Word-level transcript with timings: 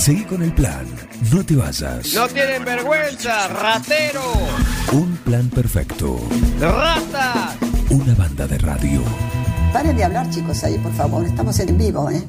Seguí 0.00 0.24
con 0.24 0.42
el 0.42 0.50
plan. 0.54 0.86
No 1.30 1.44
te 1.44 1.54
vayas. 1.54 2.14
No 2.14 2.26
tienen 2.26 2.64
vergüenza, 2.64 3.48
ratero. 3.48 4.22
Un 4.92 5.14
plan 5.18 5.46
perfecto. 5.50 6.18
Rata. 6.58 7.54
Una 7.90 8.14
banda 8.14 8.46
de 8.46 8.56
radio. 8.56 9.02
Paren 9.74 9.94
de 9.94 10.04
hablar, 10.04 10.30
chicos, 10.30 10.64
ahí, 10.64 10.78
por 10.78 10.94
favor. 10.94 11.26
Estamos 11.26 11.58
en 11.60 11.76
vivo, 11.76 12.10
¿eh? 12.10 12.24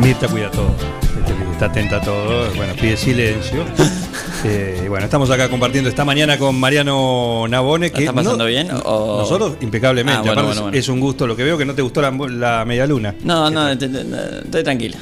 Mirta 0.00 0.26
cuida 0.26 0.50
todo. 0.50 0.74
Está 1.52 1.66
atenta 1.66 1.98
a 1.98 2.00
todo. 2.00 2.52
Bueno, 2.56 2.74
pide 2.74 2.96
silencio. 2.96 3.64
Eh, 4.46 4.86
bueno, 4.88 5.06
estamos 5.06 5.30
acá 5.30 5.48
compartiendo 5.48 5.88
esta 5.88 6.04
mañana 6.04 6.38
con 6.38 6.54
Mariano 6.60 7.46
Nabone. 7.48 7.90
Que 7.90 7.94
¿La 7.96 8.00
están 8.02 8.14
pasando 8.16 8.38
no- 8.44 8.48
bien? 8.48 8.68
o- 8.84 9.18
Nosotros, 9.20 9.54
impecablemente. 9.62 10.18
Ah, 10.18 10.22
bueno, 10.22 10.32
Aparte, 10.32 10.46
bueno, 10.48 10.62
bueno. 10.64 10.76
Es 10.78 10.88
un 10.88 11.00
gusto. 11.00 11.26
Lo 11.26 11.34
que 11.34 11.44
veo 11.44 11.56
que 11.56 11.64
no 11.64 11.74
te 11.74 11.80
gustó 11.82 12.02
la, 12.02 12.10
la 12.10 12.64
media 12.66 12.86
luna. 12.86 13.14
No, 13.24 13.48
no, 13.50 13.70
estoy 13.70 14.62
tranquila. 14.62 14.98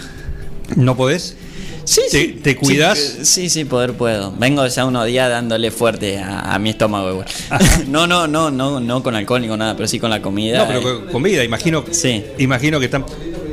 ¿No 0.76 0.96
podés? 0.96 1.36
Sí, 1.84 2.02
¿Te- 2.12 2.18
sí. 2.20 2.28
te 2.40 2.56
cuidás? 2.56 2.96
Sí, 2.98 3.24
Sí, 3.24 3.50
sí, 3.50 3.64
poder 3.64 3.94
puedo. 3.94 4.32
Vengo 4.38 4.64
ya 4.64 4.84
unos 4.84 5.04
días 5.06 5.28
dándole 5.28 5.72
fuerte 5.72 6.18
a, 6.18 6.54
a 6.54 6.58
mi 6.60 6.70
estómago 6.70 7.10
igual. 7.10 7.26
no, 7.88 8.06
no, 8.06 8.28
no, 8.28 8.52
no, 8.52 8.78
no 8.78 9.02
con 9.02 9.16
alcohol 9.16 9.40
ni 9.42 9.48
con 9.48 9.58
nada, 9.58 9.74
pero 9.76 9.88
sí 9.88 9.98
con 9.98 10.10
la 10.10 10.22
comida. 10.22 10.58
No, 10.58 10.66
pero 10.68 10.78
Eh, 10.78 10.82
con 10.82 11.06
comida, 11.12 11.42
imagino. 11.42 11.84
Sí. 11.90 12.24
Imagino 12.38 12.78
que 12.78 12.84
están. 12.84 13.04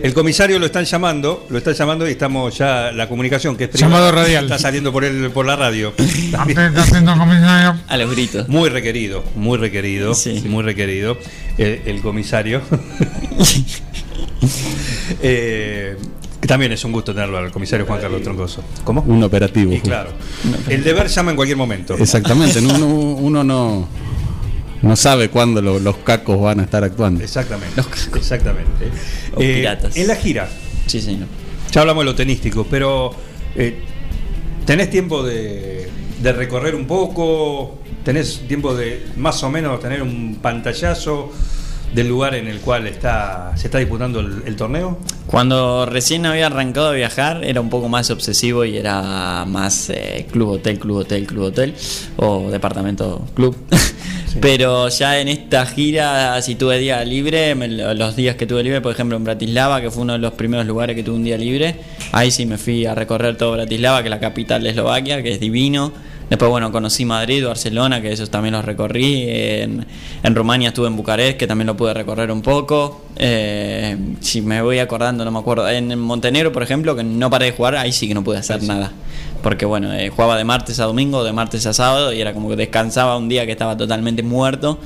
El 0.03 0.13
comisario 0.13 0.59
lo 0.59 0.66
están 0.66 0.85
llamando, 0.85 1.45
lo 1.49 1.58
están 1.58 1.73
llamando 1.73 2.08
y 2.08 2.12
estamos 2.12 2.58
ya 2.58 2.91
la 2.91 3.08
comunicación 3.09 3.55
que 3.58 3.66
es 3.66 3.73
Llamado 3.73 4.12
radial. 4.12 4.45
está 4.45 4.58
saliendo 4.59 4.91
por 4.91 5.03
el 5.03 5.30
por 5.31 5.45
la 5.45 5.55
radio. 5.55 5.94
A 7.88 7.98
los 7.98 8.12
gritos. 8.12 8.48
Muy 8.48 8.70
requerido, 8.70 9.23
muy 9.35 9.58
requerido, 9.58 10.13
Sí. 10.13 10.44
muy 10.48 10.63
requerido 10.63 11.17
el, 11.58 11.81
el 11.85 12.02
comisario. 12.02 12.62
Eh, 15.22 15.98
también 16.47 16.72
es 16.72 16.83
un 16.86 16.92
gusto 16.94 17.14
tenerlo 17.14 17.38
al 17.38 17.52
comisario 17.52 17.86
Juan 17.86 18.00
Carlos 18.00 18.22
Troncoso. 18.23 18.64
¿Cómo? 18.83 19.02
Un 19.02 19.22
operativo. 19.23 19.73
Y 19.73 19.80
claro, 19.81 20.11
el 20.70 20.83
deber 20.83 21.08
llama 21.08 21.31
en 21.31 21.36
cualquier 21.36 21.58
momento. 21.58 21.95
Exactamente, 21.97 22.59
uno, 22.59 22.86
uno 22.88 23.44
no, 23.44 23.88
no 24.81 24.95
sabe 24.95 25.30
cuándo 25.30 25.61
lo- 25.61 25.80
los 25.80 25.97
cacos 25.97 26.39
van 26.41 26.59
a 26.59 26.63
estar 26.63 26.83
actuando. 26.83 27.23
Exactamente. 27.23 27.81
Exactamente. 28.16 28.89
O 29.36 29.41
Eh, 29.41 29.55
piratas. 29.55 29.95
en 29.97 30.08
la 30.08 30.16
gira, 30.16 30.49
Sí, 30.88 31.02
señor. 31.02 31.27
ya 31.71 31.81
hablamos 31.81 32.02
de 32.03 32.05
lo 32.11 32.16
tenístico, 32.16 32.66
pero 32.69 33.11
eh, 33.55 33.80
¿tenés 34.66 34.89
tiempo 34.89 35.23
de, 35.23 35.89
de 36.21 36.31
recorrer 36.33 36.75
un 36.75 36.86
poco? 36.86 37.80
¿Tenés 38.03 38.41
tiempo 38.47 38.73
de 38.75 39.05
más 39.17 39.44
o 39.44 39.49
menos 39.52 39.80
tener 39.80 40.02
un 40.02 40.39
pantallazo 40.41 41.31
del 41.94 42.08
lugar 42.08 42.36
en 42.36 42.48
el 42.48 42.59
cual 42.59 42.88
está 42.88 43.54
se 43.56 43.68
está 43.68 43.78
disputando 43.80 44.20
el, 44.20 44.44
el 44.45 44.56
torneo? 44.56 44.98
Cuando 45.28 45.86
recién 45.86 46.26
había 46.26 46.48
arrancado 46.48 46.90
a 46.90 46.94
viajar 46.94 47.44
era 47.44 47.62
un 47.62 47.70
poco 47.70 47.90
más 47.90 48.09
obsesivo 48.12 48.66
y 48.66 48.78
era 48.78 49.45
más 49.45 49.90
eh, 49.90 50.26
club 50.32 50.50
hotel, 50.50 50.80
club 50.80 50.98
hotel, 50.98 51.26
club 51.28 51.44
hotel 51.45 51.73
o 52.17 52.50
departamento 52.50 53.26
club. 53.36 53.56
Pero 54.42 54.90
ya 54.90 55.20
en 55.20 55.28
esta 55.28 55.66
gira, 55.66 56.40
si 56.44 56.54
tuve 56.56 56.78
día 56.78 57.04
libre, 57.04 57.56
me- 57.56 57.67
los 57.67 58.16
días 58.16 58.36
que 58.36 58.45
tuve 58.45 58.62
libre, 58.64 58.80
por 58.80 58.92
ejemplo 58.94 59.17
en 59.17 59.23
Bratislava, 59.23 59.82
que 59.82 59.90
fue 59.90 60.04
uno 60.04 60.14
de 60.14 60.20
los 60.20 60.34
primeros 60.34 60.66
lugares 60.67 60.95
que 60.95 61.02
tuve 61.04 61.16
un 61.16 61.23
día 61.23 61.38
libre, 61.38 61.76
ahí 62.12 62.30
sí 62.30 62.45
me 62.45 62.58
fui 62.60 62.86
a 62.86 62.94
recorrer 62.94 63.38
todo 63.38 63.54
Bratislava, 63.54 64.02
que 64.02 64.08
es 64.08 64.12
la 64.12 64.20
capital 64.20 64.62
de 64.64 64.70
Eslovaquia, 64.70 65.23
que 65.23 65.32
es 65.34 65.40
divino. 65.40 65.92
Después, 66.30 66.49
bueno, 66.49 66.72
conocí 66.72 67.05
Madrid, 67.05 67.45
Barcelona, 67.45 68.02
que 68.02 68.11
esos 68.11 68.30
también 68.30 68.53
los 68.53 68.63
recorrí. 68.63 69.25
En, 69.27 69.85
en 70.22 70.36
Rumania 70.36 70.69
estuve 70.69 70.88
en 70.88 70.95
Bucarest, 70.95 71.38
que 71.38 71.47
también 71.47 71.67
lo 71.67 71.75
pude 71.75 71.94
recorrer 71.94 72.31
un 72.31 72.41
poco. 72.41 73.05
Eh, 73.16 73.97
si 74.19 74.41
me 74.41 74.61
voy 74.61 74.80
acordando, 74.80 75.25
no 75.25 75.31
me 75.31 75.39
acuerdo. 75.39 75.67
En 75.67 75.97
Montenegro, 75.99 76.52
por 76.52 76.61
ejemplo, 76.61 76.95
que 76.95 77.03
no 77.03 77.30
paré 77.30 77.45
de 77.47 77.52
jugar, 77.53 77.75
ahí 77.75 77.91
sí 77.91 78.08
que 78.08 78.13
no 78.13 78.23
pude 78.23 78.38
hacer 78.38 78.61
nada. 78.63 78.91
Porque, 79.42 79.66
bueno, 79.66 79.94
eh, 79.94 80.09
jugaba 80.09 80.38
de 80.38 80.44
martes 80.44 80.80
a 80.80 80.86
domingo, 80.86 81.23
de 81.23 81.32
martes 81.32 81.66
a 81.66 81.73
sábado, 81.73 82.11
y 82.11 82.20
era 82.20 82.33
como 82.33 82.50
que 82.50 82.55
descansaba 82.58 83.17
un 83.17 83.30
día 83.30 83.45
que 83.45 83.54
estaba 83.54 83.77
totalmente 83.77 84.22
muerto. 84.22 84.80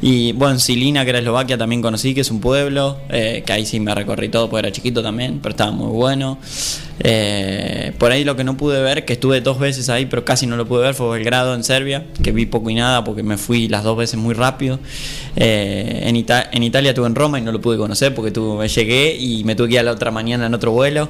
Y, 0.00 0.32
bueno, 0.32 0.58
Silina, 0.58 1.04
que 1.04 1.10
era 1.10 1.20
Eslovaquia, 1.20 1.56
también 1.56 1.80
conocí, 1.82 2.12
que 2.12 2.22
es 2.22 2.30
un 2.32 2.40
pueblo, 2.40 2.98
eh, 3.10 3.44
que 3.46 3.52
ahí 3.52 3.64
sí 3.64 3.78
me 3.78 3.94
recorrí 3.94 4.28
todo, 4.28 4.50
porque 4.50 4.66
era 4.66 4.72
chiquito 4.74 5.02
también, 5.02 5.38
pero 5.40 5.50
estaba 5.52 5.70
muy 5.70 5.86
bueno. 5.92 6.38
Eh, 7.04 7.92
por 7.98 8.10
ahí 8.10 8.24
lo 8.24 8.34
que 8.36 8.42
no 8.44 8.56
pude 8.56 8.82
ver, 8.82 9.04
que 9.04 9.12
estuve 9.14 9.40
dos 9.40 9.58
veces 9.60 9.88
ahí, 9.88 10.06
pero 10.06 10.24
casi 10.24 10.46
no 10.46 10.56
lo 10.56 10.66
pude 10.66 10.82
ver, 10.82 10.94
fue 10.94 11.08
Belgrado 11.18 11.54
en 11.54 11.62
Serbia, 11.64 12.04
que 12.22 12.32
vi 12.32 12.46
poco 12.46 12.70
y 12.70 12.74
nada 12.74 13.04
porque 13.04 13.22
me 13.22 13.36
fui 13.38 13.68
las 13.68 13.84
dos 13.84 13.96
veces 13.96 14.18
muy 14.18 14.34
rápido. 14.34 14.78
En, 15.36 16.14
Ita- 16.16 16.48
en 16.52 16.62
Italia 16.64 16.90
estuve 16.90 17.06
en 17.06 17.14
Roma 17.14 17.38
y 17.38 17.42
no 17.42 17.52
lo 17.52 17.60
pude 17.60 17.76
conocer 17.78 18.14
porque 18.14 18.30
tuve, 18.32 18.68
llegué 18.68 19.16
y 19.16 19.44
me 19.44 19.54
tuve 19.54 19.68
que 19.68 19.74
ir 19.74 19.80
a 19.80 19.82
la 19.84 19.92
otra 19.92 20.10
mañana 20.10 20.46
en 20.46 20.54
otro 20.54 20.72
vuelo, 20.72 21.08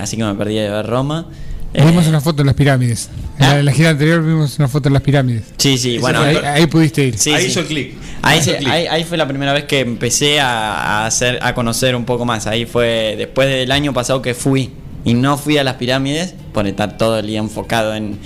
así 0.00 0.16
que 0.16 0.24
me 0.24 0.34
perdí 0.34 0.54
de 0.56 0.68
ver 0.70 0.86
Roma. 0.86 1.26
Eh, 1.74 1.84
Vimos 1.86 2.06
una 2.06 2.20
foto 2.20 2.38
de 2.38 2.44
las 2.44 2.54
pirámides. 2.54 3.08
En 3.38 3.48
la, 3.48 3.58
en 3.60 3.64
la 3.64 3.72
gira 3.72 3.90
anterior 3.90 4.22
vimos 4.22 4.58
una 4.58 4.68
foto 4.68 4.88
de 4.88 4.92
las 4.92 5.02
pirámides. 5.02 5.44
Sí, 5.56 5.78
sí, 5.78 5.98
bueno. 5.98 6.20
ahí, 6.20 6.36
ahí 6.36 6.66
pudiste 6.66 7.04
ir. 7.06 7.16
Sí, 7.18 7.32
ahí 7.32 7.44
sí. 7.44 7.48
hizo 7.50 7.60
el 7.60 7.66
clic. 7.66 7.94
Ahí, 8.22 8.40
ahí- 8.66 8.86
ahí 8.86 9.04
fue 9.04 9.16
la 9.16 9.26
primera 9.26 9.52
vez 9.54 9.64
que 9.64 9.80
empecé 9.80 10.38
a, 10.40 10.74
a 11.02 11.06
hacer, 11.06 11.38
a 11.40 11.54
conocer 11.54 11.96
un 11.96 12.04
poco 12.04 12.24
más. 12.26 12.46
Ahí 12.46 12.66
fue 12.66 13.14
después 13.16 13.48
del 13.48 13.72
año 13.72 13.92
pasado 13.94 14.20
que 14.20 14.34
fui 14.34 14.70
y 15.04 15.14
no 15.14 15.38
fui 15.38 15.56
a 15.58 15.64
las 15.64 15.74
pirámides 15.76 16.34
por 16.52 16.66
estar 16.66 16.98
todo 16.98 17.18
el 17.18 17.26
día 17.26 17.38
enfocado 17.38 17.94
en, 17.94 18.18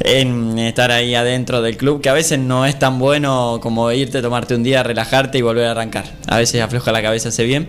en 0.00 0.58
estar 0.58 0.90
ahí 0.92 1.14
adentro 1.14 1.62
del 1.62 1.76
club, 1.76 2.00
que 2.00 2.08
a 2.08 2.12
veces 2.12 2.38
no 2.38 2.66
es 2.66 2.78
tan 2.78 2.98
bueno 2.98 3.58
como 3.62 3.90
irte, 3.92 4.22
tomarte 4.22 4.54
un 4.54 4.62
día, 4.62 4.82
relajarte 4.82 5.38
y 5.38 5.42
volver 5.42 5.66
a 5.66 5.70
arrancar. 5.72 6.04
A 6.28 6.36
veces 6.38 6.62
afloja 6.62 6.92
la 6.92 7.02
cabeza, 7.02 7.30
hace 7.30 7.44
bien. 7.44 7.68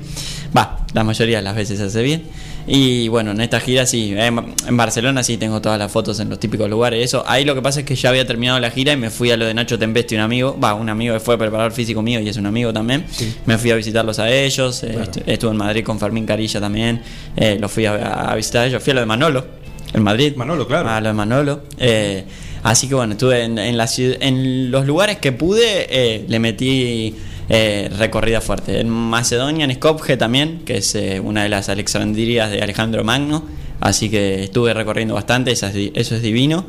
Va, 0.56 0.86
la 0.94 1.04
mayoría 1.04 1.38
de 1.38 1.44
las 1.44 1.56
veces 1.56 1.80
hace 1.80 2.02
bien. 2.04 2.24
Y 2.70 3.08
bueno, 3.08 3.32
en 3.32 3.40
esta 3.40 3.62
gira 3.62 3.86
sí, 3.86 4.14
en 4.16 4.54
en 4.68 4.76
Barcelona 4.78 5.24
sí 5.24 5.38
tengo 5.38 5.62
todas 5.62 5.80
las 5.80 5.90
fotos 5.90 6.20
en 6.20 6.30
los 6.30 6.38
típicos 6.38 6.70
lugares. 6.70 7.04
Eso, 7.06 7.24
ahí 7.26 7.46
lo 7.46 7.56
que 7.56 7.62
pasa 7.62 7.80
es 7.80 7.86
que 7.86 7.96
ya 7.96 8.10
había 8.10 8.28
terminado 8.28 8.60
la 8.60 8.70
gira 8.72 8.92
y 8.92 8.98
me 8.98 9.10
fui 9.10 9.32
a 9.32 9.38
lo 9.38 9.46
de 9.46 9.54
Nacho 9.54 9.80
Tempesti, 9.80 10.16
un 10.16 10.22
amigo, 10.22 10.58
va, 10.62 10.74
un 10.74 10.90
amigo 10.90 11.14
que 11.14 11.22
fue 11.22 11.38
preparador 11.38 11.72
físico 11.72 12.02
mío 12.02 12.20
y 12.20 12.28
es 12.28 12.36
un 12.36 12.46
amigo 12.46 12.74
también. 12.74 13.06
Me 13.46 13.58
fui 13.58 13.72
a 13.72 13.76
visitarlos 13.76 14.20
a 14.20 14.30
ellos, 14.30 14.84
eh, 14.84 14.98
estu- 15.00 15.24
estuve 15.26 15.52
en 15.52 15.58
Madrid 15.58 15.84
con 15.86 15.98
Fermín 15.98 16.26
Carilla 16.26 16.60
también, 16.60 17.02
eh, 17.38 17.58
los 17.60 17.72
fui 17.72 17.86
a, 17.86 18.32
a 18.32 18.36
visitar 18.36 18.64
a 18.64 18.68
ellos, 18.68 18.84
fui 18.84 18.92
a 18.92 18.96
lo 18.96 19.00
de 19.00 19.06
Manolo, 19.08 19.46
en 19.94 20.04
Madrid. 20.04 20.34
Manolo, 20.36 20.68
claro. 20.68 20.90
A 20.90 21.00
lo 21.00 21.08
de 21.08 21.14
Manolo. 21.14 21.62
eh, 21.78 22.26
así 22.64 22.90
que 22.90 22.96
bueno, 22.96 23.14
estuve 23.14 23.44
en, 23.44 23.58
en, 23.60 23.78
la 23.78 23.88
en 23.98 24.72
los 24.72 24.86
lugares 24.86 25.20
que 25.20 25.32
pude, 25.32 25.88
eh, 25.90 26.26
le 26.28 26.40
metí 26.40 27.16
eh, 27.50 27.90
recorrida 27.98 28.42
fuerte. 28.42 28.80
En 28.80 28.90
Macedonia, 28.90 29.66
en 29.66 29.74
Skopje 29.74 30.18
también, 30.18 30.62
que 30.66 30.78
es 30.78 30.96
eh, 30.96 31.20
una 31.20 31.44
de 31.44 31.50
las 31.50 31.70
Alexandrias 31.70 32.52
de 32.52 32.62
Alejandro 32.62 33.04
Magno. 33.04 33.46
Así 33.80 34.10
que 34.10 34.44
estuve 34.44 34.74
recorriendo 34.74 35.14
bastante, 35.14 35.52
eso 35.52 35.68
es, 35.68 35.92
eso 35.94 36.16
es 36.16 36.22
divino. 36.22 36.66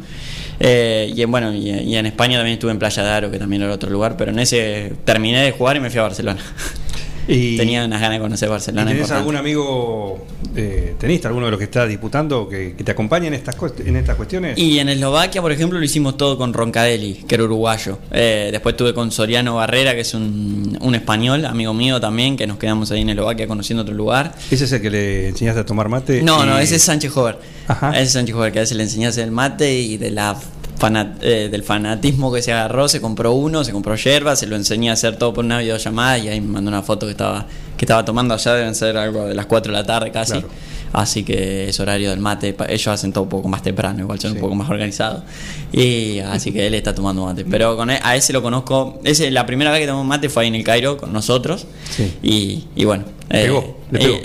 Eh, 0.60 1.12
y 1.14 1.22
en, 1.22 1.30
bueno, 1.30 1.54
y, 1.54 1.70
y 1.70 1.96
en 1.96 2.06
España 2.06 2.36
también 2.36 2.54
estuve 2.54 2.70
en 2.70 2.78
Playa 2.78 3.02
de 3.02 3.10
Aro, 3.10 3.30
que 3.30 3.38
también 3.38 3.62
era 3.62 3.72
otro 3.72 3.90
lugar, 3.90 4.16
pero 4.16 4.30
en 4.30 4.38
ese 4.38 4.92
terminé 5.04 5.42
de 5.42 5.52
jugar 5.52 5.76
y 5.76 5.80
me 5.80 5.90
fui 5.90 6.00
a 6.00 6.02
Barcelona. 6.02 6.40
Y, 7.28 7.56
Tenía 7.58 7.84
unas 7.84 8.00
ganas 8.00 8.16
de 8.18 8.22
conocer 8.22 8.48
¿y 8.48 8.50
Barcelona. 8.50 8.84
¿Tenés 8.86 9.02
importante. 9.02 9.18
algún 9.20 9.36
amigo, 9.36 10.26
eh, 10.56 10.94
tenés 10.98 11.24
alguno 11.26 11.44
de 11.46 11.50
los 11.50 11.58
que 11.58 11.64
está 11.64 11.86
disputando 11.86 12.48
que, 12.48 12.74
que 12.74 12.82
te 12.82 12.92
acompañe 12.92 13.26
en 13.28 13.34
estas, 13.34 13.54
en 13.84 13.96
estas 13.96 14.16
cuestiones? 14.16 14.56
Y 14.58 14.78
en 14.78 14.88
Eslovaquia, 14.88 15.42
por 15.42 15.52
ejemplo, 15.52 15.78
lo 15.78 15.84
hicimos 15.84 16.16
todo 16.16 16.38
con 16.38 16.54
Roncadelli, 16.54 17.24
que 17.28 17.34
era 17.34 17.44
uruguayo. 17.44 17.98
Eh, 18.10 18.48
después 18.50 18.72
estuve 18.72 18.94
con 18.94 19.10
Soriano 19.12 19.56
Barrera, 19.56 19.94
que 19.94 20.00
es 20.00 20.14
un, 20.14 20.78
un 20.80 20.94
español, 20.94 21.44
amigo 21.44 21.74
mío 21.74 22.00
también, 22.00 22.36
que 22.36 22.46
nos 22.46 22.56
quedamos 22.56 22.90
ahí 22.90 23.02
en 23.02 23.10
Eslovaquia 23.10 23.46
conociendo 23.46 23.82
otro 23.82 23.94
lugar. 23.94 24.34
¿Ese 24.50 24.64
es 24.64 24.72
el 24.72 24.80
que 24.80 24.90
le 24.90 25.28
enseñaste 25.28 25.60
a 25.60 25.66
tomar 25.66 25.88
mate? 25.90 26.22
No, 26.22 26.42
Y- 26.42 26.46
no, 26.46 26.58
ese 26.58 26.76
es 26.76 26.82
Sánchez 26.82 27.12
Jover. 27.12 27.38
Ajá. 27.66 27.90
Ese 27.92 28.02
es 28.04 28.12
Sánchez 28.12 28.34
Jover, 28.34 28.52
que 28.52 28.60
a 28.60 28.62
veces 28.62 28.76
le 28.76 28.84
enseñase 28.84 29.22
el 29.22 29.30
mate 29.32 29.78
y 29.78 29.98
de 29.98 30.10
la 30.10 30.34
fana- 30.78 31.14
eh, 31.20 31.48
del 31.50 31.62
fanatismo 31.62 32.32
que 32.32 32.42
se 32.42 32.52
agarró, 32.52 32.88
se 32.88 33.00
compró 33.00 33.32
uno, 33.32 33.64
se 33.64 33.72
compró 33.72 33.94
yerba, 33.96 34.36
se 34.36 34.46
lo 34.46 34.56
enseñé 34.56 34.90
a 34.90 34.92
hacer 34.94 35.16
todo 35.16 35.32
por 35.34 35.44
una 35.44 35.58
videollamada 35.58 36.18
y 36.18 36.28
ahí 36.28 36.40
me 36.40 36.48
mandó 36.48 36.68
una 36.68 36.82
foto 36.82 37.06
que 37.06 37.12
estaba, 37.12 37.46
que 37.76 37.84
estaba 37.84 38.04
tomando 38.04 38.34
allá, 38.34 38.54
deben 38.54 38.74
ser 38.74 38.96
algo 38.96 39.26
de 39.26 39.34
las 39.34 39.46
4 39.46 39.72
de 39.72 39.78
la 39.78 39.84
tarde 39.86 40.10
casi. 40.10 40.32
Claro. 40.32 40.48
Así 40.90 41.22
que 41.22 41.68
es 41.68 41.78
horario 41.80 42.08
del 42.08 42.18
mate. 42.18 42.56
Ellos 42.70 42.88
hacen 42.88 43.12
todo 43.12 43.24
un 43.24 43.28
poco 43.28 43.46
más 43.46 43.62
temprano, 43.62 44.00
igual 44.00 44.18
son 44.18 44.30
Sí. 44.30 44.36
un 44.36 44.40
poco 44.40 44.54
más 44.54 44.70
organizados. 44.70 45.22
Y 45.70 46.18
así 46.20 46.50
que 46.50 46.66
él 46.66 46.72
está 46.72 46.94
tomando 46.94 47.26
mate. 47.26 47.44
Pero 47.44 47.76
con 47.76 47.90
él- 47.90 48.00
a 48.02 48.16
ese 48.16 48.32
lo 48.32 48.40
conozco. 48.40 48.98
Ese, 49.04 49.30
la 49.30 49.44
primera 49.44 49.70
vez 49.70 49.80
que 49.82 49.86
tomó 49.86 50.02
mate 50.02 50.30
fue 50.30 50.44
ahí 50.44 50.48
en 50.48 50.54
el 50.54 50.64
Cairo 50.64 50.96
con 50.96 51.12
nosotros. 51.12 51.66
Sí. 51.90 52.14
Y, 52.22 52.64
y 52.74 52.84
bueno. 52.86 53.04
¿Le 53.28 53.42
pegó? 53.42 53.76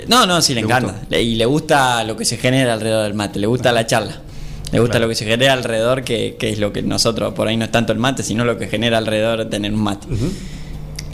no, 0.08 0.24
no, 0.24 0.40
sí 0.40 0.54
le, 0.54 0.62
¿Le 0.62 0.64
encanta. 0.66 1.02
Le- 1.10 1.22
y 1.22 1.34
le 1.34 1.44
gusta 1.44 2.02
lo 2.04 2.16
que 2.16 2.24
se 2.24 2.38
genera 2.38 2.72
alrededor 2.72 3.04
del 3.04 3.12
mate. 3.14 3.38
Le 3.38 3.46
gusta 3.46 3.70
la 3.70 3.86
charla. 3.86 4.22
Le 4.74 4.80
gusta 4.80 4.92
Claro. 4.94 5.06
lo 5.06 5.08
que 5.08 5.14
se 5.14 5.24
genera 5.24 5.52
alrededor, 5.54 6.02
que, 6.04 6.36
que 6.38 6.50
es 6.50 6.58
lo 6.58 6.72
que 6.72 6.82
nosotros, 6.82 7.32
por 7.34 7.48
ahí 7.48 7.56
no 7.56 7.64
es 7.64 7.70
tanto 7.70 7.92
el 7.92 7.98
mate, 7.98 8.22
sino 8.22 8.44
lo 8.44 8.58
que 8.58 8.66
genera 8.68 8.98
alrededor 8.98 9.38
de 9.38 9.44
tener 9.46 9.72
un 9.72 9.82
mate. 9.82 10.06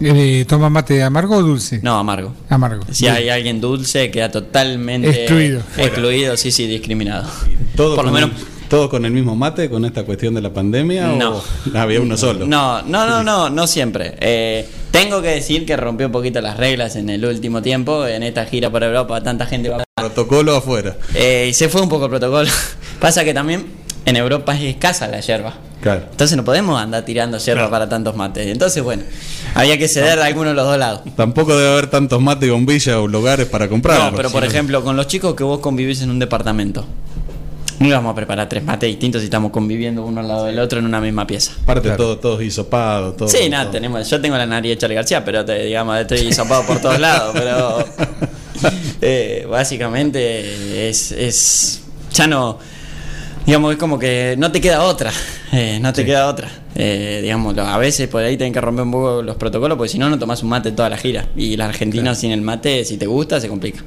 Eh, 0.03 0.47
¿Toma 0.49 0.71
mate 0.71 1.03
amargo 1.03 1.37
o 1.37 1.43
dulce? 1.43 1.79
No, 1.83 1.99
amargo. 1.99 2.33
Amargo. 2.49 2.85
Si 2.91 3.07
hay 3.07 3.29
alguien 3.29 3.61
dulce, 3.61 4.11
queda 4.11 4.31
totalmente 4.31 5.11
Excluido. 5.11 5.61
excluido, 5.77 6.37
sí, 6.39 6.51
sí, 6.51 6.67
discriminado. 6.67 7.29
Todo 7.77 7.97
Por 7.97 8.07
lo 8.07 8.13
menos, 8.13 8.31
¿Todos 8.71 8.89
con 8.89 9.05
el 9.05 9.11
mismo 9.11 9.35
mate 9.35 9.69
con 9.69 9.85
esta 9.85 10.05
cuestión 10.05 10.33
de 10.33 10.41
la 10.41 10.53
pandemia? 10.53 11.09
No. 11.09 11.39
¿O 11.39 11.43
había 11.77 12.01
uno 12.01 12.17
solo? 12.17 12.47
No, 12.47 12.81
no, 12.83 13.05
no, 13.05 13.25
no, 13.25 13.51
no 13.51 13.67
siempre. 13.67 14.15
Eh, 14.21 14.65
tengo 14.93 15.21
que 15.21 15.27
decir 15.27 15.67
que 15.67 15.77
rompió 15.77 16.07
un 16.07 16.13
poquito 16.13 16.41
las 16.41 16.57
reglas 16.57 16.95
en 16.95 17.11
el 17.11 17.25
último 17.25 17.63
tiempo, 17.63 18.07
en 18.07 18.23
esta 18.23 18.47
gira 18.47 18.71
por 18.71 18.85
Europa, 18.85 19.21
tanta 19.25 19.47
gente 19.47 19.71
va. 19.71 19.83
Protocolo 19.97 20.55
afuera. 20.55 20.97
Eh, 21.15 21.49
y 21.51 21.53
se 21.53 21.69
fue 21.69 21.81
un 21.81 21.89
poco 21.89 22.05
el 22.05 22.11
protocolo. 22.11 22.49
Pasa 23.01 23.25
que 23.25 23.35
también 23.35 23.67
en 24.05 24.15
Europa 24.15 24.55
es 24.55 24.63
escasa 24.63 25.09
la 25.09 25.19
yerba. 25.19 25.55
Claro. 25.81 26.03
Entonces 26.09 26.37
no 26.37 26.45
podemos 26.45 26.81
andar 26.81 27.05
tirando 27.05 27.39
yerba 27.39 27.69
para 27.71 27.89
tantos 27.89 28.15
mates. 28.15 28.47
Entonces, 28.47 28.85
bueno, 28.85 29.03
había 29.55 29.79
que 29.79 29.89
ceder 29.89 30.21
a 30.21 30.27
alguno 30.27 30.51
de 30.51 30.55
los 30.55 30.67
dos 30.67 30.79
lados. 30.79 31.01
Tampoco 31.17 31.57
debe 31.57 31.73
haber 31.73 31.89
tantos 31.89 32.21
mate 32.21 32.47
y 32.47 32.51
bombillas 32.51 32.97
o 32.97 33.09
lugares 33.09 33.47
para 33.47 33.69
comprar. 33.69 33.99
No, 34.13 34.17
pero 34.17 34.31
por 34.31 34.45
ejemplo, 34.45 34.85
con 34.85 34.97
los 34.97 35.09
chicos 35.09 35.35
que 35.35 35.43
vos 35.43 35.61
convivís 35.61 36.03
en 36.03 36.11
un 36.11 36.19
departamento, 36.19 36.87
no 37.81 37.87
íbamos 37.87 38.13
a 38.13 38.15
preparar 38.15 38.47
tres 38.47 38.63
mates 38.63 38.89
distintos 38.89 39.23
si 39.23 39.25
estamos 39.25 39.51
conviviendo 39.51 40.05
uno 40.05 40.21
al 40.21 40.29
lado 40.29 40.45
del 40.45 40.59
otro 40.59 40.79
en 40.79 40.85
una 40.85 41.01
misma 41.01 41.27
pieza. 41.27 41.53
Aparte 41.63 41.89
Claro. 41.89 41.97
todo, 41.97 42.19
todos 42.19 42.43
hisopados, 42.43 43.17
todo. 43.17 43.29
Sí, 43.29 43.49
nada, 43.49 43.65
todo. 43.65 43.73
tenemos, 43.73 44.09
yo 44.09 44.21
tengo 44.21 44.37
la 44.37 44.45
nariz 44.45 44.73
de 44.73 44.79
Charlie 44.79 44.97
García, 44.97 45.25
pero 45.25 45.45
te, 45.47 45.65
digamos, 45.65 45.99
estoy 45.99 46.31
zapado 46.33 46.63
por 46.67 46.79
todos 46.79 47.01
lados, 47.01 47.31
pero 47.33 47.83
eh, 49.01 49.47
básicamente 49.51 50.91
es, 50.91 51.11
es, 51.13 51.81
ya 52.13 52.27
no, 52.27 52.59
digamos, 53.47 53.73
es 53.73 53.79
como 53.79 53.99
que 53.99 54.35
no 54.37 54.53
te 54.53 54.61
queda 54.61 54.83
otra, 54.83 55.11
eh, 55.53 55.79
no 55.81 55.91
te 55.95 56.05
queda 56.05 56.29
otra. 56.29 56.51
Eh, 56.75 57.21
digamos, 57.23 57.57
a 57.57 57.79
veces 57.79 58.09
por 58.09 58.23
ahí 58.23 58.37
tienen 58.37 58.53
que 58.53 58.61
romper 58.61 58.85
un 58.85 58.93
poco 58.93 59.23
los 59.23 59.37
protocolos, 59.37 59.79
porque 59.79 59.89
si 59.91 59.99
no, 59.99 60.11
no 60.11 60.19
tomás 60.19 60.43
un 60.43 60.51
mate 60.51 60.73
toda 60.73 60.91
la 60.91 60.99
gira. 60.99 61.27
Y 61.35 61.55
el 61.55 61.61
argentino 61.63 62.15
sin 62.15 62.31
el 62.31 62.43
mate, 62.43 62.85
si 62.85 62.99
te 62.99 63.07
gusta, 63.07 63.41
se 63.41 63.49
complica. 63.49 63.83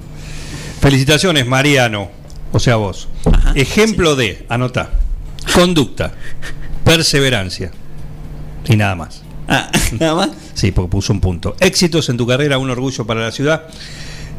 Felicitaciones, 0.81 1.45
Mariano. 1.45 2.22
O 2.53 2.59
sea, 2.59 2.77
vos. 2.77 3.09
Ajá, 3.25 3.51
Ejemplo 3.55 4.15
de, 4.15 4.45
anota, 4.47 4.91
conducta, 5.53 6.13
perseverancia 6.85 7.71
y 8.67 8.75
nada 8.77 8.95
más. 8.95 9.23
Ah, 9.47 9.69
nada 9.99 10.15
más. 10.15 10.29
Sí, 10.53 10.71
porque 10.71 10.89
puso 10.89 11.11
un 11.13 11.19
punto. 11.19 11.55
Éxitos 11.59 12.07
en 12.09 12.17
tu 12.17 12.25
carrera, 12.27 12.57
un 12.57 12.69
orgullo 12.69 13.05
para 13.05 13.21
la 13.21 13.31
ciudad. 13.31 13.63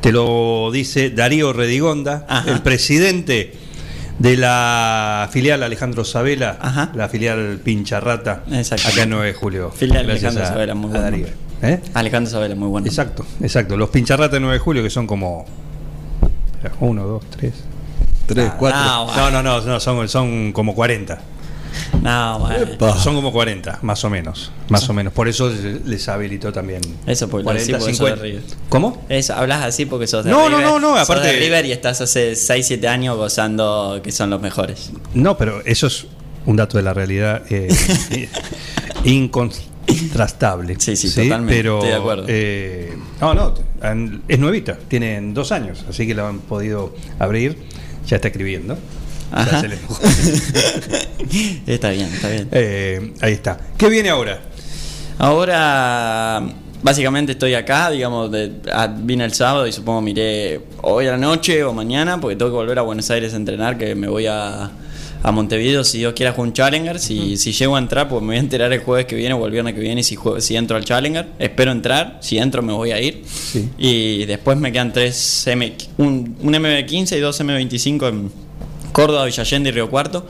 Te 0.01 0.13
lo 0.13 0.71
dice 0.73 1.11
Darío 1.11 1.53
Redigonda, 1.53 2.25
Ajá. 2.29 2.51
el 2.53 2.63
presidente 2.63 3.55
de 4.19 4.37
la 4.37 5.29
filial 5.33 5.63
Alejandro 5.63 6.05
Sabela, 6.05 6.57
Ajá. 6.61 6.93
la 6.95 7.09
filial 7.09 7.61
Pincharrata, 7.65 8.45
Exacto. 8.53 8.89
acá 8.89 9.03
en 9.03 9.11
9 9.11 9.27
de 9.29 9.35
julio. 9.35 9.71
Filial 9.73 10.07
Gracias 10.07 10.25
Alejandro 10.37 10.45
a- 10.45 10.49
Sabela, 10.49 10.75
muy 10.75 10.87
a 10.89 10.91
buen 10.91 11.03
Darío. 11.03 11.27
nombre. 11.27 11.35
¿Eh? 11.63 11.81
Alejandro 11.95 12.31
Sabela, 12.31 12.55
muy 12.55 12.69
bueno. 12.69 12.87
Exacto, 12.87 13.27
exacto. 13.41 13.77
Los 13.77 13.89
Pincharrata 13.91 14.35
de 14.37 14.41
9 14.41 14.55
de 14.55 14.61
julio, 14.61 14.83
que 14.83 14.91
son 14.91 15.07
como. 15.07 15.47
Uno, 16.81 17.05
dos, 17.05 17.25
tres. 17.31 17.53
Tres, 18.27 18.53
cuatro. 18.59 18.81
No, 18.81 19.17
No, 19.17 19.31
no, 19.31 19.43
no, 19.43 19.61
no 19.61 19.81
son, 19.81 20.09
son 20.09 20.53
como 20.53 20.75
40. 20.75 21.19
no, 22.03 22.39
bueno. 22.39 22.95
Son 22.99 23.15
como 23.15 23.33
40, 23.33 23.81
más 23.83 24.05
o 24.05 24.11
menos. 24.11 24.53
Más 24.69 24.89
o 24.89 24.93
menos. 24.93 25.13
Por 25.13 25.29
eso 25.29 25.51
les 25.85 26.09
habilitó 26.09 26.53
también. 26.53 26.81
Eso 27.07 27.29
porque 27.29 27.45
lo 27.45 27.53
decís 27.59 27.75
porque 27.79 27.95
sos 27.95 28.09
de 28.11 28.17
River. 28.17 28.43
¿Cómo? 28.69 29.05
Eso, 29.09 29.35
hablas 29.35 29.65
así 29.65 29.85
porque 29.87 30.07
sos 30.07 30.25
de 30.25 30.31
No, 30.31 30.49
no, 30.49 30.59
River. 30.59 30.65
no, 30.73 30.79
no, 30.81 30.97
Sos 30.99 31.11
aparte- 31.11 31.27
de 31.29 31.39
River 31.41 31.67
y 31.67 31.73
estás 31.73 32.01
hace 32.01 32.37
6, 32.37 32.67
7 32.67 32.87
años 32.89 33.17
gozando 33.17 34.01
que 34.03 34.13
son 34.13 34.31
los 34.31 34.41
mejores. 34.41 34.91
No, 35.15 35.37
pero 35.37 35.63
eso 35.65 35.87
es 35.89 36.07
un 36.47 36.57
dato 36.57 36.77
de 36.77 36.85
la 36.85 36.95
realidad 36.95 37.43
eh, 37.51 37.69
incontrastable. 39.05 40.77
Sí, 40.79 40.97
sí, 40.97 41.09
totalmente, 41.11 41.55
Pero, 41.57 41.75
estoy 41.79 41.91
de 41.91 41.97
acuerdo. 41.97 42.25
eh, 42.29 42.97
no, 43.21 43.35
no, 43.35 43.55
es 44.29 44.39
nuevita, 44.39 44.79
tienen 44.89 45.35
dos 45.35 45.53
años, 45.53 45.85
así 45.89 46.07
que 46.07 46.15
lo 46.15 46.27
han 46.27 46.39
podido 46.41 46.95
abrir. 47.19 47.59
Ya 48.07 48.17
está 48.17 48.29
escribiendo. 48.29 48.77
Ya 49.35 49.61
se 49.61 49.69
le- 49.69 49.79
está 51.67 51.91
bien, 51.91 52.07
está 52.13 52.29
bien. 52.29 52.49
Eh, 52.53 53.13
ahí 53.21 53.33
está. 53.33 53.59
¿Qué 53.77 53.89
viene 53.89 54.11
ahora? 54.11 54.41
Ahora, 55.19 56.43
básicamente 56.83 57.33
estoy 57.33 57.55
acá, 57.55 57.91
digamos, 57.91 58.31
de- 58.31 58.53
ah, 58.73 58.87
vine 58.97 59.25
el 59.25 59.33
sábado 59.33 59.67
y 59.67 59.73
supongo 59.73 60.01
miré 60.03 60.61
hoy 60.83 61.07
a 61.07 61.13
la 61.13 61.17
noche 61.19 61.65
o 61.65 61.73
mañana 61.73 62.21
porque 62.21 62.37
tengo 62.37 62.51
que 62.51 62.57
volver 62.57 62.79
a 62.79 62.83
Buenos 62.83 63.11
Aires 63.11 63.33
a 63.33 63.37
entrenar, 63.37 63.79
que 63.79 63.95
me 63.95 64.07
voy 64.09 64.27
a, 64.27 64.71
a 65.25 65.33
Montevideo 65.33 65.85
si 65.85 65.99
Dios 65.99 66.13
quiere 66.13 66.29
a 66.29 66.33
jugar 66.33 66.49
un 66.49 66.53
Challenger. 66.53 66.99
Si, 67.01 67.39
si 67.39 67.53
llego 67.53 67.77
a 67.77 67.79
entrar, 67.79 68.11
pues 68.11 68.21
me 68.21 68.29
voy 68.29 68.37
a 68.37 68.41
enterar 68.41 68.71
el 68.75 68.81
jueves 68.81 69.07
que 69.07 69.17
viene 69.17 69.33
o 69.33 69.47
el 69.47 69.53
viernes 69.53 69.73
que 69.73 69.81
viene 69.81 70.03
si, 70.03 70.19
si 70.39 70.55
entro 70.55 70.77
al 70.77 70.85
Challenger. 70.85 71.29
Espero 71.39 71.73
entrar, 71.73 72.19
si 72.21 72.37
entro 72.37 72.61
me 72.61 72.75
voy 72.75 72.91
a 72.91 73.01
ir. 73.01 73.23
Sí. 73.27 73.71
Y 73.79 74.27
después 74.27 74.59
me 74.59 74.71
quedan 74.71 74.93
tres 74.93 75.47
M, 75.47 75.73
un, 75.97 76.37
un 76.43 76.53
MB15 76.53 77.17
y 77.17 77.21
dos 77.21 77.41
MB25 77.41 78.09
en 78.11 78.31
Córdoba, 78.93 79.25
Villallende 79.25 79.71
y 79.71 79.73
Río 79.73 79.89
Cuarto. 79.89 80.27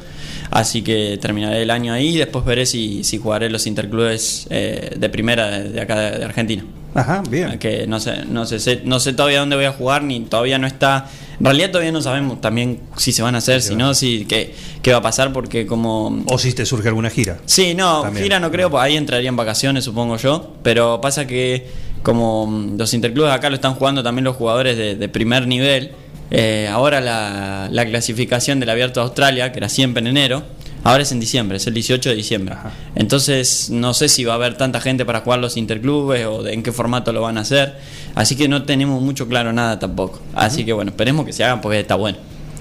Así 0.52 0.82
que 0.82 1.18
terminaré 1.20 1.62
el 1.62 1.70
año 1.72 1.92
ahí 1.92 2.10
y 2.10 2.18
después 2.18 2.44
veré 2.44 2.64
si, 2.64 3.02
si 3.02 3.18
jugaré 3.18 3.50
los 3.50 3.66
interclubes 3.66 4.46
eh, 4.50 4.94
de 4.96 5.08
primera 5.08 5.58
de, 5.58 5.80
acá 5.80 6.12
de 6.12 6.24
Argentina. 6.24 6.64
Ajá, 6.94 7.22
bien. 7.28 7.58
Que 7.58 7.86
no 7.86 7.98
sé, 8.00 8.24
no 8.26 8.46
sé, 8.46 8.60
sé- 8.60 8.82
no 8.84 9.00
sé 9.00 9.12
todavía 9.12 9.40
dónde 9.40 9.56
voy 9.56 9.64
a 9.64 9.72
jugar, 9.72 10.02
ni 10.04 10.20
todavía 10.20 10.58
no 10.58 10.66
está. 10.66 11.06
En 11.40 11.44
realidad 11.44 11.70
todavía 11.72 11.90
no 11.90 12.00
sabemos 12.00 12.40
también 12.40 12.80
si 12.96 13.10
se 13.12 13.22
van 13.22 13.34
a 13.34 13.38
hacer, 13.38 13.60
si 13.62 13.74
no, 13.74 13.94
si 13.94 14.24
qué, 14.26 14.54
qué 14.82 14.92
va 14.92 14.98
a 14.98 15.02
pasar, 15.02 15.32
porque 15.32 15.66
como 15.66 16.22
O 16.26 16.38
si 16.38 16.52
te 16.52 16.64
surge 16.64 16.86
alguna 16.88 17.10
gira. 17.10 17.38
Sí, 17.46 17.74
no, 17.74 18.02
También. 18.02 18.22
gira 18.22 18.38
no 18.38 18.50
creo, 18.52 18.70
pues 18.70 18.82
ahí 18.84 18.96
entrarían 18.96 19.34
vacaciones, 19.34 19.82
supongo 19.84 20.16
yo. 20.16 20.54
Pero 20.62 21.00
pasa 21.00 21.26
que 21.26 21.66
como 22.04 22.46
mm, 22.46 22.76
los 22.78 22.94
interclubes 22.94 23.32
acá 23.32 23.48
lo 23.48 23.56
están 23.56 23.74
jugando 23.74 24.02
también 24.04 24.24
los 24.24 24.36
jugadores 24.36 24.76
de, 24.76 24.94
de 24.94 25.08
primer 25.08 25.48
nivel, 25.48 25.90
eh, 26.30 26.68
ahora 26.70 27.00
la, 27.00 27.68
la 27.72 27.84
clasificación 27.86 28.60
del 28.60 28.70
Abierto 28.70 29.00
de 29.00 29.06
Australia, 29.06 29.50
que 29.50 29.58
era 29.58 29.68
siempre 29.68 30.00
en 30.00 30.06
enero, 30.06 30.44
ahora 30.84 31.02
es 31.02 31.10
en 31.10 31.18
diciembre, 31.18 31.56
es 31.56 31.66
el 31.66 31.74
18 31.74 32.10
de 32.10 32.14
diciembre. 32.14 32.54
Ajá. 32.54 32.70
Entonces 32.94 33.70
no 33.70 33.92
sé 33.94 34.08
si 34.08 34.22
va 34.24 34.34
a 34.34 34.36
haber 34.36 34.56
tanta 34.56 34.80
gente 34.80 35.04
para 35.04 35.20
jugar 35.20 35.40
los 35.40 35.56
interclubes 35.56 36.24
o 36.26 36.42
de 36.44 36.52
en 36.54 36.62
qué 36.62 36.70
formato 36.70 37.12
lo 37.12 37.22
van 37.22 37.38
a 37.38 37.40
hacer. 37.40 37.74
Así 38.14 38.36
que 38.36 38.46
no 38.48 38.62
tenemos 38.62 39.02
mucho 39.02 39.26
claro 39.26 39.52
nada 39.52 39.78
tampoco. 39.80 40.20
Así 40.34 40.64
que 40.64 40.72
bueno, 40.72 40.90
esperemos 40.92 41.26
que 41.26 41.32
se 41.32 41.42
hagan 41.42 41.60
porque 41.60 41.80
está 41.80 41.96
bueno. 41.96 42.18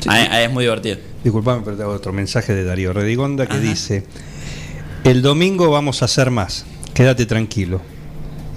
Ahí- 0.08 0.28
ahí 0.31 0.46
es 0.46 0.52
muy 0.52 0.64
divertido. 0.64 0.98
Disculpame, 1.24 1.62
pero 1.64 1.78
te 1.78 1.84
hago 1.84 1.94
otro 1.94 2.12
mensaje 2.12 2.54
de 2.54 2.64
Darío 2.66 2.92
Redigonda 2.92 3.46
que 3.46 3.54
Ajá. 3.54 3.62
dice: 3.62 4.04
El 5.06 5.22
domingo 5.22 5.70
vamos 5.72 6.02
a 6.02 6.06
hacer 6.06 6.31
más, 6.31 6.66
quédate 6.94 7.25
tranquilo. 7.25 7.80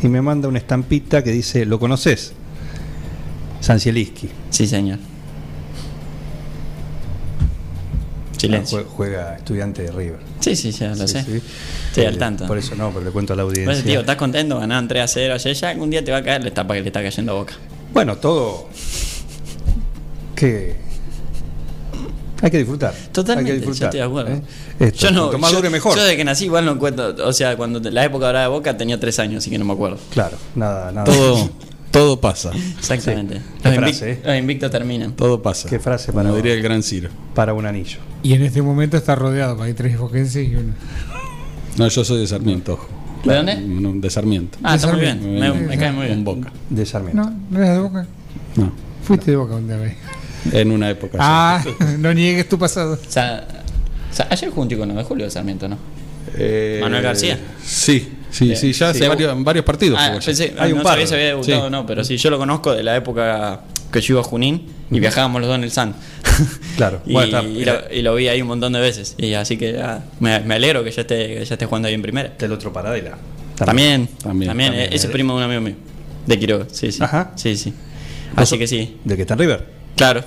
Y 0.03 0.09
me 0.09 0.21
manda 0.23 0.49
una 0.49 0.59
estampita 0.59 1.23
que 1.23 1.31
dice: 1.31 1.65
¿Lo 1.67 1.79
conoces? 1.79 2.33
Sancieliski. 3.61 4.29
Sí, 4.51 4.67
señor. 4.67 4.99
Silencio. 8.37 8.79
Jue- 8.81 8.85
Juega 8.87 9.37
estudiante 9.37 9.83
de 9.83 9.91
River. 9.93 10.19
Sí, 10.41 10.55
sí, 10.57 10.71
ya 10.73 10.89
lo 10.89 10.97
Sí, 10.97 11.09
sé. 11.09 11.25
sí. 11.25 11.43
Estoy 11.89 12.05
Eh, 12.05 12.09
al 12.09 12.19
tanto. 12.19 12.47
Por 12.47 12.59
eso 12.59 12.75
no, 12.75 12.91
pero 12.91 13.05
le 13.05 13.11
cuento 13.11 13.33
a 13.33 13.37
la 13.37 13.43
audiencia. 13.43 13.73
Pues, 13.73 13.85
tío, 13.85 14.01
¿estás 14.01 14.17
contento? 14.17 14.59
Ganaron 14.59 14.87
3 14.89 15.03
a 15.05 15.09
0 15.09 15.35
ayer. 15.35 15.55
Ya 15.55 15.71
algún 15.71 15.91
día 15.91 16.05
te 16.05 16.13
va 16.13 16.19
a 16.19 16.23
caer 16.23 16.43
la 16.43 16.49
etapa 16.49 16.75
que 16.75 16.81
le 16.83 16.87
está 16.89 17.03
cayendo 17.03 17.33
a 17.33 17.35
boca. 17.37 17.55
Bueno, 17.93 18.17
todo. 18.17 18.69
Que. 20.35 20.77
Hay 22.43 22.51
que 22.51 22.59
disfrutar. 22.59 22.93
Totalmente, 23.13 23.51
Hay 23.53 23.59
que 23.61 23.67
disfrutar. 23.67 23.81
yo 23.81 23.87
estoy 23.87 24.01
de 24.01 24.07
acuerdo. 24.07 24.31
¿eh? 24.33 24.87
Esto, 24.87 25.07
yo 25.07 25.11
no, 25.11 25.21
cuanto 25.23 25.39
más 25.39 25.51
yo, 25.53 25.57
dure 25.57 25.71
mejor. 25.71 25.97
yo 25.97 26.03
desde 26.05 26.17
que 26.19 26.25
nací 26.25 26.45
igual 26.45 26.67
no 26.67 26.79
cuento. 26.79 27.15
O 27.25 27.33
sea, 27.33 27.57
cuando 27.57 27.81
la 27.91 28.05
época 28.05 28.27
dorada 28.27 28.45
de 28.45 28.51
boca 28.51 28.77
tenía 28.77 29.01
3 29.01 29.19
años, 29.21 29.39
así 29.43 29.49
que 29.51 29.59
no 29.59 29.65
me 29.65 29.73
acuerdo. 29.73 29.99
Claro, 30.13 30.37
nada, 30.55 30.93
nada. 30.93 31.05
Todo, 31.07 31.49
todo 31.91 32.21
pasa. 32.21 32.53
Exactamente. 32.79 33.37
Sí. 33.37 33.43
Los, 33.65 33.73
Qué 33.73 33.79
invic- 33.79 33.83
frase, 33.85 34.11
¿eh? 34.13 34.21
los 34.25 34.37
invictos 34.39 34.71
terminan. 34.71 35.13
Todo 35.13 35.41
pasa. 35.43 35.69
Qué 35.69 35.79
frase 35.79 36.13
para- 36.13 36.29
Como 36.29 36.37
diría 36.37 36.55
el 36.55 36.63
gran 36.63 36.83
Ciro. 36.83 37.11
Para 37.35 37.55
un 37.55 37.65
anillo. 37.67 37.99
Y 38.23 38.35
en 38.35 38.43
este 38.43 38.61
momento 38.63 38.97
está 38.97 39.15
rodeado, 39.15 39.63
hay 39.63 39.73
tres 39.75 39.99
boquenses 39.99 40.49
y 40.49 40.55
uno. 40.57 40.73
No, 41.79 41.89
yo 41.89 42.05
soy 42.05 42.21
de 42.21 42.27
Sarmiento, 42.27 42.75
ojo. 42.75 42.89
¿De 43.25 43.35
dónde? 43.35 44.01
De 44.01 44.11
Sarmiento. 44.11 44.59
Ah, 44.63 44.77
está 44.77 44.89
muy 44.93 45.01
bien. 45.01 45.19
Sarmiento. 45.21 45.55
Me, 45.55 45.67
me 45.67 45.79
cae 45.79 45.93
muy 45.93 46.07
bien. 46.07 46.25
Con 46.25 46.37
Boca. 46.43 46.53
De 46.71 46.87
Sarmiento. 46.87 47.23
No, 47.23 47.37
no 47.51 47.59
eras 47.59 47.77
de 47.77 47.83
boca. 47.83 48.07
No. 48.57 48.73
Fuiste 49.03 49.31
de 49.33 49.37
boca 49.37 49.55
un 49.57 49.67
día. 49.67 49.77
ve. 49.77 49.97
En 50.53 50.71
una 50.71 50.89
época. 50.91 51.19
Ah, 51.21 51.65
no 51.99 52.13
niegues 52.15 52.49
tu 52.49 52.59
pasado. 52.59 52.95
O 52.95 53.11
sea, 53.11 53.47
o 54.11 54.15
sea, 54.15 54.29
ayer 54.31 54.51
un 54.55 54.69
chico 54.69 54.87
9 54.87 55.01
de 55.03 55.05
julio 55.07 55.25
de 55.25 55.31
Sarmiento, 55.31 55.69
¿no? 55.69 55.77
Eh, 56.37 56.79
Manuel 56.81 57.03
García. 57.03 57.39
Sí, 57.65 58.13
sí, 58.31 58.55
sí, 58.57 58.73
ya 58.73 58.93
Sí. 58.93 58.99
hace 58.99 59.09
varios, 59.09 59.45
varios 59.45 59.65
partidos. 59.65 59.99
Ah, 60.01 60.19
pensé, 60.25 60.55
Hay 60.59 60.73
un 60.73 60.79
no 60.79 60.85
par. 60.85 60.93
sabía 60.95 61.07
si 61.07 61.15
había 61.15 61.27
debutado 61.27 61.61
Sí. 61.61 61.67
o 61.67 61.71
no, 61.71 61.87
pero 61.87 62.05
sí, 62.05 62.17
yo 62.17 62.31
lo 62.31 62.39
conozco 62.39 62.75
de 62.75 62.83
la 62.83 62.97
época 62.97 63.61
que 63.93 64.01
yo 64.01 64.15
iba 64.15 64.21
a 64.21 64.25
Junín 64.25 64.67
y 64.91 65.01
viajábamos 65.01 65.41
los 65.41 65.49
dos 65.49 65.57
en 65.59 65.65
el 65.65 65.71
SAN. 65.71 65.95
Claro. 66.77 67.01
y, 67.07 67.13
Bueno, 67.15 67.39
está- 67.39 67.49
y 67.49 67.65
lo, 67.65 67.75
y 67.99 68.03
lo 68.03 68.15
vi 68.15 68.29
ahí 68.29 68.43
un 68.43 68.49
montón 68.49 68.73
de 68.75 68.81
veces. 68.81 69.15
Y 69.17 69.33
así 69.35 69.57
que 69.57 69.79
ah, 69.81 70.03
me, 70.21 70.41
me 70.41 70.55
alegro 70.57 70.85
que 70.85 70.91
ya 70.91 71.01
esté, 71.03 71.29
que 71.39 71.45
ya 71.45 71.55
esté 71.55 71.65
jugando 71.67 71.89
ahí 71.89 71.95
en 71.95 72.03
primera. 72.03 72.33
Del 72.39 72.53
otro 72.53 72.73
Paradela. 72.73 73.17
También, 73.57 74.07
También, 74.23 74.49
también, 74.49 74.49
también. 74.73 74.75
eh, 74.75 74.89
ese 74.93 75.09
primo 75.09 75.33
de 75.33 75.39
un 75.39 75.43
amigo 75.45 75.63
mío, 75.63 75.75
de 76.27 76.39
Quiroga, 76.39 76.67
sí, 76.71 76.93
sí. 76.93 77.03
Ajá. 77.03 77.33
Sí, 77.37 77.57
sí. 77.57 77.73
Así 78.35 78.59
que 78.59 78.67
sí, 78.67 78.99
¿De 79.05 79.17
que 79.17 79.23
está 79.23 79.33
en 79.35 79.41
River? 79.41 79.67
claro. 79.97 80.23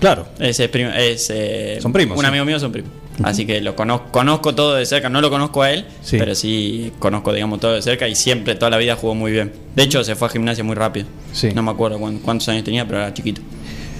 Claro. 0.00 0.26
Ese 0.38 0.64
es 0.64 0.70
primo, 0.70 0.90
es, 0.90 1.30
eh, 1.30 1.78
Son 1.80 1.90
primos, 1.92 2.18
Un 2.18 2.24
sí. 2.24 2.28
amigo 2.28 2.44
mío 2.44 2.60
son 2.60 2.70
primos. 2.72 2.90
Así 3.22 3.46
que 3.46 3.60
lo 3.60 3.76
conozco, 3.76 4.10
conozco 4.10 4.54
todo 4.54 4.74
de 4.74 4.84
cerca. 4.86 5.08
No 5.08 5.20
lo 5.20 5.30
conozco 5.30 5.62
a 5.62 5.70
él, 5.70 5.86
Sí. 6.02 6.16
pero 6.18 6.34
sí 6.34 6.92
conozco, 6.98 7.32
digamos, 7.32 7.60
todo 7.60 7.74
de 7.74 7.82
cerca 7.82 8.08
y 8.08 8.14
siempre, 8.16 8.56
toda 8.56 8.70
la 8.70 8.76
vida 8.76 8.96
jugó 8.96 9.14
muy 9.14 9.30
bien. 9.30 9.52
De 9.76 9.84
hecho, 9.84 10.02
se 10.02 10.16
fue 10.16 10.26
a 10.28 10.30
gimnasia 10.30 10.64
muy 10.64 10.74
rápido. 10.74 11.06
Sí. 11.32 11.50
No 11.54 11.62
me 11.62 11.70
acuerdo 11.70 11.98
cuán- 11.98 12.18
cuántos 12.18 12.48
años 12.48 12.64
tenía, 12.64 12.86
pero 12.86 12.98
era 12.98 13.14
chiquito. 13.14 13.40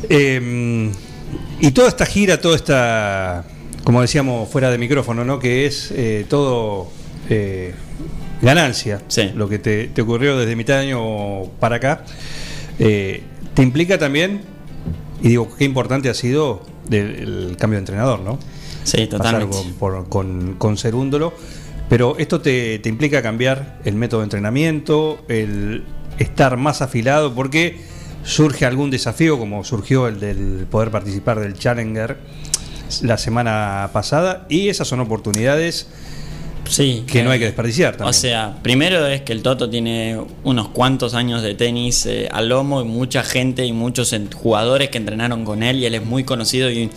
Eh, 0.09 0.91
y 1.61 1.71
toda 1.71 1.89
esta 1.89 2.07
gira, 2.07 2.41
toda 2.41 2.57
esta 2.57 3.45
como 3.85 4.01
decíamos 4.01 4.49
fuera 4.49 4.71
de 4.71 4.79
micrófono, 4.79 5.25
¿no? 5.25 5.39
Que 5.39 5.67
es 5.67 5.91
eh, 5.95 6.25
todo 6.29 6.89
eh, 7.31 7.75
ganancia. 8.43 9.03
Sí. 9.09 9.31
Lo 9.35 9.49
que 9.49 9.59
te, 9.59 9.89
te 9.89 10.03
ocurrió 10.03 10.37
desde 10.39 10.57
mitad 10.57 10.75
de 10.75 10.81
año 10.89 11.45
para 11.61 11.77
acá. 11.77 12.05
Eh, 12.79 13.23
te 13.55 13.63
implica 13.63 13.99
también, 13.99 14.41
y 15.23 15.29
digo, 15.29 15.49
qué 15.57 15.65
importante 15.65 16.09
ha 16.09 16.15
sido 16.15 16.63
del- 16.89 17.49
el 17.51 17.57
cambio 17.59 17.77
de 17.77 17.81
entrenador, 17.83 18.21
¿no? 18.21 18.39
Sí, 18.85 19.07
Pasar 19.07 19.09
totalmente. 19.41 19.57
con, 19.57 19.73
por- 19.75 20.09
con, 20.09 20.55
con 20.59 20.77
Cerúndolo. 20.79 21.35
Pero 21.89 22.17
esto 22.19 22.41
te, 22.41 22.79
te 22.79 22.89
implica 22.89 23.21
cambiar 23.23 23.79
el 23.85 23.95
método 23.95 24.21
de 24.21 24.25
entrenamiento, 24.25 25.23
el 25.29 25.85
estar 26.19 26.57
más 26.57 26.81
afilado, 26.81 27.35
porque 27.35 27.79
surge 28.25 28.65
algún 28.65 28.91
desafío, 28.91 29.39
como 29.39 29.65
surgió 29.65 30.09
el 30.09 30.19
del 30.19 30.67
poder 30.71 30.91
participar 30.91 31.41
del 31.41 31.55
Challenger 31.59 32.17
la 33.03 33.19
semana 33.19 33.91
pasada, 33.93 34.47
y 34.49 34.69
esas 34.69 34.89
son 34.89 35.01
oportunidades 35.01 35.89
Sí. 36.67 37.05
que 37.07 37.23
no 37.23 37.31
hay 37.31 37.37
eh, 37.37 37.41
que 37.41 37.45
desperdiciar 37.47 37.93
también. 37.97 38.09
O 38.09 38.13
sea, 38.15 38.57
primero 38.63 39.07
es 39.07 39.21
que 39.21 39.35
el 39.35 39.43
Toto 39.43 39.69
tiene 39.69 40.19
unos 40.45 40.69
cuantos 40.69 41.13
años 41.13 41.43
de 41.43 41.55
tenis 41.55 42.07
eh, 42.07 42.27
al 42.33 42.49
lomo 42.49 42.81
y 42.81 42.85
mucha 42.85 43.23
gente 43.23 43.67
y 43.67 43.73
muchos 43.73 44.15
jugadores 44.35 44.89
que 44.89 44.97
entrenaron 44.97 45.45
con 45.45 45.63
él 45.63 45.81
y 45.81 45.85
él 45.85 45.95
es 45.95 46.05
muy 46.07 46.25
conocido 46.25 46.71
y, 46.71 46.89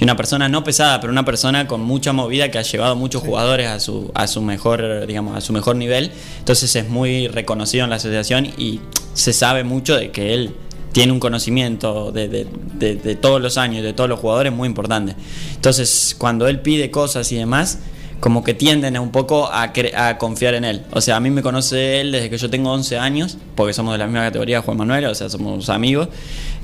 y 0.00 0.04
una 0.04 0.16
persona 0.16 0.48
no 0.48 0.62
pesada, 0.64 1.00
pero 1.00 1.12
una 1.12 1.24
persona 1.24 1.66
con 1.66 1.80
mucha 1.82 2.12
movida 2.12 2.50
que 2.50 2.58
ha 2.58 2.62
llevado 2.62 2.94
muchos 2.96 3.22
jugadores 3.22 3.66
a 3.68 3.80
su, 3.80 4.10
a 4.14 4.26
su 4.26 4.40
mejor, 4.42 5.06
digamos, 5.06 5.36
a 5.36 5.40
su 5.40 5.52
mejor 5.52 5.76
nivel. 5.76 6.12
Entonces 6.38 6.74
es 6.76 6.88
muy 6.88 7.26
reconocido 7.28 7.84
en 7.84 7.90
la 7.90 7.96
asociación 7.96 8.46
y 8.46 8.80
se 9.14 9.32
sabe 9.32 9.64
mucho 9.64 9.96
de 9.96 10.10
que 10.12 10.34
él 10.34 10.54
tiene 10.92 11.12
un 11.12 11.20
conocimiento 11.20 12.12
de, 12.12 12.28
de- 12.28 12.46
de- 12.74 12.96
de 12.96 13.14
todos 13.16 13.40
los 13.42 13.58
años, 13.58 13.82
de 13.82 13.92
todos 13.92 14.08
los 14.08 14.20
jugadores 14.20 14.52
muy 14.52 14.66
importante. 14.68 15.14
Entonces, 15.54 16.14
cuando 16.16 16.46
él 16.48 16.60
pide 16.60 16.90
cosas 16.90 17.30
y 17.32 17.36
demás, 17.36 17.80
como 18.20 18.42
que 18.42 18.54
tienden 18.54 18.96
a 18.96 19.00
un 19.00 19.10
poco 19.12 19.48
a 19.52 19.72
confiar 20.18 20.54
en 20.54 20.64
él. 20.64 20.82
O 20.92 21.00
sea, 21.00 21.16
a 21.16 21.20
mí 21.20 21.30
me 21.30 21.42
conoce 21.42 22.00
él 22.00 22.10
desde 22.10 22.30
que 22.30 22.38
yo 22.38 22.50
tengo 22.50 22.72
11 22.72 22.98
años, 22.98 23.36
porque 23.54 23.72
somos 23.72 23.92
de 23.94 23.98
la 23.98 24.06
misma 24.06 24.22
categoría, 24.24 24.60
Juan 24.62 24.76
Manuel, 24.76 25.04
o 25.06 25.14
sea, 25.14 25.28
somos 25.28 25.68
amigos. 25.68 26.08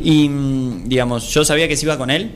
Y, 0.03 0.29
mm, 0.29 0.89
digamos, 0.89 1.29
yo 1.33 1.45
sabía 1.45 1.69
que 1.69 1.77
si 1.77 1.85
iba 1.87 1.97
con 1.99 2.11
él, 2.11 2.33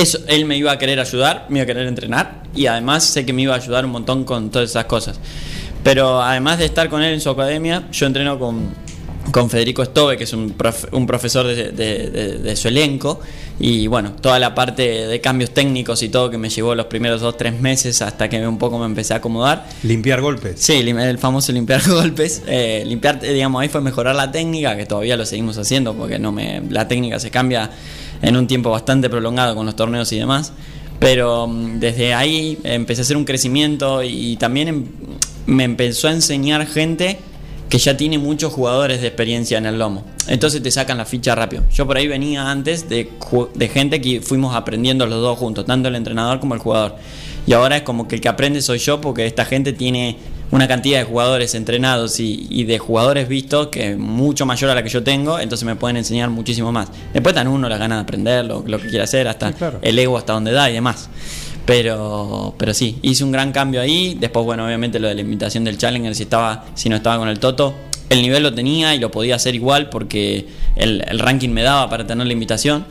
eso, 0.00 0.18
él 0.28 0.44
me 0.44 0.56
iba 0.56 0.70
a 0.70 0.78
querer 0.78 1.00
ayudar, 1.00 1.46
me 1.48 1.58
iba 1.58 1.64
a 1.64 1.66
querer 1.66 1.86
entrenar 1.86 2.42
y 2.54 2.66
además 2.66 3.04
sé 3.04 3.26
que 3.26 3.32
me 3.32 3.42
iba 3.42 3.54
a 3.54 3.56
ayudar 3.56 3.84
un 3.84 3.90
montón 3.90 4.24
con 4.24 4.50
todas 4.50 4.70
esas 4.70 4.84
cosas. 4.84 5.18
Pero 5.82 6.22
además 6.22 6.58
de 6.58 6.66
estar 6.66 6.88
con 6.88 7.02
él 7.02 7.14
en 7.14 7.20
su 7.20 7.30
academia, 7.30 7.84
yo 7.90 8.06
entreno 8.06 8.38
con, 8.38 8.70
con 9.32 9.50
Federico 9.50 9.84
Stove, 9.84 10.16
que 10.16 10.24
es 10.24 10.32
un, 10.32 10.56
profe- 10.56 10.88
un 10.92 11.06
profesor 11.06 11.46
de, 11.46 11.70
de- 11.72 12.10
de- 12.10 12.38
de 12.38 12.56
su 12.56 12.68
elenco. 12.68 13.20
Y 13.60 13.86
bueno, 13.88 14.12
toda 14.20 14.38
la 14.38 14.54
parte 14.54 15.06
de 15.06 15.20
cambios 15.20 15.50
técnicos 15.50 16.02
y 16.02 16.08
todo 16.08 16.30
que 16.30 16.38
me 16.38 16.48
llevó 16.48 16.74
los 16.74 16.86
primeros 16.86 17.20
dos, 17.20 17.36
tres 17.36 17.60
meses 17.60 18.00
hasta 18.02 18.28
que 18.28 18.46
un 18.46 18.56
poco 18.58 18.78
me 18.78 18.86
empecé 18.86 19.14
a 19.14 19.16
acomodar. 19.16 19.66
Limpiar 19.82 20.20
golpes. 20.20 20.60
Sí, 20.60 20.74
el 20.74 21.18
famoso 21.18 21.52
limpiar 21.52 21.82
golpes. 21.88 22.42
Eh, 22.46 22.84
limpiar, 22.86 23.20
digamos, 23.20 23.60
ahí 23.60 23.68
fue 23.68 23.80
mejorar 23.80 24.14
la 24.14 24.30
técnica, 24.30 24.76
que 24.76 24.86
todavía 24.86 25.16
lo 25.16 25.26
seguimos 25.26 25.58
haciendo 25.58 25.94
porque 25.94 26.18
no 26.18 26.30
me, 26.32 26.62
la 26.70 26.86
técnica 26.86 27.18
se 27.18 27.30
cambia 27.30 27.70
en 28.22 28.36
un 28.36 28.46
tiempo 28.46 28.70
bastante 28.70 29.10
prolongado 29.10 29.54
con 29.56 29.66
los 29.66 29.74
torneos 29.76 30.10
y 30.12 30.18
demás. 30.18 30.52
Pero 31.00 31.46
mm, 31.46 31.78
desde 31.80 32.14
ahí 32.14 32.58
empecé 32.64 33.00
a 33.00 33.04
hacer 33.04 33.16
un 33.16 33.24
crecimiento 33.24 34.02
y, 34.02 34.36
también 34.36 34.68
em- 34.68 34.84
me 35.46 35.64
empezó 35.64 36.08
a 36.08 36.12
enseñar 36.12 36.66
gente 36.66 37.18
que 37.68 37.78
ya 37.78 37.96
tiene 37.96 38.18
muchos 38.18 38.52
jugadores 38.52 39.00
de 39.00 39.08
experiencia 39.08 39.58
en 39.58 39.66
el 39.66 39.78
lomo. 39.78 40.04
Entonces 40.26 40.62
te 40.62 40.70
sacan 40.70 40.96
la 40.98 41.04
ficha 41.04 41.34
rápido. 41.34 41.64
Yo 41.72 41.86
por 41.86 41.96
ahí 41.96 42.06
venía 42.06 42.50
antes 42.50 42.88
de, 42.88 43.10
de 43.54 43.68
gente 43.68 44.00
que 44.00 44.20
fuimos 44.20 44.54
aprendiendo 44.54 45.06
los 45.06 45.20
dos 45.20 45.38
juntos, 45.38 45.66
tanto 45.66 45.88
el 45.88 45.94
entrenador 45.94 46.40
como 46.40 46.54
el 46.54 46.60
jugador. 46.60 46.96
Y 47.46 47.52
ahora 47.52 47.76
es 47.78 47.82
como 47.82 48.08
que 48.08 48.16
el 48.16 48.20
que 48.20 48.28
aprende 48.28 48.60
soy 48.62 48.78
yo 48.78 49.00
porque 49.00 49.26
esta 49.26 49.44
gente 49.44 49.72
tiene 49.72 50.16
una 50.50 50.66
cantidad 50.66 50.98
de 50.98 51.04
jugadores 51.04 51.54
entrenados 51.54 52.20
y, 52.20 52.46
y 52.48 52.64
de 52.64 52.78
jugadores 52.78 53.28
vistos 53.28 53.66
que 53.66 53.90
es 53.92 53.98
mucho 53.98 54.46
mayor 54.46 54.70
a 54.70 54.74
la 54.74 54.82
que 54.82 54.88
yo 54.88 55.02
tengo, 55.02 55.38
entonces 55.38 55.66
me 55.66 55.76
pueden 55.76 55.98
enseñar 55.98 56.30
muchísimo 56.30 56.72
más. 56.72 56.88
Después 57.12 57.34
tan 57.34 57.48
uno 57.48 57.68
las 57.68 57.78
ganas 57.78 57.98
de 57.98 58.02
aprender, 58.02 58.44
lo, 58.46 58.64
lo 58.66 58.78
que 58.80 58.88
quiera 58.88 59.04
hacer, 59.04 59.28
hasta 59.28 59.48
Sí, 59.48 59.54
claro. 59.54 59.78
el 59.82 59.98
ego 59.98 60.16
hasta 60.16 60.32
donde 60.32 60.52
da 60.52 60.70
y 60.70 60.74
demás. 60.74 61.10
Pero, 61.68 62.54
pero 62.56 62.72
sí, 62.72 62.96
hice 63.02 63.22
un 63.24 63.30
gran 63.30 63.52
cambio 63.52 63.82
ahí. 63.82 64.16
Después, 64.18 64.46
bueno, 64.46 64.64
obviamente 64.64 64.98
lo 64.98 65.06
de 65.06 65.14
la 65.14 65.20
invitación 65.20 65.64
del 65.64 65.76
Challenger, 65.76 66.14
si 66.14 66.22
estaba, 66.22 66.64
si 66.74 66.88
no 66.88 66.96
estaba 66.96 67.18
con 67.18 67.28
el 67.28 67.38
Toto, 67.40 67.74
el 68.08 68.22
nivel 68.22 68.42
lo 68.42 68.54
tenía 68.54 68.94
y 68.94 68.98
lo 68.98 69.10
podía 69.10 69.34
hacer 69.36 69.54
igual 69.54 69.90
porque 69.90 70.46
el, 70.76 71.04
el 71.06 71.18
ranking 71.18 71.50
me 71.50 71.62
daba 71.62 71.90
para 71.90 72.06
tener 72.06 72.26
la 72.26 72.32
invitación. 72.32 72.86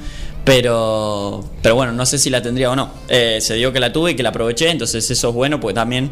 Pero, 0.45 1.43
pero 1.63 1.73
bueno, 1.73 1.91
no 1.91 2.05
sé 2.05 2.19
si 2.19 2.29
la 2.29 2.43
tendría 2.43 2.69
o 2.69 2.75
no. 2.75 2.91
Eh, 3.09 3.39
se 3.41 3.55
dio 3.55 3.73
que 3.73 3.79
la 3.79 3.91
tuve 3.91 4.11
y 4.11 4.15
que 4.15 4.21
la 4.21 4.29
aproveché, 4.29 4.69
entonces 4.69 5.09
eso 5.09 5.29
es 5.29 5.33
bueno, 5.33 5.59
pues 5.59 5.73
también 5.73 6.11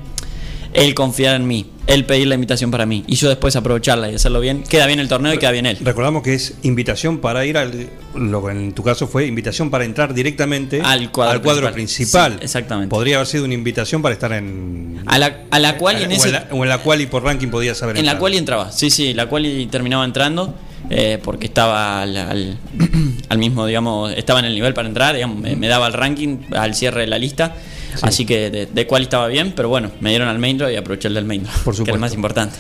él 0.76 0.94
confiar 0.94 1.36
en 1.36 1.48
mí, 1.48 1.66
él 1.88 2.06
pedir 2.06 2.28
la 2.28 2.36
invitación 2.36 2.70
para 2.70 2.86
mí 2.86 3.04
y 3.08 3.16
yo 3.16 3.30
después 3.30 3.56
aprovecharla 3.56 4.12
y 4.12 4.16
hacerlo 4.16 4.40
bien. 4.40 4.64
Queda 4.64 4.86
bien 4.88 5.00
el 5.00 5.08
torneo 5.08 5.34
y 5.34 5.38
queda 5.38 5.52
bien 5.52 5.66
él. 5.66 5.78
Recordamos 5.82 6.22
que 6.22 6.34
es 6.34 6.56
invitación 6.64 7.20
para 7.20 7.46
ir 7.46 7.58
al. 7.58 7.90
Lo 8.14 8.46
que 8.46 8.52
en 8.52 8.74
tu 8.74 8.84
caso 8.84 9.08
fue 9.08 9.26
invitación 9.26 9.70
para 9.70 9.86
entrar 9.86 10.14
directamente 10.14 10.82
Al 10.82 11.12
cuadro 11.12 11.42
principal. 11.42 11.74
principal. 11.74 12.32
Sí, 12.34 12.46
exactamente. 12.46 12.90
Podría 12.90 13.16
haber 13.18 13.28
sido 13.28 13.46
una 13.46 13.54
invitación 13.54 14.02
para 14.02 14.14
estar 14.14 14.32
en. 14.34 15.02
A 15.06 15.18
la, 15.18 15.44
a 15.50 15.60
la 15.60 15.78
cual 15.78 16.00
y 16.00 16.04
en 16.04 16.12
o, 16.12 16.14
ese, 16.14 16.28
en 16.28 16.34
la, 16.34 16.48
o 16.52 16.64
en 16.64 16.70
la 16.70 16.78
cual 16.80 17.02
y 17.02 17.06
por 17.08 17.24
ranking 17.24 17.48
podías 17.50 17.82
haber 17.82 17.98
En 17.98 18.06
la 18.06 18.18
cual 18.18 18.34
y 18.34 18.38
entraba, 18.38 18.72
sí, 18.72 18.90
sí, 18.90 19.14
la 19.14 19.28
cual 19.28 19.46
y 19.46 19.66
terminaba 19.68 20.06
entrando 20.06 20.54
eh, 20.90 21.20
porque 21.24 21.46
estaba 21.48 22.02
al, 22.02 22.16
al- 22.18 22.58
al 23.30 23.38
mismo, 23.38 23.66
digamos, 23.66 24.12
estaba 24.14 24.40
en 24.40 24.46
el 24.46 24.54
nivel 24.56 24.74
para 24.74 24.88
entrar, 24.88 25.16
digamos, 25.16 25.38
me, 25.40 25.56
me 25.56 25.68
daba 25.68 25.88
el 25.88 25.94
ranking 25.94 26.38
al 26.56 26.76
cierre 26.76 27.02
de 27.02 27.08
la 27.08 27.18
lista, 27.18 27.56
así 28.02 28.26
que 28.26 28.50
de, 28.52 28.66
de 28.68 28.88
cual 28.88 29.04
estaba 29.04 29.28
bien, 29.28 29.54
pero 29.56 29.70
bueno, 29.70 29.92
me 30.02 30.10
dieron 30.10 30.28
al 30.28 30.40
main 30.40 30.58
draw 30.58 30.70
y 30.70 30.76
aproveché 30.76 31.08
el 31.08 31.14
del 31.16 31.26
main 31.26 31.44
draw, 31.44 31.54
Por 31.64 31.76
que 31.76 31.82
es 31.84 31.90
el 31.90 32.00
más 32.00 32.14
importante. 32.14 32.56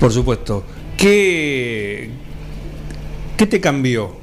Por 0.00 0.12
supuesto. 0.12 0.64
¿Qué, 0.96 2.10
qué 3.36 3.46
te 3.46 3.60
cambió? 3.60 4.16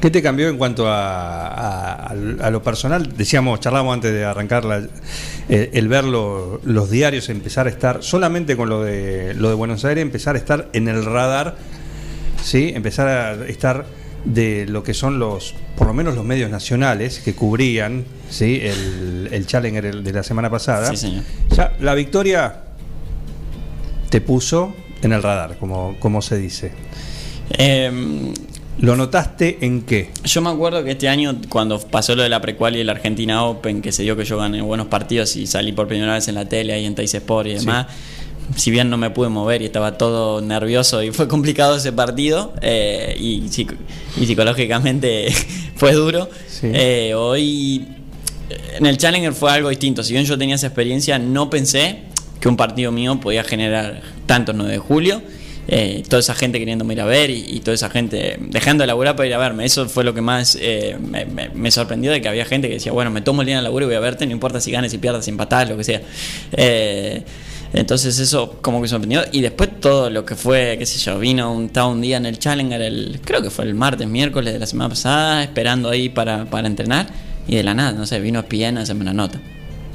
¿Qué 0.00 0.10
te 0.10 0.22
cambió 0.22 0.48
en 0.48 0.56
cuanto 0.58 0.86
a, 0.86 1.96
a- 1.96 2.06
a 2.40 2.50
lo 2.50 2.62
personal? 2.62 3.16
Decíamos, 3.16 3.58
charlábamos 3.60 3.94
antes 3.94 4.12
de 4.12 4.24
arrancar 4.24 4.64
la- 4.64 4.86
eh, 5.48 5.70
el 5.72 5.88
ver 5.88 6.04
lo- 6.04 6.60
los 6.64 6.88
diarios, 6.90 7.28
empezar 7.30 7.66
a 7.66 7.70
estar, 7.70 8.02
solamente 8.02 8.56
con 8.56 8.68
lo 8.68 8.82
de, 8.82 9.34
lo 9.34 9.48
de 9.48 9.54
Buenos 9.54 9.84
Aires, 9.84 10.02
empezar 10.02 10.36
a 10.36 10.38
estar 10.38 10.68
en 10.72 10.86
el 10.88 11.04
radar, 11.04 11.56
¿sí? 12.42 12.72
empezar 12.74 13.08
a 13.08 13.46
estar 13.46 13.86
de 14.24 14.66
lo 14.66 14.82
que 14.82 14.94
son 14.94 15.18
los, 15.18 15.54
por 15.76 15.86
lo 15.86 15.94
menos 15.94 16.14
los 16.14 16.24
medios 16.24 16.50
nacionales 16.50 17.20
que 17.20 17.34
cubrían 17.34 18.04
¿sí? 18.30 18.60
el, 18.62 19.28
el 19.32 19.46
Challenger 19.46 20.02
de 20.02 20.12
la 20.12 20.22
semana 20.22 20.50
pasada. 20.50 20.90
Sí, 20.90 20.96
señor. 20.96 21.24
Ya, 21.56 21.76
la 21.80 21.94
victoria 21.94 22.62
te 24.10 24.20
puso 24.20 24.74
en 25.02 25.12
el 25.12 25.22
radar, 25.22 25.56
como, 25.58 25.96
como 26.00 26.22
se 26.22 26.36
dice. 26.38 26.72
Eh, 27.50 28.32
¿Lo 28.80 28.94
notaste 28.94 29.58
en 29.62 29.82
qué? 29.82 30.10
Yo 30.22 30.40
me 30.40 30.50
acuerdo 30.50 30.84
que 30.84 30.92
este 30.92 31.08
año, 31.08 31.36
cuando 31.48 31.80
pasó 31.80 32.14
lo 32.14 32.22
de 32.22 32.28
la 32.28 32.40
precual 32.40 32.76
y 32.76 32.80
el 32.80 32.88
Argentina 32.88 33.42
Open, 33.44 33.82
que 33.82 33.90
se 33.90 34.04
dio 34.04 34.16
que 34.16 34.24
yo 34.24 34.38
gané 34.38 34.62
buenos 34.62 34.86
partidos 34.86 35.34
y 35.34 35.48
salí 35.48 35.72
por 35.72 35.88
primera 35.88 36.14
vez 36.14 36.28
en 36.28 36.36
la 36.36 36.44
tele 36.44 36.74
ahí 36.74 36.84
en 36.84 36.94
Tais 36.94 37.12
Sport 37.12 37.48
y 37.48 37.54
demás, 37.54 37.88
si 38.56 38.70
bien 38.70 38.90
no 38.90 38.96
me 38.96 39.10
pude 39.10 39.28
mover 39.28 39.62
y 39.62 39.66
estaba 39.66 39.98
todo 39.98 40.40
nervioso 40.40 41.02
y 41.02 41.10
fue 41.12 41.28
complicado 41.28 41.76
ese 41.76 41.92
partido 41.92 42.52
eh, 42.62 43.16
y, 43.18 43.48
psico- 43.48 43.74
y 44.20 44.26
psicológicamente 44.26 45.28
fue 45.76 45.92
duro, 45.92 46.28
Sí. 46.48 46.68
eh, 46.72 47.14
hoy 47.14 47.86
en 48.78 48.86
el 48.86 48.96
Challenger 48.98 49.32
fue 49.32 49.52
algo 49.52 49.68
distinto. 49.68 50.02
Si 50.02 50.12
bien 50.12 50.24
yo 50.24 50.36
tenía 50.38 50.54
esa 50.54 50.66
experiencia, 50.68 51.18
no 51.18 51.50
pensé 51.50 52.00
que 52.40 52.48
un 52.48 52.56
partido 52.56 52.90
mío 52.92 53.20
podía 53.20 53.44
generar 53.44 54.00
tanto 54.26 54.52
9 54.52 54.72
de 54.72 54.78
julio. 54.78 55.22
eh, 55.70 56.02
toda 56.08 56.20
esa 56.20 56.34
gente 56.34 56.58
queriéndome 56.58 56.94
ir 56.94 57.00
a 57.02 57.04
ver 57.04 57.28
y, 57.28 57.44
y 57.46 57.60
toda 57.60 57.74
esa 57.74 57.90
gente 57.90 58.38
dejando 58.40 58.82
de 58.82 58.86
laburar 58.86 59.16
para 59.16 59.26
ir 59.26 59.34
a 59.34 59.38
verme. 59.38 59.66
Eso 59.66 59.86
fue 59.86 60.02
lo 60.02 60.14
que 60.14 60.22
más 60.22 60.56
eh, 60.60 60.96
me, 60.98 61.26
me- 61.26 61.50
me 61.50 61.70
sorprendió 61.70 62.10
de 62.10 62.22
que 62.22 62.28
había 62.28 62.46
gente 62.46 62.68
que 62.68 62.74
decía, 62.74 62.90
bueno, 62.92 63.10
me 63.10 63.20
tomo 63.20 63.42
el 63.42 63.46
día 63.46 63.56
de 63.56 63.62
laburo 63.62 63.84
y 63.84 63.88
voy 63.88 63.96
a 63.96 64.00
verte, 64.00 64.24
no 64.26 64.32
importa 64.32 64.60
si 64.62 64.70
ganes, 64.72 64.92
si 64.92 64.96
pierdas, 64.98 65.26
si 65.26 65.30
empatás, 65.30 65.68
lo 65.68 65.76
que 65.76 65.84
sea. 65.84 66.00
Eh, 66.52 67.22
entonces 67.72 68.18
eso 68.18 68.58
como 68.60 68.80
que 68.80 68.88
sorprendió. 68.88 69.22
Y 69.32 69.40
después 69.40 69.80
todo 69.80 70.10
lo 70.10 70.24
que 70.24 70.34
fue, 70.34 70.76
qué 70.78 70.86
sé 70.86 70.98
yo, 70.98 71.18
vino 71.18 71.52
un, 71.52 71.66
estaba 71.66 71.88
un 71.88 72.00
día 72.00 72.16
en 72.16 72.26
el 72.26 72.38
Challenger, 72.38 72.80
el, 72.80 73.20
creo 73.24 73.42
que 73.42 73.50
fue 73.50 73.64
el 73.64 73.74
martes, 73.74 74.08
miércoles 74.08 74.52
de 74.52 74.58
la 74.58 74.66
semana 74.66 74.90
pasada, 74.90 75.42
esperando 75.42 75.88
ahí 75.88 76.08
para, 76.08 76.44
para 76.46 76.66
entrenar. 76.66 77.06
Y 77.46 77.56
de 77.56 77.62
la 77.62 77.74
nada, 77.74 77.92
no 77.92 78.06
sé, 78.06 78.20
vino 78.20 78.40
ESPN 78.40 78.78
a 78.78 78.82
hacerme 78.82 79.02
una 79.02 79.14
nota. 79.14 79.40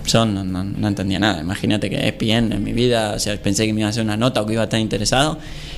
Yo 0.06 0.25
no, 0.25 0.44
no, 0.44 0.63
no 0.63 0.88
entendía 0.88 1.20
nada. 1.20 1.42
Imagínate 1.42 1.89
que 1.89 2.08
ESPN 2.08 2.51
en 2.51 2.63
mi 2.63 2.74
vida, 2.74 3.13
o 3.15 3.20
sea, 3.20 3.36
pensé 3.42 3.65
que 3.65 3.74
me 3.74 3.82
iba 3.82 3.88
a 3.88 3.89
hacer 3.92 4.03
una 4.03 4.18
nota 4.18 4.42
o 4.42 4.46
que 4.46 4.53
iba 4.53 4.62
a 4.62 4.65
estar 4.65 4.80
interesado 4.80 5.38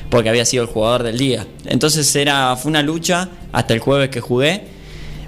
porque 0.10 0.30
había 0.30 0.46
sido 0.46 0.64
el 0.64 0.70
jugador 0.70 1.04
del 1.04 1.18
día. 1.18 1.46
Entonces 1.66 2.16
era, 2.16 2.56
fue 2.56 2.70
una 2.70 2.82
lucha 2.82 3.30
hasta 3.52 3.74
el 3.74 3.80
jueves 3.80 4.10
que 4.10 4.22
jugué 4.22 4.75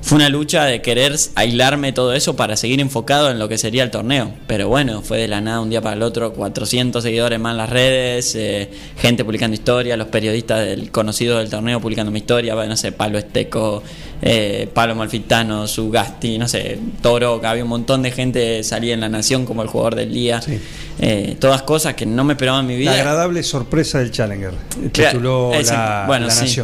fue 0.01 0.17
una 0.17 0.29
lucha 0.29 0.65
de 0.65 0.81
querer 0.81 1.15
aislarme 1.35 1.91
todo 1.93 2.13
eso 2.13 2.35
para 2.35 2.55
seguir 2.55 2.79
enfocado 2.79 3.29
en 3.31 3.39
lo 3.39 3.49
que 3.49 3.57
sería 3.57 3.83
el 3.83 3.91
torneo. 3.91 4.33
Pero 4.47 4.67
bueno, 4.67 5.01
fue 5.01 5.17
de 5.17 5.27
la 5.27 5.41
nada 5.41 5.59
un 5.59 5.69
día 5.69 5.81
para 5.81 5.95
el 5.95 6.03
otro, 6.03 6.33
400 6.33 7.03
seguidores 7.03 7.39
más 7.39 7.51
en 7.51 7.57
las 7.57 7.69
redes, 7.69 8.35
eh, 8.35 8.69
gente 8.97 9.25
publicando 9.25 9.55
historia, 9.55 9.97
los 9.97 10.07
periodistas 10.07 10.65
del, 10.65 10.91
conocidos 10.91 11.39
del 11.39 11.49
torneo 11.49 11.81
publicando 11.81 12.11
mi 12.11 12.19
historia, 12.19 12.55
no 12.55 12.77
sé, 12.77 12.91
Pablo 12.91 13.17
Esteco, 13.17 13.83
eh, 14.21 14.69
Pablo 14.73 14.95
Malfitano, 14.95 15.67
Sugasti, 15.67 16.37
no 16.37 16.47
sé, 16.47 16.79
Toro, 17.01 17.41
había 17.43 17.63
un 17.63 17.69
montón 17.69 18.01
de 18.01 18.11
gente 18.11 18.63
salía 18.63 18.93
en 18.93 19.01
La 19.01 19.09
Nación 19.09 19.45
como 19.45 19.61
el 19.61 19.67
jugador 19.67 19.95
del 19.95 20.13
día. 20.13 20.41
Sí. 20.41 20.59
Eh, 20.99 21.37
todas 21.39 21.61
cosas 21.61 21.93
que 21.93 22.05
no 22.05 22.23
me 22.23 22.33
esperaba 22.33 22.59
en 22.59 22.67
mi 22.67 22.75
vida. 22.75 22.91
La 22.91 22.97
agradable 22.97 23.43
sorpresa 23.43 23.99
del 23.99 24.11
Challenger. 24.11 24.53
Tituló 24.91 25.53
Eh, 25.53 25.63
la, 25.63 26.05
bueno, 26.07 26.27
La 26.27 26.31
sí. 26.31 26.59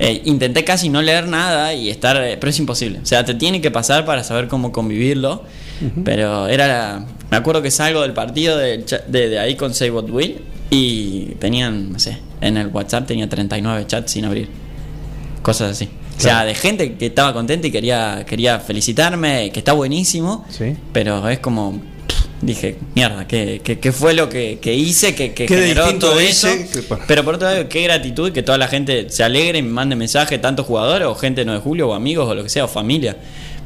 Eh, 0.00 0.22
intenté 0.26 0.62
casi 0.64 0.88
no 0.88 1.02
leer 1.02 1.26
nada 1.26 1.74
y 1.74 1.90
estar, 1.90 2.16
eh, 2.22 2.36
pero 2.38 2.50
es 2.50 2.58
imposible. 2.58 3.00
O 3.02 3.06
sea, 3.06 3.24
te 3.24 3.34
tiene 3.34 3.60
que 3.60 3.70
pasar 3.70 4.04
para 4.04 4.22
saber 4.24 4.46
cómo 4.48 4.70
convivirlo. 4.72 5.42
Pero 6.04 6.48
era, 6.48 6.66
la- 6.66 7.06
me 7.30 7.36
acuerdo 7.36 7.62
que 7.62 7.70
salgo 7.70 8.02
del 8.02 8.12
partido 8.12 8.56
de, 8.58 8.84
de, 9.06 9.28
de 9.28 9.38
ahí 9.38 9.54
con 9.54 9.74
Say 9.74 9.90
What 9.90 10.10
Will 10.10 10.40
y 10.70 11.26
tenían, 11.38 11.92
no 11.92 11.98
sé, 12.00 12.18
en 12.40 12.56
el 12.56 12.66
WhatsApp 12.68 13.06
tenía 13.06 13.28
39 13.28 13.84
chats 13.86 14.10
sin 14.12 14.24
abrir. 14.24 14.48
Cosas 15.42 15.70
así. 15.72 15.88
O 16.16 16.20
sea, 16.20 16.44
de 16.44 16.54
gente 16.56 16.94
que 16.96 17.06
estaba 17.06 17.32
contenta 17.32 17.68
y 17.68 17.70
quería, 17.70 18.24
quería 18.26 18.58
felicitarme, 18.58 19.50
que 19.52 19.60
está 19.60 19.72
buenísimo. 19.72 20.44
Sí. 20.50 20.76
Pero 20.92 21.28
es 21.28 21.38
como, 21.38 21.80
dije, 22.42 22.76
mierda, 22.94 23.26
¿qué, 23.26 23.60
qué, 23.64 23.78
qué 23.78 23.92
fue 23.92 24.14
lo 24.14 24.28
que, 24.28 24.58
que 24.60 24.74
hice 24.74 25.14
que, 25.14 25.32
que 25.32 25.46
¿Qué 25.46 25.56
de 25.56 25.68
generó 25.68 25.98
todo 25.98 26.20
eso? 26.20 26.48
Pero 27.06 27.24
por 27.24 27.34
otro 27.34 27.48
lado, 27.48 27.68
qué 27.68 27.82
gratitud 27.82 28.32
que 28.32 28.42
toda 28.42 28.58
la 28.58 28.68
gente 28.68 29.10
se 29.10 29.24
alegre 29.24 29.58
y 29.58 29.62
me 29.62 29.70
mande 29.70 29.96
mensaje, 29.96 30.38
tanto 30.38 30.64
jugadores 30.64 31.06
o 31.08 31.14
gente 31.14 31.40
de 31.40 31.44
9 31.46 31.58
de 31.58 31.64
julio 31.64 31.88
o 31.88 31.94
amigos 31.94 32.28
o 32.28 32.34
lo 32.34 32.42
que 32.42 32.48
sea, 32.48 32.64
o 32.64 32.68
familia. 32.68 33.16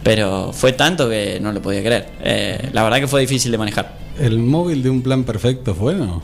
Pero 0.03 0.53
fue 0.53 0.73
tanto 0.73 1.09
que 1.09 1.39
no 1.41 1.53
lo 1.53 1.63
podía 1.63 1.81
creer. 1.81 2.09
Eh, 2.23 2.71
la 2.73 2.83
verdad 2.83 2.99
que 2.99 3.07
fue 3.07 3.21
difícil 3.21 3.53
de 3.53 3.59
manejar. 3.59 3.97
¿El 4.19 4.39
móvil 4.39 4.83
de 4.83 4.91
un 4.91 5.03
plan 5.03 5.25
perfecto 5.25 5.75
fue, 5.75 5.95
no? 5.95 6.23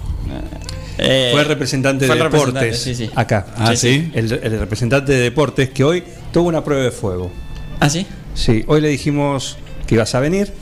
Eh, 0.98 1.28
Fue 1.30 1.42
el 1.42 1.46
representante 1.46 2.06
fue 2.06 2.16
de 2.16 2.22
representante, 2.24 2.66
deportes 2.66 2.82
sí, 2.82 2.94
sí. 2.94 3.10
acá. 3.14 3.46
Ah, 3.56 3.76
sí. 3.76 4.10
El, 4.14 4.32
el 4.32 4.58
representante 4.58 5.12
de 5.12 5.18
deportes 5.20 5.70
que 5.70 5.84
hoy 5.84 6.02
tuvo 6.32 6.48
una 6.48 6.64
prueba 6.64 6.82
de 6.82 6.90
fuego. 6.90 7.30
¿Ah, 7.78 7.88
sí? 7.88 8.04
Sí, 8.34 8.64
hoy 8.66 8.80
le 8.80 8.88
dijimos 8.88 9.56
que 9.86 9.94
ibas 9.94 10.14
a 10.16 10.20
venir. 10.20 10.52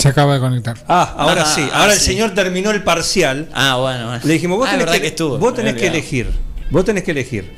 Se 0.00 0.08
acaba 0.08 0.34
de 0.34 0.40
conectar. 0.40 0.76
Ah, 0.88 1.14
ahora 1.18 1.42
Ah, 1.42 1.52
sí. 1.54 1.68
ah, 1.72 1.80
Ahora 1.82 1.92
el 1.94 1.98
sí. 1.98 2.06
señor 2.06 2.34
terminó 2.34 2.70
el 2.70 2.82
parcial. 2.82 3.48
Ah, 3.52 3.76
bueno. 3.76 4.06
bueno. 4.08 4.20
Le 4.24 4.32
dijimos, 4.32 4.58
vos 4.58 4.68
Ah, 4.70 4.78
tenés, 4.78 4.94
que, 4.94 5.00
que 5.02 5.06
estuvo. 5.08 5.38
vos 5.38 5.54
tenés 5.54 5.74
que 5.74 5.86
elegir. 5.88 6.30
Vos 6.70 6.84
tenés 6.84 7.02
que 7.04 7.10
elegir. 7.10 7.50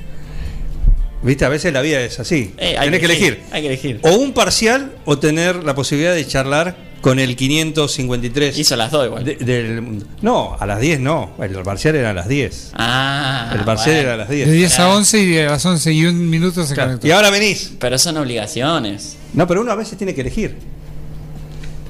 Viste, 1.22 1.44
a 1.44 1.48
veces 1.48 1.72
la 1.72 1.82
vida 1.82 2.00
es 2.00 2.18
así. 2.18 2.52
Eh, 2.58 2.76
hay 2.76 2.86
tenés 2.86 2.98
que 3.00 3.06
elegir. 3.06 3.42
Hay 3.52 3.62
que 3.62 3.68
elegir. 3.68 4.00
O 4.02 4.10
un 4.16 4.32
parcial 4.32 4.92
o 5.04 5.18
tener 5.18 5.62
la 5.62 5.74
posibilidad 5.76 6.14
de 6.14 6.26
charlar 6.26 6.74
con 7.00 7.20
el 7.20 7.36
553. 7.36 8.58
Hizo 8.58 8.74
las 8.74 8.90
dos 8.90 9.06
igual. 9.06 9.24
de- 9.24 9.36
del, 9.36 10.04
no, 10.20 10.56
a 10.58 10.66
las 10.66 10.80
10 10.80 10.98
no. 10.98 11.30
El 11.40 11.52
parcial 11.62 11.94
era 11.94 12.10
a 12.10 12.14
las 12.14 12.26
10. 12.26 12.72
Ah. 12.74 13.52
el 13.54 13.60
parcial 13.64 13.94
bueno. 13.96 14.00
era 14.08 14.14
a 14.14 14.16
las 14.16 14.28
De 14.28 14.36
10. 14.36 14.50
10 14.50 14.78
a 14.80 14.88
11 14.88 15.18
y 15.20 15.26
de 15.30 15.44
las 15.46 15.64
11 15.64 15.92
y 15.92 16.06
un 16.06 16.28
minuto 16.28 16.64
se 16.66 16.74
Claro. 16.74 16.90
conectó. 16.90 17.06
Y 17.06 17.12
ahora 17.12 17.30
venís. 17.30 17.72
Pero 17.78 17.98
son 17.98 18.16
obligaciones. 18.16 19.16
No, 19.34 19.46
pero 19.46 19.60
uno 19.60 19.70
a 19.70 19.76
veces 19.76 19.96
tiene 19.96 20.14
que 20.14 20.22
elegir. 20.22 20.56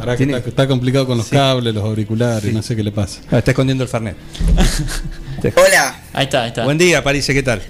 Pará, 0.02 0.16
que 0.16 0.24
está, 0.24 0.38
está 0.38 0.66
complicado 0.66 1.06
con 1.06 1.16
los 1.16 1.26
Sí. 1.28 1.36
cables, 1.36 1.72
los 1.72 1.84
auriculares, 1.84 2.42
Sí. 2.50 2.52
no 2.52 2.60
sé 2.62 2.74
qué 2.74 2.82
le 2.82 2.90
pasa. 2.90 3.20
Ah, 3.30 3.38
está 3.38 3.52
escondiendo 3.52 3.84
el 3.84 3.88
Fernet. 3.88 4.16
Hola. 5.56 6.02
Ahí 6.12 6.24
está, 6.24 6.42
ahí 6.42 6.48
está. 6.48 6.64
Buen 6.64 6.76
día, 6.76 7.04
París, 7.04 7.24
¿qué 7.26 7.42
tal? 7.42 7.62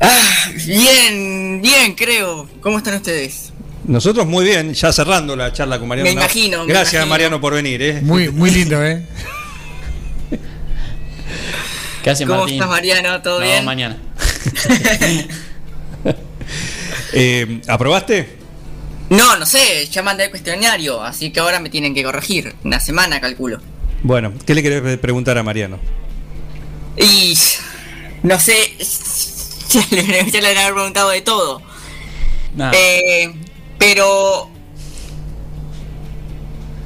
Ah, 0.00 0.50
bien, 0.66 1.60
bien, 1.62 1.94
creo. 1.94 2.48
¿Cómo 2.60 2.78
están 2.78 2.94
ustedes? 2.96 3.52
Nosotros 3.84 4.26
muy 4.26 4.44
bien, 4.44 4.74
ya 4.74 4.92
cerrando 4.92 5.36
la 5.36 5.52
charla 5.52 5.78
con 5.78 5.86
Mariano. 5.86 6.08
Me 6.08 6.12
imagino, 6.14 6.64
me 6.64 6.72
Gracias, 6.72 6.94
imagino. 6.94 7.06
Mariano, 7.10 7.40
por 7.40 7.54
venir. 7.54 7.80
¿eh? 7.80 8.00
Muy, 8.02 8.30
muy 8.30 8.50
lindo, 8.50 8.84
¿eh? 8.84 9.06
¿Qué 12.02 12.10
hace 12.10 12.26
¿Cómo 12.26 12.40
Martín? 12.40 12.54
estás, 12.56 12.68
Mariano? 12.68 13.22
¿Todo 13.22 13.38
No, 13.38 13.46
bien? 13.46 13.64
mañana. 13.64 13.96
Eh, 17.12 17.62
¿Aprobaste? 17.68 18.35
No, 19.10 19.36
no 19.36 19.46
sé, 19.46 19.86
ya 19.90 20.02
mandé 20.02 20.24
el 20.24 20.30
cuestionario, 20.30 21.02
así 21.02 21.30
que 21.30 21.40
ahora 21.40 21.60
me 21.60 21.70
tienen 21.70 21.94
que 21.94 22.02
corregir. 22.02 22.54
Una 22.64 22.80
semana, 22.80 23.20
calculo. 23.20 23.60
Bueno, 24.02 24.32
¿qué 24.46 24.54
le 24.54 24.62
querés 24.62 24.98
preguntar 24.98 25.38
a 25.38 25.42
Mariano? 25.42 25.78
Y. 26.96 27.36
No 28.22 28.38
sé. 28.40 28.76
Ya 29.68 29.84
le, 29.90 30.30
ya 30.30 30.40
le 30.40 30.58
habré 30.60 30.72
preguntado 30.74 31.10
de 31.10 31.20
todo. 31.22 31.60
Nada. 32.54 32.72
Eh, 32.76 33.34
pero. 33.78 34.48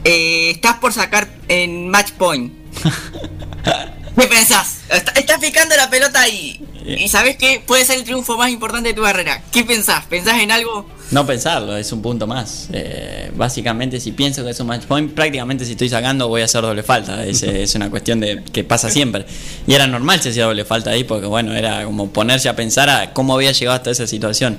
Eh, 0.05 0.51
estás 0.53 0.77
por 0.77 0.93
sacar 0.95 1.29
en 1.49 1.89
match 1.91 2.13
point. 2.13 2.53
¿Qué 4.19 4.27
pensás? 4.27 4.79
Está- 4.89 5.13
Estás 5.13 5.39
picando 5.41 5.77
la 5.77 5.91
pelota 5.91 6.21
ahí. 6.23 6.67
Y 6.87 7.09
sabes 7.09 7.37
que 7.37 7.61
puede 7.65 7.85
ser 7.85 7.99
el 7.99 8.05
triunfo 8.05 8.39
más 8.39 8.51
importante 8.51 8.89
de 8.89 8.95
tu 8.95 9.03
carrera. 9.03 9.43
¿Qué 9.53 9.63
pensás? 9.65 10.07
¿Pensás 10.07 10.41
en 10.41 10.51
algo? 10.51 10.89
No 11.11 11.27
pensarlo, 11.27 11.77
es 11.77 11.91
un 11.93 12.03
punto 12.03 12.27
más. 12.27 12.69
Eh, 12.73 13.31
básicamente, 13.35 13.99
si 13.99 14.13
pienso 14.13 14.45
que 14.45 14.51
es 14.51 14.61
un 14.61 14.69
match 14.69 14.85
point, 14.85 15.13
prácticamente 15.13 15.65
si 15.65 15.73
estoy 15.73 15.89
sacando 15.89 16.29
voy 16.29 16.43
a 16.43 16.45
hacer 16.45 16.63
doble 16.63 16.83
falta. 16.83 17.25
Es, 17.25 17.43
es 17.43 17.75
una 17.75 17.91
cuestión 17.91 18.21
de 18.21 18.43
que 18.53 18.63
pasa 18.65 18.89
siempre. 18.91 19.27
Y 19.67 19.75
era 19.75 19.87
normal 19.87 20.21
si 20.23 20.29
hacía 20.29 20.45
doble 20.45 20.65
falta 20.65 20.91
ahí, 20.91 21.05
porque 21.05 21.27
bueno, 21.27 21.53
era 21.55 21.85
como 21.85 22.11
ponerse 22.11 22.49
a 22.49 22.55
pensar 22.55 22.89
a 22.89 23.13
cómo 23.13 23.35
había 23.35 23.53
llegado 23.53 23.77
hasta 23.77 23.91
esa 23.91 24.07
situación. 24.07 24.57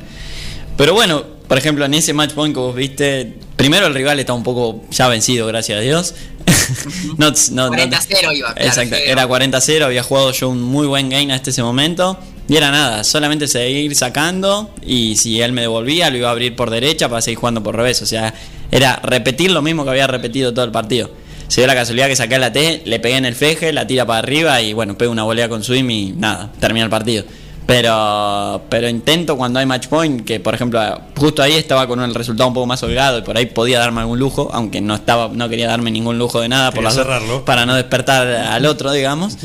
Pero 0.78 0.94
bueno, 0.94 1.24
por 1.48 1.58
ejemplo, 1.58 1.86
en 1.86 1.94
ese 1.94 2.14
match 2.14 2.32
point 2.34 2.54
que 2.54 2.60
vos 2.60 2.76
viste, 2.76 3.34
primero 3.56 3.88
el 3.88 3.94
rival 3.94 4.20
está 4.20 4.34
un 4.34 4.44
poco 4.44 4.84
ya 4.92 5.08
vencido, 5.08 5.48
gracias 5.48 5.78
a 5.78 5.82
Dios. 5.82 6.16
no, 7.18 7.32
no, 7.52 7.70
no- 7.70 7.76
40-0 7.76 8.36
iba, 8.36 8.54
claro, 8.54 8.68
Exacto, 8.68 8.96
era 8.96 9.28
40-0, 9.28 9.84
había 9.84 10.04
jugado 10.04 10.32
yo 10.32 10.50
un 10.50 10.62
muy 10.62 10.88
buen 10.88 11.10
game 11.10 11.32
hasta 11.34 11.50
ese 11.50 11.62
momento. 11.64 12.18
Y 12.48 12.58
era 12.58 12.72
nada, 12.72 13.04
solamente 13.04 13.48
seguir 13.48 13.96
sacando 13.96 14.72
y 14.86 15.16
si 15.16 15.42
él 15.42 15.54
me 15.54 15.62
devolvía 15.62 16.10
lo 16.10 16.18
iba 16.18 16.28
a 16.28 16.32
abrir 16.32 16.56
por 16.56 16.70
derecha 16.70 17.08
para 17.08 17.22
seguir 17.22 17.40
jugando 17.40 17.64
por 17.64 17.76
revés. 17.76 18.02
O 18.02 18.06
sea, 18.06 18.34
era 18.72 18.98
repetir 19.04 19.52
lo 19.52 19.62
mismo 19.62 19.84
que 19.84 19.92
había 19.92 20.08
repetido 20.08 20.54
todo 20.54 20.66
el 20.66 20.72
partido. 20.72 21.12
Se 21.48 21.62
dio 21.62 21.68
la 21.68 21.76
casualidad 21.76 22.08
que 22.08 22.16
saqué 22.16 22.40
la 22.40 22.52
T, 22.52 22.84
le 22.86 23.00
pegué 23.00 23.18
en 23.18 23.26
el 23.26 23.36
feje, 23.36 23.74
la 23.74 23.86
tira 23.86 24.06
para 24.06 24.20
arriba 24.20 24.62
y 24.62 24.74
bueno, 24.74 24.98
pego 24.98 25.12
una 25.12 25.24
volea 25.24 25.50
con 25.50 25.64
swim 25.64 25.90
y 25.90 26.14
nada, 26.14 26.50
termina 26.60 26.86
el 26.86 26.90
partido. 26.90 27.26
Pero, 27.66 28.64
pero 28.70 28.90
intento 28.90 29.38
cuando 29.38 29.60
hay 29.60 29.66
match 29.66 29.88
point, 29.88 30.26
que 30.26 30.40
por 30.40 30.54
ejemplo 30.54 30.82
justo 31.18 31.42
ahí 31.42 31.54
estaba 31.54 31.88
con 31.88 32.02
el 32.02 32.14
resultado 32.14 32.48
un 32.48 32.54
poco 32.54 32.68
más 32.68 32.82
holgado 32.84 33.20
y 33.20 33.22
por 33.22 33.38
ahí 33.38 33.46
podía 33.46 33.80
darme 33.80 34.02
algún 34.02 34.20
lujo, 34.20 34.50
aunque 34.52 34.82
no 34.82 34.96
estaba, 34.96 35.30
no 35.34 35.48
quería 35.48 35.68
darme 35.68 35.92
ningún 35.92 36.18
lujo 36.18 36.42
de 36.42 36.50
nada 36.50 36.72
por 36.72 36.84
las 36.84 36.96
cerrarlo. 36.96 37.46
para 37.46 37.66
no 37.66 37.76
despertar 37.76 38.28
al 38.28 38.66
otro, 38.66 38.92
digamos. 38.92 39.38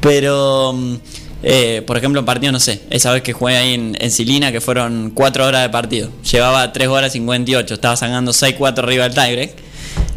Pero, 0.00 0.72
mm, 0.74 0.96
eh, 1.42 1.82
por 1.86 1.96
ejemplo, 1.96 2.20
en 2.20 2.26
partido, 2.26 2.52
no 2.52 2.60
sé, 2.60 2.80
esa 2.90 3.12
vez 3.12 3.22
que 3.22 3.32
jugué 3.32 3.56
ahí 3.56 3.74
en, 3.74 3.96
en 4.00 4.10
Silina, 4.10 4.52
que 4.52 4.60
fueron 4.60 5.10
4 5.14 5.46
horas 5.46 5.62
de 5.62 5.68
partido, 5.70 6.10
llevaba 6.30 6.72
3 6.72 6.88
horas 6.88 7.12
58, 7.12 7.74
estaba 7.74 7.96
sacando 7.96 8.32
6-4 8.32 8.78
arriba 8.78 9.04
del 9.08 9.14
tiebreak. 9.14 9.52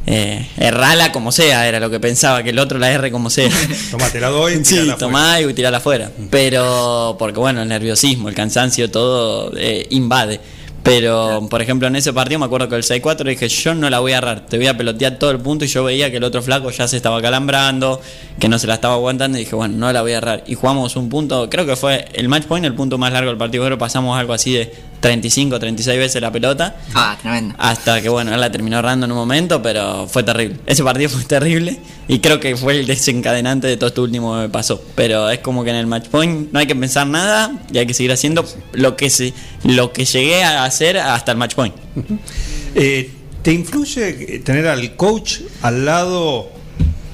Eh, 0.08 0.48
errala 0.58 1.12
como 1.12 1.32
sea, 1.32 1.68
era 1.68 1.80
lo 1.80 1.90
que 1.90 2.00
pensaba, 2.00 2.44
que 2.44 2.52
el 2.52 2.60
otro 2.60 2.78
la 2.78 2.92
R 2.92 3.12
como 3.12 3.30
sea. 3.30 3.50
Tomá, 3.92 4.10
te 4.10 4.20
la 4.20 4.30
doy. 4.30 4.56
Sí, 4.64 4.76
tirala 4.76 4.98
tomá 4.98 5.42
y 5.42 5.54
tirarla 5.54 5.80
afuera. 5.80 6.12
Pero, 6.30 7.16
porque 7.18 7.40
bueno, 7.40 7.64
el 7.64 7.68
nerviosismo, 7.70 8.30
el 8.30 8.36
cansancio, 8.36 8.92
todo 8.92 9.52
eh, 9.58 9.88
invade. 9.90 10.40
Pero, 10.86 11.48
por 11.50 11.64
ejemplo, 11.64 11.88
en 11.88 11.96
ese 11.96 12.14
partido 12.14 12.38
me 12.38 12.46
acuerdo 12.46 12.70
que 12.70 12.76
el 12.76 12.84
6-4 12.84 13.24
dije, 13.24 13.50
yo 13.50 13.74
no 13.74 13.90
la 13.90 14.02
voy 14.02 14.12
a 14.12 14.20
agarrar, 14.20 14.46
te 14.46 14.58
voy 14.58 14.68
a 14.68 14.78
pelotear 14.78 15.18
todo 15.18 15.32
el 15.32 15.40
punto 15.40 15.66
y 15.66 15.68
yo 15.68 15.84
veía 15.84 16.12
que 16.12 16.18
el 16.18 16.24
otro 16.24 16.44
flaco 16.44 16.70
ya 16.70 16.88
se 16.88 16.96
estaba 16.96 17.20
calambrando, 17.24 18.00
que 18.40 18.48
no 18.48 18.60
se 18.60 18.68
la 18.68 18.76
estaba 18.76 18.94
aguantando 18.94 19.36
y 19.40 19.46
dije, 19.46 19.56
bueno, 19.56 19.76
no 19.78 19.92
la 19.92 20.04
voy 20.04 20.12
a 20.12 20.20
agarrar. 20.20 20.44
Y 20.46 20.54
jugamos 20.54 20.96
un 20.96 21.10
punto, 21.10 21.50
creo 21.50 21.66
que 21.66 21.76
fue 21.76 22.06
el 22.14 22.30
match 22.30 22.44
point, 22.44 22.64
el 22.64 22.76
punto 22.76 23.00
más 23.00 23.12
largo 23.12 23.32
del 23.32 23.38
partido, 23.40 23.66
creo 23.66 23.80
pasamos 23.80 24.16
algo 24.16 24.34
así 24.34 24.54
de 24.54 24.72
35, 25.06 25.60
36 25.60 26.00
veces 26.00 26.20
la 26.22 26.32
pelota. 26.32 26.78
Ah, 26.96 27.16
tremendo. 27.22 27.54
Hasta 27.60 28.02
que 28.02 28.10
bueno, 28.10 28.34
él 28.34 28.42
la 28.42 28.52
terminó 28.52 28.80
errando 28.80 29.06
en 29.06 29.12
un 29.12 29.18
momento, 29.18 29.62
pero 29.62 30.08
fue 30.08 30.24
terrible. 30.24 30.58
Ese 30.66 30.84
partido 30.84 31.10
fue 31.12 31.24
terrible 31.26 31.78
y 32.08 32.20
creo 32.20 32.40
que 32.40 32.56
fue 32.58 32.80
el 32.80 32.88
desencadenante 32.88 33.68
de 33.68 33.78
todo 33.78 33.90
esto 33.90 34.02
último 34.02 34.34
que 34.34 34.42
me 34.42 34.50
pasó. 34.50 34.84
Pero 34.96 35.30
es 35.30 35.40
como 35.40 35.64
que 35.64 35.70
en 35.70 35.76
el 35.76 35.86
match 35.86 36.08
point 36.08 36.52
no 36.52 36.58
hay 36.58 36.66
que 36.66 36.76
pensar 36.76 37.06
nada 37.06 37.52
y 37.72 37.78
hay 37.78 37.86
que 37.86 37.94
seguir 37.94 38.12
haciendo 38.12 38.44
lo 38.74 38.96
que 38.96 39.12
se, 39.12 39.34
lo 39.64 39.94
que 39.94 40.06
llegué 40.06 40.44
a 40.44 40.64
hacer 40.66 40.98
hasta 40.98 41.32
el 41.32 41.38
match 41.38 41.54
point. 41.54 41.76
Eh, 42.74 43.12
¿Te 43.44 43.54
influye 43.54 44.40
tener 44.40 44.66
al 44.68 44.96
coach 44.96 45.42
al 45.62 45.86
lado? 45.86 46.50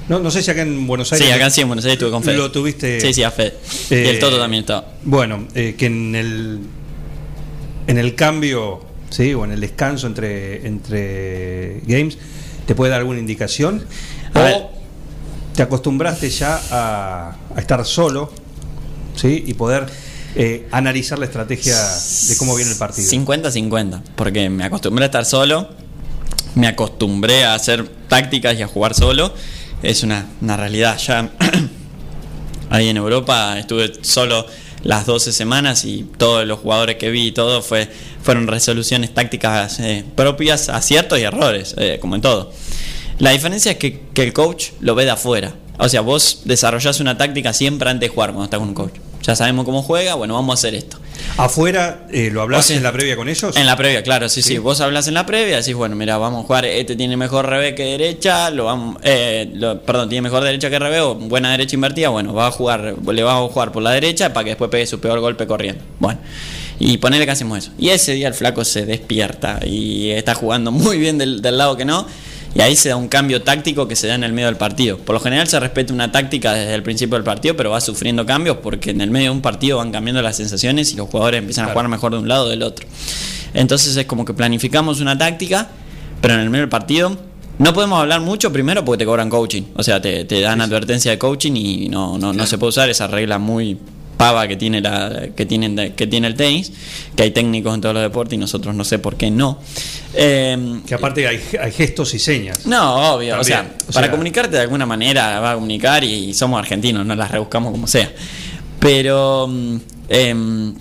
No, 0.08 0.18
no 0.18 0.30
sé 0.30 0.42
si 0.42 0.50
acá 0.50 0.62
en 0.62 0.86
Buenos 0.86 1.12
Aires. 1.12 1.28
Sí, 1.28 1.32
acá 1.32 1.50
sí 1.50 1.60
en 1.60 1.68
Buenos 1.68 1.84
Aires 1.84 1.96
estuve 1.96 2.10
con 2.10 2.22
Fede. 2.22 2.38
Lo 2.38 2.50
tuviste. 2.50 3.02
Sí, 3.02 3.12
sí, 3.12 3.22
a 3.22 3.30
Fede. 3.30 3.54
y 3.90 3.94
Eh, 3.94 4.10
el 4.10 4.18
Toto 4.18 4.38
también 4.38 4.62
estaba. 4.62 4.86
Bueno, 5.04 5.46
eh, 5.54 5.74
que 5.76 5.86
en 5.86 6.14
el 6.14 6.58
en 7.86 7.98
el 7.98 8.14
cambio, 8.14 8.80
sí, 9.10 9.34
o 9.34 9.44
en 9.44 9.52
el 9.52 9.60
descanso 9.60 10.06
entre 10.06 10.66
entre 10.66 11.80
games, 11.86 12.18
te 12.66 12.74
puede 12.74 12.90
dar 12.90 13.00
alguna 13.00 13.18
indicación. 13.18 13.84
O 14.34 14.70
te 15.54 15.62
acostumbraste 15.62 16.30
ya 16.30 16.60
a, 16.70 17.36
a 17.54 17.60
estar 17.60 17.84
solo, 17.84 18.32
sí, 19.14 19.44
y 19.46 19.54
poder 19.54 19.86
eh, 20.34 20.66
analizar 20.70 21.18
la 21.18 21.26
estrategia 21.26 21.76
de 21.76 22.36
cómo 22.38 22.54
viene 22.56 22.72
el 22.72 22.78
partido. 22.78 23.06
50-50, 23.10 24.00
porque 24.16 24.48
me 24.48 24.64
acostumbré 24.64 25.04
a 25.04 25.06
estar 25.06 25.26
solo, 25.26 25.68
me 26.54 26.68
acostumbré 26.68 27.44
a 27.44 27.54
hacer 27.54 27.86
tácticas 28.08 28.58
y 28.58 28.62
a 28.62 28.66
jugar 28.66 28.94
solo. 28.94 29.34
Es 29.82 30.02
una, 30.02 30.26
una 30.40 30.56
realidad. 30.56 30.96
Ya 30.96 31.30
ahí 32.70 32.88
en 32.88 32.96
Europa 32.96 33.58
estuve 33.58 33.92
solo 34.00 34.46
las 34.82 35.06
12 35.06 35.32
semanas 35.32 35.84
y 35.84 36.04
todos 36.16 36.46
los 36.46 36.58
jugadores 36.58 36.96
que 36.96 37.10
vi 37.10 37.28
y 37.28 37.32
todo 37.32 37.62
fue, 37.62 37.88
fueron 38.22 38.46
resoluciones 38.46 39.14
tácticas 39.14 39.80
eh, 39.80 40.04
propias, 40.14 40.68
aciertos 40.68 41.18
y 41.18 41.22
errores, 41.22 41.74
eh, 41.78 41.98
como 42.00 42.14
en 42.16 42.22
todo. 42.22 42.52
La 43.18 43.30
diferencia 43.30 43.72
es 43.72 43.78
que, 43.78 44.00
que 44.12 44.22
el 44.22 44.32
coach 44.32 44.70
lo 44.80 44.94
ve 44.94 45.04
de 45.04 45.12
afuera. 45.12 45.54
O 45.78 45.88
sea, 45.88 46.00
vos 46.00 46.42
desarrollás 46.44 47.00
una 47.00 47.16
táctica 47.16 47.52
siempre 47.52 47.88
antes 47.90 48.08
de 48.08 48.14
jugar 48.14 48.30
cuando 48.30 48.44
estás 48.44 48.58
con 48.60 48.68
un 48.68 48.74
coach. 48.74 48.94
Ya 49.22 49.36
sabemos 49.36 49.64
cómo 49.64 49.82
juega, 49.82 50.14
bueno, 50.14 50.34
vamos 50.34 50.52
a 50.52 50.54
hacer 50.54 50.74
esto. 50.74 50.98
Afuera, 51.36 52.06
eh, 52.10 52.30
¿lo 52.32 52.42
hablas 52.42 52.60
O 52.60 52.68
sea, 52.68 52.76
en 52.76 52.82
la 52.82 52.92
previa 52.92 53.16
con 53.16 53.28
ellos? 53.28 53.56
En 53.56 53.66
la 53.66 53.76
previa, 53.76 54.02
claro, 54.02 54.28
sí, 54.28 54.42
sí. 54.42 54.58
Vos 54.58 54.80
hablas 54.80 55.06
en 55.08 55.14
la 55.14 55.24
previa, 55.24 55.56
decís, 55.58 55.74
bueno, 55.74 55.94
mira, 55.96 56.16
vamos 56.18 56.44
a 56.44 56.46
jugar, 56.46 56.64
este 56.64 56.96
tiene 56.96 57.16
mejor 57.16 57.46
revés 57.46 57.74
que 57.74 57.84
derecha, 57.84 58.50
lo 58.50 58.64
vamos, 58.64 58.96
eh, 59.04 59.48
lo- 59.54 59.80
perdón, 59.82 60.08
tiene 60.08 60.22
mejor 60.22 60.42
derecha 60.42 60.68
que 60.70 60.78
revés, 60.78 61.00
o 61.00 61.14
buena 61.14 61.50
derecha 61.52 61.76
invertida, 61.76 62.08
bueno, 62.08 62.34
va 62.34 62.48
a 62.48 62.50
jugar, 62.50 62.96
le 63.12 63.22
vamos 63.22 63.50
a 63.50 63.52
jugar 63.52 63.72
por 63.72 63.82
la 63.82 63.92
derecha 63.92 64.32
para 64.32 64.44
que 64.44 64.50
después 64.50 64.70
pegue 64.70 64.86
su 64.86 65.00
peor 65.00 65.20
golpe 65.20 65.46
corriendo. 65.46 65.82
Bueno. 65.98 66.18
Y 66.80 66.98
ponele 66.98 67.24
que 67.24 67.30
hacemos 67.30 67.58
eso. 67.58 67.70
Y 67.78 67.90
ese 67.90 68.12
día 68.14 68.26
el 68.26 68.34
flaco 68.34 68.64
se 68.64 68.84
despierta 68.84 69.60
y 69.64 70.10
está 70.10 70.34
jugando 70.34 70.72
muy 70.72 70.98
bien 70.98 71.16
del, 71.16 71.40
del 71.40 71.56
lado 71.56 71.76
que 71.76 71.84
no. 71.84 72.06
Y 72.54 72.60
ahí 72.60 72.76
se 72.76 72.90
da 72.90 72.96
un 72.96 73.08
cambio 73.08 73.42
táctico 73.42 73.88
que 73.88 73.96
se 73.96 74.08
da 74.08 74.14
en 74.14 74.24
el 74.24 74.32
medio 74.32 74.48
del 74.48 74.56
partido. 74.56 74.98
Por 74.98 75.14
lo 75.14 75.20
general 75.20 75.48
se 75.48 75.58
respeta 75.58 75.92
una 75.92 76.12
táctica 76.12 76.52
desde 76.52 76.74
el 76.74 76.82
principio 76.82 77.16
del 77.16 77.24
partido, 77.24 77.56
pero 77.56 77.70
va 77.70 77.80
sufriendo 77.80 78.26
cambios 78.26 78.58
porque 78.62 78.90
en 78.90 79.00
el 79.00 79.10
medio 79.10 79.30
de 79.30 79.36
un 79.36 79.42
partido 79.42 79.78
van 79.78 79.90
cambiando 79.90 80.20
las 80.20 80.36
sensaciones 80.36 80.92
y 80.92 80.96
los 80.96 81.08
jugadores 81.08 81.38
empiezan 81.38 81.66
a 81.66 81.72
jugar 81.72 81.88
mejor 81.88 82.12
de 82.12 82.18
un 82.18 82.28
lado 82.28 82.46
o 82.46 82.48
del 82.48 82.62
otro. 82.62 82.86
Entonces 83.54 83.96
es 83.96 84.06
como 84.06 84.24
que 84.24 84.34
planificamos 84.34 85.00
una 85.00 85.16
táctica, 85.16 85.70
pero 86.20 86.34
en 86.34 86.40
el 86.40 86.50
medio 86.50 86.62
del 86.62 86.70
partido 86.70 87.16
no 87.58 87.72
podemos 87.72 88.00
hablar 88.00 88.20
mucho 88.20 88.52
primero 88.52 88.84
porque 88.84 88.98
te 88.98 89.06
cobran 89.06 89.30
coaching. 89.30 89.62
O 89.76 89.82
sea, 89.82 90.02
te, 90.02 90.24
te 90.24 90.40
dan 90.40 90.60
advertencia 90.60 91.10
de 91.10 91.18
coaching 91.18 91.52
y 91.54 91.88
no, 91.88 92.18
no, 92.18 92.32
no 92.32 92.46
se 92.46 92.58
puede 92.58 92.70
usar 92.70 92.90
esa 92.90 93.06
regla 93.06 93.38
muy 93.38 93.78
pava 94.22 94.46
que 94.48 94.56
tiene 94.56 94.80
la 94.80 95.28
que 95.36 95.44
tienen 95.46 95.92
que 95.94 96.06
tiene 96.06 96.26
el 96.28 96.34
tenis 96.34 96.70
que 97.16 97.22
hay 97.24 97.30
técnicos 97.32 97.74
en 97.74 97.80
todos 97.80 97.94
los 97.94 98.02
deportes 98.02 98.34
y 98.34 98.38
nosotros 98.38 98.74
no 98.74 98.84
sé 98.84 98.98
por 98.98 99.16
qué 99.16 99.30
no 99.30 99.58
Eh, 100.14 100.80
Que 100.86 100.94
aparte 100.94 101.26
hay, 101.26 101.40
hay 101.60 101.72
gestos 101.72 102.12
y 102.14 102.18
señas. 102.18 102.66
no, 102.66 103.14
obvio. 103.14 103.40
O 103.40 103.44
sea, 103.44 103.60
o 103.88 103.92
para 103.92 104.06
sea- 104.06 104.10
comunicarte 104.10 104.56
de 104.56 104.62
alguna 104.62 104.84
manera 104.86 105.40
va 105.40 105.52
a 105.52 105.54
comunicar 105.54 106.04
y 106.04 106.34
somos 106.34 106.58
argentinos, 106.58 107.04
no 107.06 107.14
las 107.16 107.30
rebuscamos 107.30 107.72
como 107.72 107.86
sea. 107.86 108.10
Pero, 108.78 109.48
em, 110.08 110.74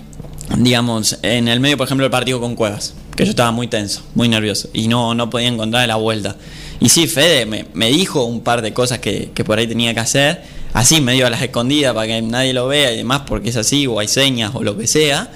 digamos, 0.57 1.17
en 1.21 1.47
el 1.47 1.59
medio, 1.59 1.77
por 1.77 1.85
ejemplo, 1.87 2.05
el 2.05 2.11
partido 2.11 2.39
con 2.41 2.55
Cuevas, 2.55 2.93
que 3.15 3.23
yo 3.25 3.29
estaba 3.29 3.51
muy 3.51 3.67
tenso, 3.67 4.01
muy 4.15 4.27
nervioso 4.27 4.69
y 4.73 4.87
no, 4.87 5.13
no 5.15 5.29
podía 5.29 5.47
encontrar 5.47 5.87
la 5.87 5.95
vuelta. 5.95 6.35
Y 6.79 6.89
sí, 6.89 7.07
Fede 7.07 7.45
me, 7.45 7.65
me 7.73 7.89
dijo 7.89 8.23
un 8.23 8.41
par 8.41 8.61
de 8.61 8.73
cosas 8.73 8.99
que, 8.99 9.29
que 9.33 9.43
por 9.43 9.59
ahí 9.59 9.67
tenía 9.67 9.93
que 9.93 9.99
hacer, 9.99 10.41
así 10.73 11.01
medio 11.01 11.27
a 11.27 11.29
las 11.29 11.41
escondidas 11.41 11.93
para 11.93 12.07
que 12.07 12.21
nadie 12.21 12.53
lo 12.53 12.67
vea 12.67 12.93
y 12.93 12.97
demás, 12.97 13.23
porque 13.25 13.49
es 13.49 13.57
así, 13.57 13.87
o 13.87 13.99
hay 13.99 14.07
señas 14.07 14.51
o 14.53 14.63
lo 14.63 14.77
que 14.77 14.87
sea. 14.87 15.31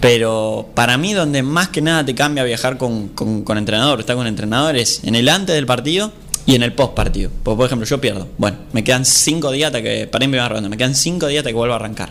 Pero 0.00 0.68
para 0.74 0.98
mí 0.98 1.12
donde 1.12 1.44
más 1.44 1.68
que 1.68 1.80
nada 1.80 2.04
te 2.04 2.14
cambia 2.14 2.42
viajar 2.42 2.76
con, 2.76 3.08
con, 3.08 3.42
con 3.42 3.56
entrenador, 3.56 4.00
estar 4.00 4.16
con 4.16 4.26
entrenador 4.26 4.76
es 4.76 5.04
en 5.04 5.14
el 5.14 5.28
antes 5.28 5.54
del 5.54 5.64
partido 5.64 6.12
y 6.44 6.56
en 6.56 6.62
el 6.62 6.72
post 6.72 6.94
partido. 6.94 7.30
Porque, 7.42 7.56
por 7.56 7.66
ejemplo, 7.66 7.86
yo 7.86 8.00
pierdo. 8.00 8.28
Bueno, 8.36 8.56
me 8.72 8.82
quedan 8.82 9.04
cinco 9.04 9.52
días 9.52 9.68
hasta 9.68 9.80
que, 9.80 10.08
para 10.08 10.20
primera 10.20 10.48
ronda, 10.48 10.68
me 10.68 10.76
quedan 10.76 10.94
cinco 10.94 11.28
días 11.28 11.40
hasta 11.40 11.50
que 11.50 11.56
vuelva 11.56 11.76
a 11.76 11.78
arrancar. 11.78 12.10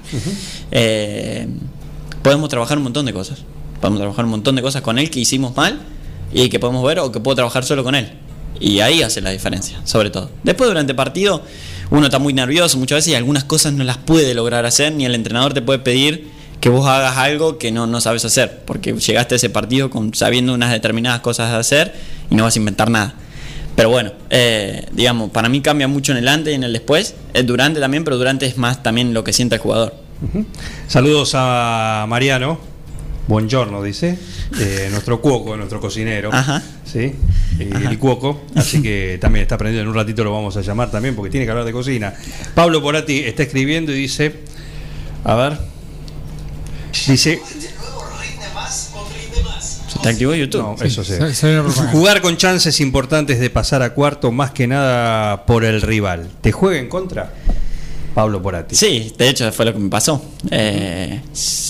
Eh, 0.71 1.47
podemos 2.23 2.49
trabajar 2.49 2.77
un 2.77 2.85
montón 2.85 3.05
de 3.05 3.13
cosas. 3.13 3.39
Podemos 3.81 3.99
trabajar 3.99 4.25
un 4.25 4.31
montón 4.31 4.55
de 4.55 4.61
cosas 4.61 4.81
con 4.81 4.97
él 4.97 5.09
que 5.09 5.19
hicimos 5.19 5.55
mal 5.57 5.81
y 6.31 6.49
que 6.49 6.59
podemos 6.59 6.83
ver 6.85 6.99
o 6.99 7.11
que 7.11 7.19
puedo 7.19 7.35
trabajar 7.35 7.65
solo 7.65 7.83
con 7.83 7.95
él. 7.95 8.09
Y 8.59 8.79
ahí 8.79 9.01
hace 9.01 9.21
la 9.21 9.31
diferencia, 9.31 9.81
sobre 9.83 10.11
todo. 10.11 10.29
Después 10.43 10.69
durante 10.69 10.91
el 10.91 10.95
partido 10.95 11.41
uno 11.91 12.05
está 12.05 12.17
muy 12.17 12.33
nervioso 12.33 12.77
muchas 12.79 12.97
veces 12.97 13.11
y 13.11 13.15
algunas 13.15 13.43
cosas 13.43 13.73
no 13.73 13.83
las 13.83 13.97
puede 13.97 14.33
lograr 14.33 14.65
hacer 14.65 14.93
ni 14.93 15.05
el 15.05 15.13
entrenador 15.13 15.53
te 15.53 15.61
puede 15.61 15.79
pedir 15.79 16.31
que 16.59 16.69
vos 16.69 16.87
hagas 16.87 17.17
algo 17.17 17.57
que 17.57 17.71
no, 17.71 17.87
no 17.87 17.99
sabes 18.01 18.23
hacer, 18.23 18.61
porque 18.65 18.93
llegaste 18.93 19.35
a 19.35 19.37
ese 19.37 19.49
partido 19.49 19.89
con, 19.89 20.13
sabiendo 20.13 20.53
unas 20.53 20.71
determinadas 20.71 21.19
cosas 21.21 21.51
de 21.51 21.57
hacer 21.57 21.93
y 22.29 22.35
no 22.35 22.43
vas 22.43 22.55
a 22.55 22.59
inventar 22.59 22.89
nada. 22.89 23.15
Pero 23.75 23.89
bueno, 23.89 24.11
eh, 24.29 24.85
digamos, 24.91 25.31
para 25.31 25.49
mí 25.49 25.61
cambia 25.61 25.87
mucho 25.87 26.11
en 26.11 26.19
el 26.19 26.27
antes 26.27 26.51
y 26.51 26.55
en 26.55 26.63
el 26.63 26.71
después, 26.71 27.15
el 27.33 27.47
durante 27.47 27.79
también, 27.79 28.03
pero 28.03 28.17
durante 28.17 28.45
es 28.45 28.57
más 28.57 28.83
también 28.83 29.13
lo 29.13 29.23
que 29.23 29.33
siente 29.33 29.55
el 29.55 29.61
jugador. 29.61 29.95
Saludos 30.87 31.31
a 31.33 32.05
Mariano. 32.07 32.70
Buongiorno, 33.27 33.81
dice. 33.83 34.17
eh, 34.59 34.87
nuestro 34.91 35.21
cuoco, 35.21 35.55
nuestro 35.55 35.79
cocinero. 35.79 36.29
Ajá. 36.33 36.61
¿Sí? 36.85 37.13
Eh, 37.59 37.69
el 37.89 37.97
cuoco. 37.99 38.41
Así 38.55 38.81
que 38.81 39.17
también 39.21 39.43
está 39.43 39.55
aprendiendo. 39.55 39.83
En 39.83 39.89
un 39.89 39.95
ratito 39.95 40.23
lo 40.23 40.33
vamos 40.33 40.57
a 40.57 40.61
llamar 40.61 40.91
también 40.91 41.15
porque 41.15 41.29
tiene 41.29 41.45
que 41.45 41.51
hablar 41.51 41.65
de 41.65 41.71
cocina. 41.71 42.13
Pablo 42.55 42.81
Porati 42.81 43.19
está 43.19 43.43
escribiendo 43.43 43.91
y 43.91 43.95
dice. 43.95 44.39
A 45.23 45.35
ver. 45.35 45.57
Dice. 47.07 47.41
Te 50.01 50.09
activó 50.09 50.33
YouTube. 50.33 50.61
No, 50.61 50.75
eso 50.83 51.03
sí. 51.03 51.13
Una 51.13 51.61
propaganda. 51.63 51.91
Jugar 51.91 52.21
con 52.21 52.35
chances 52.35 52.79
importantes 52.81 53.39
de 53.39 53.49
pasar 53.51 53.83
a 53.83 53.93
cuarto, 53.93 54.31
más 54.31 54.49
que 54.51 54.65
nada 54.65 55.45
por 55.45 55.63
el 55.63 55.81
rival. 55.81 56.27
¿Te 56.41 56.51
juega 56.51 56.79
en 56.79 56.89
contra? 56.89 57.31
Pablo 58.13 58.41
Porati. 58.41 58.75
Sí, 58.75 59.13
de 59.17 59.29
hecho 59.29 59.51
fue 59.51 59.65
lo 59.65 59.73
que 59.73 59.79
me 59.79 59.89
pasó. 59.89 60.21
Eh, 60.49 61.21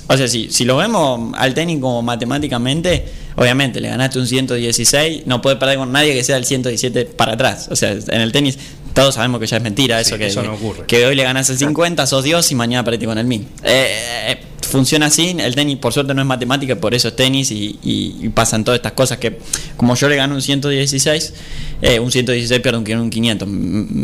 o 0.08 0.18
sea, 0.18 0.28
si, 0.28 0.50
si 0.50 0.66
lo 0.66 0.78
vemos 0.78 1.34
al 1.38 1.54
como 1.80 2.02
matemáticamente, 2.02 3.06
obviamente 3.36 3.80
le 3.80 3.90
ganaste 3.90 4.20
un 4.20 4.28
116, 4.28 5.28
no 5.28 5.42
puedes 5.42 5.60
perder 5.60 5.78
con 5.78 5.92
nadie 5.92 6.14
que 6.14 6.24
sea 6.24 6.38
el 6.38 6.46
117 6.46 7.06
para 7.06 7.34
atrás. 7.34 7.68
O 7.72 7.76
sea, 7.76 7.92
en 7.92 8.22
el 8.22 8.32
tenis 8.32 8.58
todos 8.94 9.16
sabemos 9.16 9.40
que 9.40 9.48
ya 9.48 9.58
es 9.58 9.64
mentira 9.64 10.04
Sí, 10.04 10.10
eso, 10.10 10.18
que, 10.18 10.28
eso 10.28 10.44
no 10.44 10.54
ocurre. 10.54 10.86
que 10.86 11.06
hoy 11.06 11.16
le 11.16 11.24
ganas 11.24 11.50
el 11.50 11.58
50, 11.58 12.06
sos 12.08 12.24
Dios 12.24 12.52
y 12.52 12.56
mañana 12.56 12.84
perdiste 12.84 13.06
con 13.06 13.18
el 13.18 13.26
1000. 13.26 13.48
Eh, 13.64 14.38
funciona 14.70 15.08
así, 15.08 15.36
el 15.40 15.54
tenis 15.56 15.78
por 15.78 15.92
suerte 15.94 16.14
no 16.14 16.22
es 16.22 16.28
matemática, 16.28 16.76
por 16.78 16.94
eso 16.94 17.10
es 17.10 17.16
tenis 17.16 17.52
y, 17.52 17.78
y- 17.84 18.16
y 18.22 18.30
pasan 18.30 18.64
todas 18.64 18.78
estas 18.78 18.94
cosas 18.94 19.18
que 19.18 19.40
como 19.76 19.96
yo 19.96 20.08
le 20.08 20.16
gano 20.16 20.36
un 20.36 20.42
116, 20.42 21.34
eh, 21.82 22.00
un 22.00 22.12
116 22.12 22.62
pierdo 22.62 22.80
un, 22.80 22.92
un 23.00 23.10
500, 23.10 23.48
mm, 23.48 23.52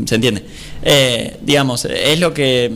mm, 0.02 0.08
¿se 0.08 0.16
entiende? 0.16 0.44
Eh, 0.84 1.38
digamos, 1.42 1.86
es 1.86 2.20
lo 2.20 2.34
que... 2.34 2.74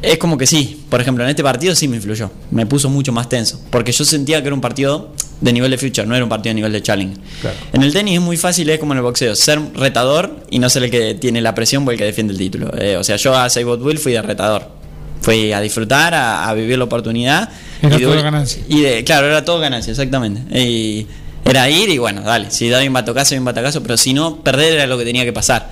Es 0.00 0.18
como 0.18 0.36
que 0.36 0.48
sí, 0.48 0.82
por 0.90 1.00
ejemplo, 1.00 1.22
en 1.22 1.30
este 1.30 1.44
partido 1.44 1.76
sí 1.76 1.86
me 1.86 1.94
influyó, 1.96 2.28
me 2.50 2.66
puso 2.66 2.88
mucho 2.90 3.12
más 3.12 3.28
tenso, 3.28 3.60
porque 3.70 3.92
yo 3.92 4.04
sentía 4.04 4.40
que 4.42 4.48
era 4.48 4.54
un 4.54 4.60
partido 4.60 5.12
de 5.42 5.52
nivel 5.52 5.70
de 5.70 5.76
future, 5.76 6.06
no 6.06 6.14
era 6.14 6.24
un 6.24 6.30
partido 6.30 6.50
de 6.50 6.54
nivel 6.54 6.72
de 6.72 6.80
challenge. 6.82 7.18
Claro. 7.40 7.56
En 7.74 7.82
el 7.82 7.92
tenis 7.92 8.14
es 8.14 8.20
muy 8.20 8.36
fácil, 8.36 8.70
es 8.70 8.78
como 8.78 8.92
en 8.92 8.98
el 8.98 9.02
boxeo, 9.02 9.34
ser 9.36 9.60
retador 9.74 10.40
y 10.50 10.58
no 10.58 10.70
ser 10.70 10.84
el 10.84 10.90
que 10.90 11.14
tiene 11.14 11.40
la 11.42 11.54
presión 11.54 11.86
o 11.86 11.90
el 11.90 11.98
que 11.98 12.04
defiende 12.04 12.32
el 12.32 12.38
título. 12.38 12.70
Eh, 12.78 12.96
o 12.96 13.04
sea, 13.04 13.16
yo 13.16 13.36
a 13.36 13.50
Seibot 13.50 13.82
Will 13.82 13.98
fui 13.98 14.12
de 14.12 14.22
retador, 14.22 14.68
fui 15.20 15.52
a 15.52 15.60
disfrutar, 15.60 16.14
a, 16.14 16.48
a 16.48 16.54
vivir 16.54 16.78
la 16.78 16.84
oportunidad. 16.84 17.48
Era 17.82 17.96
y 17.96 17.98
de- 17.98 18.06
todo 18.06 18.22
ganancia. 18.22 18.62
Y 18.68 18.80
de, 18.80 19.04
claro, 19.04 19.26
era 19.26 19.44
todo 19.44 19.58
ganancia, 19.58 19.90
exactamente. 19.90 20.40
Y 20.58 21.06
era 21.44 21.68
ir 21.68 21.88
y 21.90 21.98
bueno, 21.98 22.22
dale, 22.22 22.50
si 22.52 22.68
doy 22.68 22.86
un 22.86 22.94
batocazo, 22.94 23.30
doy 23.30 23.40
un 23.40 23.44
batacazo, 23.44 23.82
pero 23.82 23.96
si 23.96 24.14
no, 24.14 24.42
perder 24.44 24.74
era 24.74 24.86
lo 24.86 24.96
que 24.96 25.04
tenía 25.04 25.24
que 25.24 25.32
pasar. 25.32 25.70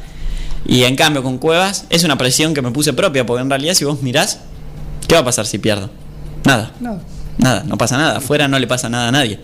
Y 0.67 0.83
en 0.83 0.97
cambio 0.97 1.23
con 1.23 1.39
Cuevas 1.39 1.87
es 1.91 2.03
una 2.05 2.19
presión 2.19 2.55
que 2.55 2.61
me 2.63 2.73
puse 2.73 2.93
propia, 2.93 3.25
porque 3.25 3.43
en 3.43 3.49
realidad 3.51 3.75
si 3.75 3.85
vos 3.85 4.03
mirás, 4.03 4.41
¿qué 5.07 5.15
va 5.15 5.21
a 5.21 5.25
pasar 5.25 5.47
si 5.47 5.59
pierdo? 5.59 5.91
Nada. 6.45 6.73
Nada. 6.81 7.01
Nada, 7.39 7.65
no 7.67 7.79
pasa 7.79 7.97
nada. 7.97 8.19
Afuera 8.19 8.49
no 8.49 8.59
le 8.59 8.67
pasa 8.67 8.89
nada 8.91 9.09
a 9.09 9.13
nadie. 9.13 9.39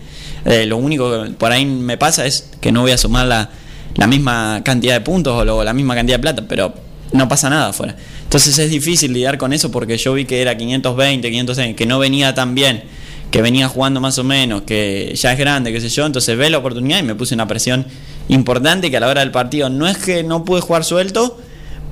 Eh, 0.47 0.65
lo 0.65 0.77
único 0.77 1.23
que 1.23 1.31
por 1.31 1.51
ahí 1.51 1.65
me 1.65 1.97
pasa 1.97 2.25
es 2.25 2.49
que 2.61 2.71
no 2.71 2.81
voy 2.81 2.91
a 2.91 2.97
sumar 2.97 3.27
la, 3.27 3.49
la 3.95 4.07
misma 4.07 4.61
cantidad 4.63 4.93
de 4.93 5.01
puntos 5.01 5.33
o 5.33 5.43
lo- 5.45 5.63
la 5.63 5.73
misma 5.73 5.93
cantidad 5.93 6.17
de 6.17 6.21
plata, 6.21 6.43
pero 6.47 6.73
no 7.11 7.27
pasa 7.27 7.49
nada 7.49 7.67
afuera. 7.69 7.95
Entonces 8.23 8.57
es 8.57 8.69
difícil 8.69 9.13
lidiar 9.13 9.37
con 9.37 9.53
eso 9.53 9.71
porque 9.71 9.97
yo 9.97 10.13
vi 10.13 10.25
que 10.25 10.41
era 10.41 10.55
520, 10.57 11.29
506, 11.29 11.75
que 11.75 11.85
no 11.85 11.99
venía 11.99 12.33
tan 12.33 12.55
bien, 12.55 12.83
que 13.29 13.41
venía 13.41 13.67
jugando 13.67 13.99
más 13.99 14.17
o 14.19 14.23
menos, 14.23 14.61
que 14.61 15.13
ya 15.15 15.33
es 15.33 15.39
grande, 15.39 15.71
qué 15.73 15.81
sé 15.81 15.89
yo. 15.89 16.05
Entonces 16.05 16.37
ve 16.37 16.49
la 16.49 16.57
oportunidad 16.59 16.99
y 16.99 17.03
me 17.03 17.15
puse 17.15 17.35
una 17.35 17.47
presión 17.47 17.85
importante 18.29 18.89
que 18.89 18.97
a 18.97 18.99
la 19.01 19.07
hora 19.07 19.21
del 19.21 19.31
partido 19.31 19.69
no 19.69 19.87
es 19.87 19.97
que 19.97 20.23
no 20.23 20.43
pude 20.45 20.61
jugar 20.61 20.83
suelto, 20.85 21.37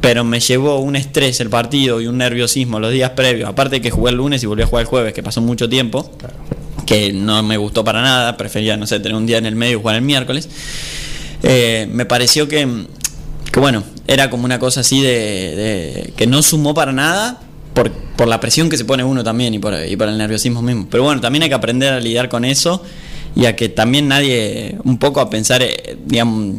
pero 0.01 0.23
me 0.23 0.39
llevó 0.39 0.79
un 0.79 0.95
estrés 0.95 1.39
el 1.41 1.49
partido 1.49 1.99
y 1.99 2.07
un 2.07 2.17
nerviosismo 2.19 2.79
los 2.79 2.91
días 2.91 3.11
previos. 3.11 3.49
Aparte 3.49 3.81
que 3.81 3.91
jugué 3.91 4.11
el 4.11 4.17
lunes 4.17 4.43
y 4.43 4.45
volví 4.45 4.61
a 4.63 4.67
jugar 4.67 4.83
el 4.83 4.87
jueves, 4.87 5.13
que 5.13 5.23
pasó 5.23 5.41
mucho 5.41 5.67
tiempo, 5.67 6.09
que 6.85 7.11
no 7.13 7.41
me 7.43 7.57
gustó 7.57 7.83
para 7.83 8.01
nada, 8.01 8.37
prefería, 8.37 8.77
no 8.77 8.85
sé, 8.87 8.99
tener 8.99 9.15
un 9.15 9.25
día 9.25 9.37
en 9.37 9.45
el 9.45 9.55
medio 9.55 9.77
y 9.77 9.81
jugar 9.81 9.95
el 9.95 10.01
miércoles. 10.01 10.49
Eh, 11.43 11.87
me 11.91 12.05
pareció 12.05 12.47
que, 12.47 12.85
que, 13.51 13.59
bueno, 13.59 13.83
era 14.07 14.29
como 14.29 14.45
una 14.45 14.59
cosa 14.59 14.81
así 14.81 15.01
de, 15.01 15.09
de- 15.09 16.13
que 16.15 16.27
no 16.27 16.41
sumó 16.41 16.73
para 16.73 16.91
nada 16.91 17.41
por, 17.73 17.91
por 17.91 18.27
la 18.27 18.39
presión 18.39 18.69
que 18.69 18.77
se 18.77 18.85
pone 18.85 19.03
uno 19.03 19.23
también 19.23 19.53
y 19.53 19.59
por, 19.59 19.73
y 19.85 19.95
por 19.97 20.07
el 20.09 20.17
nerviosismo 20.17 20.61
mismo. 20.61 20.87
Pero 20.89 21.03
bueno, 21.03 21.21
también 21.21 21.43
hay 21.43 21.49
que 21.49 21.55
aprender 21.55 21.93
a 21.93 21.99
lidiar 21.99 22.29
con 22.29 22.45
eso 22.45 22.81
y 23.35 23.45
a 23.45 23.55
que 23.55 23.67
también 23.69 24.07
nadie, 24.07 24.77
un 24.83 24.97
poco 24.97 25.19
a 25.19 25.29
pensar, 25.29 25.61
eh, 25.61 25.97
digamos, 26.05 26.55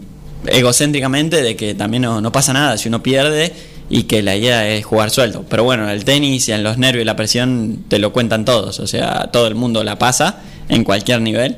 egocéntricamente 0.47 1.43
de 1.43 1.57
que 1.57 1.75
también 1.75 2.03
no, 2.03 2.21
no 2.21 2.31
pasa 2.33 2.53
nada 2.53 2.77
si 2.79 2.89
uno 2.89 3.03
pierde 3.03 3.53
y 3.88 4.05
que 4.05 4.22
la 4.22 4.37
idea 4.37 4.68
es 4.68 4.85
jugar 4.85 5.11
suelto. 5.11 5.44
Pero 5.49 5.64
bueno, 5.64 5.88
el 5.88 6.05
tenis 6.05 6.49
y 6.49 6.53
en 6.53 6.62
los 6.62 6.79
nervios 6.79 7.03
y 7.03 7.05
la 7.05 7.16
presión 7.16 7.85
te 7.88 7.99
lo 7.99 8.12
cuentan 8.12 8.44
todos, 8.44 8.81
o 8.81 8.87
sea, 8.87 9.31
todo 9.33 9.46
el 9.46 9.55
mundo 9.55 9.85
la 9.85 9.99
pasa 9.99 10.40
en 10.68 10.85
cualquier 10.85 11.20
nivel. 11.20 11.57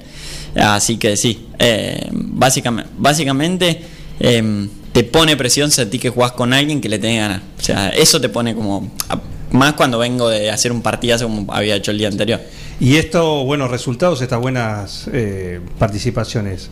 Así 0.54 0.96
que 0.96 1.16
sí, 1.16 1.46
eh, 1.58 2.08
básicamente, 2.10 2.90
básicamente 2.96 3.82
eh, 4.20 4.68
te 4.92 5.04
pone 5.04 5.36
presión 5.36 5.70
sentir 5.70 6.00
que 6.00 6.10
jugás 6.10 6.32
con 6.32 6.52
alguien 6.52 6.80
que 6.80 6.88
le 6.88 6.98
tenga 6.98 7.28
ganas. 7.28 7.42
O 7.58 7.62
sea, 7.62 7.88
eso 7.90 8.20
te 8.20 8.28
pone 8.28 8.54
como... 8.54 8.90
Más 9.50 9.72
cuando 9.74 9.98
vengo 9.98 10.28
de 10.28 10.50
hacer 10.50 10.72
un 10.72 10.82
partidazo 10.82 11.26
como 11.26 11.50
había 11.54 11.76
hecho 11.76 11.90
el 11.90 11.98
día 11.98 12.08
anterior. 12.08 12.40
Y 12.80 12.96
estos 12.96 13.44
buenos 13.44 13.70
resultados, 13.70 14.20
estas 14.20 14.40
buenas 14.40 15.08
eh, 15.12 15.60
participaciones, 15.78 16.68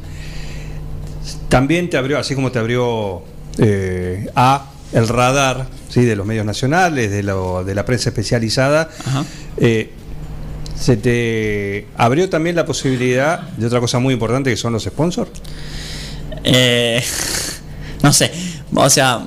también 1.48 1.88
te 1.88 1.96
abrió, 1.96 2.18
así 2.18 2.34
como 2.34 2.52
te 2.52 2.58
abrió 2.58 3.22
eh, 3.58 4.28
a 4.36 4.72
el 4.92 5.08
radar 5.08 5.66
¿sí? 5.88 6.04
de 6.04 6.16
los 6.16 6.26
medios 6.26 6.46
nacionales, 6.46 7.10
de, 7.10 7.22
lo- 7.22 7.64
de 7.64 7.74
la 7.74 7.84
prensa 7.84 8.10
especializada, 8.10 8.88
eh, 9.56 9.90
se 10.78 10.96
te 10.96 11.86
abrió 11.96 12.28
también 12.28 12.54
la 12.56 12.66
posibilidad 12.66 13.40
de 13.40 13.66
otra 13.66 13.80
cosa 13.80 13.98
muy 13.98 14.12
importante 14.14 14.50
que 14.50 14.56
son 14.56 14.72
los 14.74 14.84
sponsors. 14.84 15.30
Eh, 16.44 17.02
no 18.02 18.12
sé, 18.12 18.30
o 18.74 18.88
sea, 18.90 19.20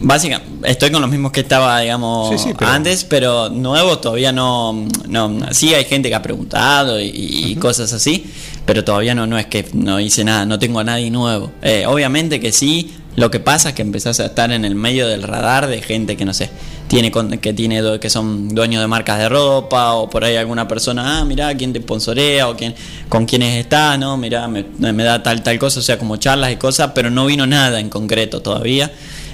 básicamente 0.00 0.70
estoy 0.70 0.90
con 0.90 1.00
los 1.02 1.10
mismos 1.10 1.32
que 1.32 1.40
estaba, 1.40 1.80
digamos, 1.80 2.30
Sí, 2.40 2.48
sí, 2.48 2.54
pero- 2.58 2.70
antes, 2.70 3.04
pero 3.04 3.48
nuevos 3.50 4.00
todavía 4.00 4.32
no, 4.32 4.86
no. 5.08 5.52
Sí 5.52 5.74
hay 5.74 5.84
gente 5.84 6.08
que 6.08 6.14
ha 6.14 6.22
preguntado 6.22 7.00
y, 7.00 7.08
y 7.14 7.56
cosas 7.56 7.92
así, 7.92 8.24
pero 8.64 8.84
todavía 8.84 9.14
no, 9.14 9.26
no 9.26 9.36
es 9.38 9.46
que 9.46 9.66
no 9.74 9.98
hice 10.00 10.24
nada, 10.24 10.46
no 10.46 10.58
tengo 10.58 10.78
a 10.80 10.84
nadie 10.84 11.10
nuevo. 11.10 11.50
Eh, 11.62 11.84
obviamente 11.86 12.40
que 12.40 12.52
sí. 12.52 12.94
Lo 13.18 13.32
que 13.32 13.40
pasa 13.40 13.70
es 13.70 13.74
que 13.74 13.82
empezás 13.82 14.20
a 14.20 14.26
estar 14.26 14.52
en 14.52 14.64
el 14.64 14.76
medio 14.76 15.08
del 15.08 15.24
radar 15.24 15.66
de 15.66 15.82
gente 15.82 16.16
que 16.16 16.24
no 16.24 16.32
sé, 16.32 16.50
tiene 16.86 17.10
que 17.40 17.52
tiene 17.52 17.98
que 17.98 18.10
son 18.10 18.48
dueños 18.50 18.80
de 18.80 18.86
marcas 18.86 19.18
de 19.18 19.28
ropa 19.28 19.94
o 19.94 20.08
por 20.08 20.22
ahí 20.22 20.36
alguna 20.36 20.68
persona, 20.68 21.18
ah, 21.18 21.24
mirá 21.24 21.52
quién 21.56 21.72
te 21.72 21.80
sponsorea 21.80 22.48
o 22.48 22.56
quién 22.56 22.76
con 23.08 23.26
quiénes 23.26 23.56
está, 23.56 23.98
no, 23.98 24.16
mirá, 24.16 24.46
me, 24.46 24.64
me 24.78 25.02
da 25.02 25.20
tal 25.20 25.42
tal 25.42 25.58
cosa, 25.58 25.80
o 25.80 25.82
sea, 25.82 25.98
como 25.98 26.16
charlas 26.18 26.52
y 26.52 26.56
cosas, 26.58 26.92
pero 26.94 27.10
no 27.10 27.26
vino 27.26 27.44
nada 27.44 27.80
en 27.80 27.90
concreto 27.90 28.40
todavía. 28.40 28.92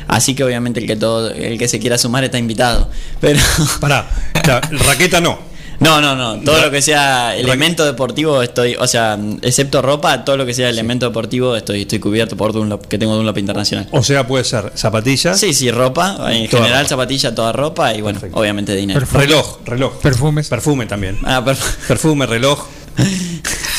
Así 0.09 0.35
que 0.35 0.45
obviamente 0.45 0.81
el 0.81 0.87
que 0.87 0.97
todo 0.97 1.31
el 1.31 1.59
que 1.59 1.69
se 1.69 1.79
quiera 1.79 1.99
sumar 1.99 2.25
está 2.25 2.39
invitado. 2.39 2.89
Pero 3.21 3.39
Pará, 3.81 4.09
la 4.47 4.61
raqueta 4.61 5.21
no. 5.21 5.54
No, 5.81 6.01
no, 6.01 6.15
no, 6.17 6.37
todo 6.45 6.61
lo 6.61 6.71
que 6.71 6.81
sea 6.83 7.37
elemento 7.37 7.85
deportivo 7.85 8.43
estoy, 8.43 8.77
o 8.79 8.87
sea, 8.87 9.19
excepto 9.43 9.83
ropa, 9.83 10.25
todo 10.25 10.37
lo 10.37 10.47
que 10.47 10.55
sea 10.55 10.69
elemento 10.69 11.07
deportivo 11.07 11.57
estoy 11.57 11.83
estoy 11.83 11.99
cubierto 11.99 12.37
por 12.37 12.53
Dunlop, 12.53 12.87
que 12.87 12.99
tengo 12.99 13.15
Dunlop 13.17 13.39
internacional. 13.39 13.89
O 13.91 14.03
sea, 14.03 14.27
puede 14.27 14.45
ser 14.45 14.73
zapatillas, 14.75 15.39
Sí, 15.39 15.53
sí, 15.55 15.71
ropa, 15.71 16.17
en 16.33 16.49
general 16.49 16.79
ropa. 16.85 16.89
zapatilla, 16.89 17.35
toda 17.35 17.53
ropa 17.53 17.93
y 17.95 18.01
bueno, 18.01 18.19
Perfecto. 18.21 18.41
obviamente 18.41 18.75
dinero. 18.75 19.01
Perfume. 19.01 19.25
reloj, 19.25 19.59
reloj. 19.65 19.93
Perfumes. 20.01 20.49
Perfume 20.49 20.87
también. 20.87 21.19
Ah, 21.25 21.43
perf- 21.45 21.87
Perfume, 21.89 22.27
reloj. 22.27 22.65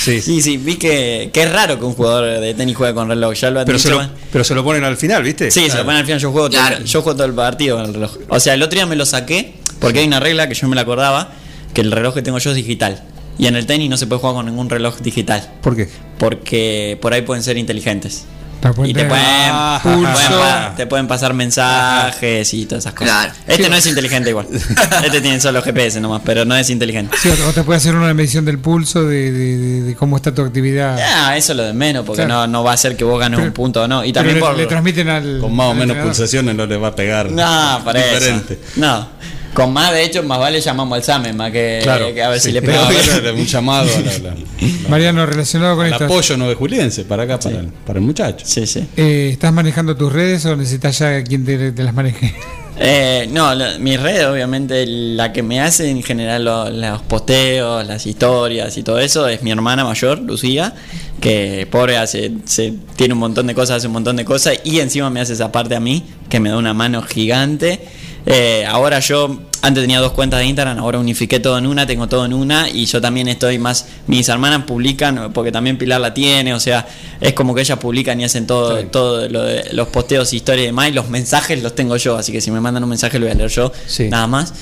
Sí. 0.06 0.22
Sí, 0.22 0.40
sí, 0.40 0.58
vi 0.58 0.76
que, 0.76 1.32
que 1.34 1.42
es 1.44 1.52
raro 1.52 1.80
que 1.80 1.86
un 1.86 1.94
jugador 1.96 2.40
de 2.40 2.54
tenis 2.54 2.76
juegue 2.78 2.94
con 2.94 3.10
reloj. 3.10 3.34
Ya 3.34 3.50
lo 3.50 3.62
han 3.62 3.66
Pero 3.66 3.80
se, 3.80 3.90
lo, 3.90 4.08
pero 4.32 4.44
se 4.44 4.54
lo 4.54 4.64
ponen 4.64 4.84
al 4.84 4.98
final, 4.98 5.24
¿viste? 5.24 5.50
Sí, 5.50 5.68
se 5.68 5.78
lo 5.78 5.84
ponen 5.84 6.02
al 6.02 6.06
final. 6.06 6.20
Yo 6.22 6.32
juego, 6.32 6.48
todo- 6.48 6.60
Claro. 6.62 6.84
yo 6.86 7.02
juego 7.02 7.16
todo 7.18 7.26
el 7.26 7.34
partido 7.34 7.78
con 7.78 7.86
el 7.88 7.94
reloj. 7.96 8.18
O 8.30 8.40
sea, 8.40 8.54
el 8.54 8.62
otro 8.62 8.76
día 8.76 8.86
me 8.86 8.96
lo 8.96 9.04
saqué 9.08 9.56
porque 9.80 10.00
hay 10.02 10.06
una 10.06 10.20
regla 10.20 10.48
que 10.48 10.54
yo 10.54 10.68
me 10.68 10.76
la 10.76 10.84
acordaba: 10.84 11.32
que 11.76 11.82
el 11.82 11.92
reloj 11.92 12.16
que 12.16 12.24
tengo 12.24 12.40
yo 12.40 12.50
es 12.50 12.56
digital. 12.56 13.04
Y 13.38 13.46
en 13.48 13.56
el 13.56 13.66
tenis 13.68 13.90
no 13.90 13.98
se 13.98 14.08
puede 14.08 14.22
jugar 14.22 14.36
con 14.38 14.46
ningún 14.48 14.70
reloj 14.70 14.98
digital. 15.02 15.48
¿Por 15.62 15.76
qué? 15.76 15.90
Porque 16.18 16.98
por 17.02 17.14
ahí 17.14 17.22
pueden 17.22 17.44
ser 17.44 17.58
inteligentes. 17.58 18.26
Te 18.62 18.72
pueden 18.72 18.90
Y 18.92 18.94
te 18.96 19.04
pueden, 19.06 19.24
Ah, 19.28 20.74
te 20.76 20.88
pueden 20.88 21.06
te 21.06 21.10
pasar 21.10 21.34
mensajes 21.34 22.54
y 22.54 22.66
todas 22.66 22.86
esas 22.86 22.94
cosas. 22.94 23.14
Claro. 23.14 23.34
Este 23.46 23.70
no 23.70 23.76
es 23.76 23.86
inteligente 23.86 24.30
igual. 24.30 24.48
Este 25.06 25.22
tiene 25.22 25.40
solo 25.40 25.62
GPS 25.62 26.00
nomás, 26.00 26.22
pero 26.26 26.46
no 26.46 26.56
es 26.56 26.70
inteligente. 26.70 27.16
Sí, 27.22 27.30
o 27.30 27.52
te 27.54 27.64
puede 27.64 27.78
hacer 27.78 27.94
una 27.96 28.12
medición 28.14 28.46
del 28.46 28.58
pulso, 28.58 29.04
de, 29.04 29.32
de- 29.32 29.58
de- 29.58 29.82
de 29.84 29.96
cómo 29.96 30.16
está 30.16 30.34
tu 30.34 30.42
actividad. 30.42 30.98
Ah, 31.00 31.38
eso 31.38 31.52
es 31.52 31.58
lo 31.58 31.64
de 31.64 31.74
menos, 31.74 32.06
porque 32.06 32.24
Claro. 32.26 32.42
no, 32.42 32.48
no 32.48 32.64
va 32.64 32.72
a 32.74 32.78
ser 32.78 32.96
que 32.96 33.04
vos 33.04 33.20
ganes 33.20 33.38
Pero- 33.38 33.48
un 33.50 33.54
punto 33.54 33.84
o 33.84 33.88
no. 33.88 34.04
Y 34.04 34.14
Pero 34.14 34.22
también 34.22 34.36
le, 34.38 34.42
por. 34.42 34.56
le 34.58 34.66
transmiten 34.66 35.10
al. 35.10 35.40
Con 35.42 35.54
más 35.56 35.68
o 35.68 35.74
menos 35.76 35.98
pulsaciones 35.98 36.56
no 36.56 36.66
le 36.66 36.78
va 36.78 36.88
a 36.88 36.96
pegar. 36.96 37.30
No, 37.32 37.82
para 37.84 38.00
eso. 38.00 38.16
Diferente. 38.16 38.60
No. 38.78 39.08
Con 39.56 39.74
más, 39.74 39.92
de 39.94 40.04
hecho, 40.04 40.22
más 40.22 40.38
vale 40.38 40.62
llamamos 40.62 40.96
al 40.98 41.04
SAME, 41.04 41.34
más 41.34 41.52
que, 41.52 41.80
Claro, 41.82 42.14
que 42.14 42.22
a 42.22 42.30
ver 42.30 42.40
sí. 42.40 42.50
si 42.50 42.52
le 42.54 42.62
No, 42.62 42.68
pego. 42.68 42.82
era 43.18 43.34
un 43.34 43.46
llamado 43.46 43.90
a 43.90 44.00
la- 44.02 44.18
la- 44.32 44.36
Mariano, 44.90 45.26
relacionado 45.26 45.76
con 45.78 45.86
al 45.88 45.94
esto. 45.94 46.06
apoyo 46.06 46.38
no 46.38 46.48
de 46.50 46.56
Juliense 46.56 47.06
para 47.06 47.24
acá, 47.24 47.40
para, 47.40 47.60
el, 47.62 47.68
para 47.68 47.98
el 48.00 48.06
muchacho. 48.06 48.46
Sí, 48.48 48.68
sí. 48.68 48.86
eh, 48.98 49.30
¿Estás 49.32 49.52
manejando 49.54 49.96
tus 49.96 50.12
redes 50.14 50.46
o 50.46 50.56
necesitas 50.56 51.00
ya 51.00 51.24
quien 51.24 51.44
te, 51.46 51.72
te 51.72 51.84
las 51.84 51.94
maneje? 51.94 52.36
Eh, 52.78 53.30
no, 53.32 53.56
la- 53.56 53.80
mi 53.80 53.96
red, 53.96 54.30
obviamente, 54.30 54.86
la 54.86 55.32
que 55.32 55.42
me 55.42 55.62
hace 55.62 55.90
en 55.90 56.04
general 56.04 56.44
lo- 56.44 56.70
los 56.70 57.02
posteos, 57.04 57.88
las 57.88 58.06
historias 58.06 58.76
y 58.76 58.84
todo 58.84 59.00
eso 59.00 59.30
es 59.30 59.42
mi 59.44 59.52
hermana 59.52 59.86
mayor, 59.86 60.20
Lucía, 60.20 60.76
que 61.22 61.66
pobre 61.72 61.96
hace, 61.96 62.34
se, 62.44 62.74
tiene 62.98 63.14
un 63.14 63.22
montón 63.22 63.48
de 63.48 63.56
cosas, 63.56 63.78
hace 63.78 63.88
un 63.88 63.94
montón 63.94 64.18
de 64.18 64.26
cosas 64.26 64.56
y 64.66 64.82
encima 64.82 65.10
me 65.10 65.22
hace 65.22 65.32
esa 65.32 65.54
parte 65.54 65.74
a 65.74 65.80
mí, 65.80 66.04
que 66.28 66.42
me 66.42 66.50
da 66.50 66.58
una 66.58 66.74
mano 66.74 67.02
gigante. 67.02 67.80
Eh, 68.26 68.66
ahora 68.68 69.00
yo, 69.00 69.38
antes 69.66 69.84
tenía 69.84 70.00
dos 70.00 70.12
cuentas 70.12 70.40
de 70.40 70.46
Instagram, 70.46 70.78
ahora 70.80 71.00
unifiqué 71.00 71.40
todo 71.40 71.58
en 71.58 71.66
una, 71.68 71.86
tengo 71.88 72.08
todo 72.08 72.26
en 72.26 72.34
una 72.34 72.70
y 72.70 72.86
yo 72.86 73.02
también 73.02 73.28
estoy 73.28 73.58
más, 73.58 73.86
mis 74.08 74.28
hermanas 74.30 74.64
publican, 74.66 75.32
porque 75.34 75.52
también 75.52 75.78
Pilar 75.78 76.00
la 76.02 76.14
tiene, 76.14 76.54
o 76.54 76.60
sea, 76.60 76.88
es 77.20 77.34
como 77.34 77.56
que 77.56 77.62
ellas 77.62 77.78
publican 77.80 78.20
y 78.22 78.26
hacen 78.26 78.46
todo, 78.48 78.80
Sí. 78.80 78.88
todo 78.92 79.28
lo 79.30 79.44
de 79.44 79.74
los 79.74 79.88
posteos, 79.88 80.32
historias 80.34 80.64
y 80.64 80.68
demás, 80.68 80.90
y 80.90 80.92
los 80.92 81.10
mensajes 81.10 81.62
los 81.64 81.74
tengo 81.76 81.98
yo, 81.98 82.16
así 82.18 82.32
que 82.32 82.42
si 82.42 82.52
me 82.52 82.62
mandan 82.62 82.84
un 82.84 82.90
mensaje 82.90 83.18
lo 83.20 83.26
voy 83.26 83.32
a 83.32 83.36
leer 83.36 83.50
yo, 83.50 83.72
Sí. 83.88 84.08
nada 84.10 84.28
más. 84.28 84.54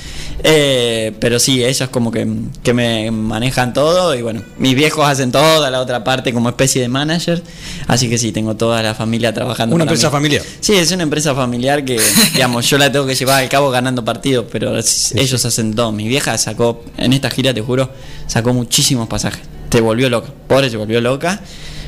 Eh, 0.45 1.13
pero 1.19 1.39
sí, 1.39 1.63
ellas 1.63 1.89
como 1.89 2.11
que, 2.11 2.27
que 2.63 2.73
me 2.73 3.11
manejan 3.11 3.73
todo 3.73 4.13
y 4.15 4.21
bueno, 4.21 4.41
mis 4.57 4.75
viejos 4.75 5.05
hacen 5.07 5.31
toda 5.31 5.69
la 5.69 5.79
otra 5.79 6.03
parte 6.03 6.33
como 6.33 6.49
especie 6.49 6.81
de 6.81 6.87
manager, 6.89 7.41
así 7.87 8.09
que 8.09 8.17
sí, 8.17 8.31
tengo 8.31 8.55
toda 8.55 8.81
la 8.81 8.93
familia 8.95 9.33
trabajando. 9.33 9.75
Una 9.75 9.85
para 9.85 9.93
empresa 9.95 10.07
mí. 10.09 10.11
familiar. 10.13 10.43
Sí, 10.59 10.73
es 10.73 10.91
una 10.91 11.03
empresa 11.03 11.33
familiar 11.35 11.85
que, 11.85 11.99
digamos, 12.33 12.69
yo 12.69 12.77
la 12.77 12.91
tengo 12.91 13.05
que 13.05 13.15
llevar 13.15 13.43
al 13.43 13.49
cabo 13.49 13.69
ganando 13.69 14.03
partidos, 14.03 14.45
pero 14.51 14.77
ellos 15.15 15.43
hacen 15.45 15.73
todo. 15.73 15.91
Mi 15.91 16.07
vieja 16.07 16.37
sacó, 16.37 16.83
en 16.97 17.13
esta 17.13 17.29
gira, 17.29 17.53
te 17.53 17.61
juro, 17.61 17.89
sacó 18.27 18.53
muchísimos 18.53 19.07
pasajes. 19.07 19.41
Te 19.69 19.81
volvió 19.81 20.09
loca. 20.09 20.29
Pobre, 20.47 20.69
se 20.69 20.77
volvió 20.77 21.01
loca. 21.01 21.41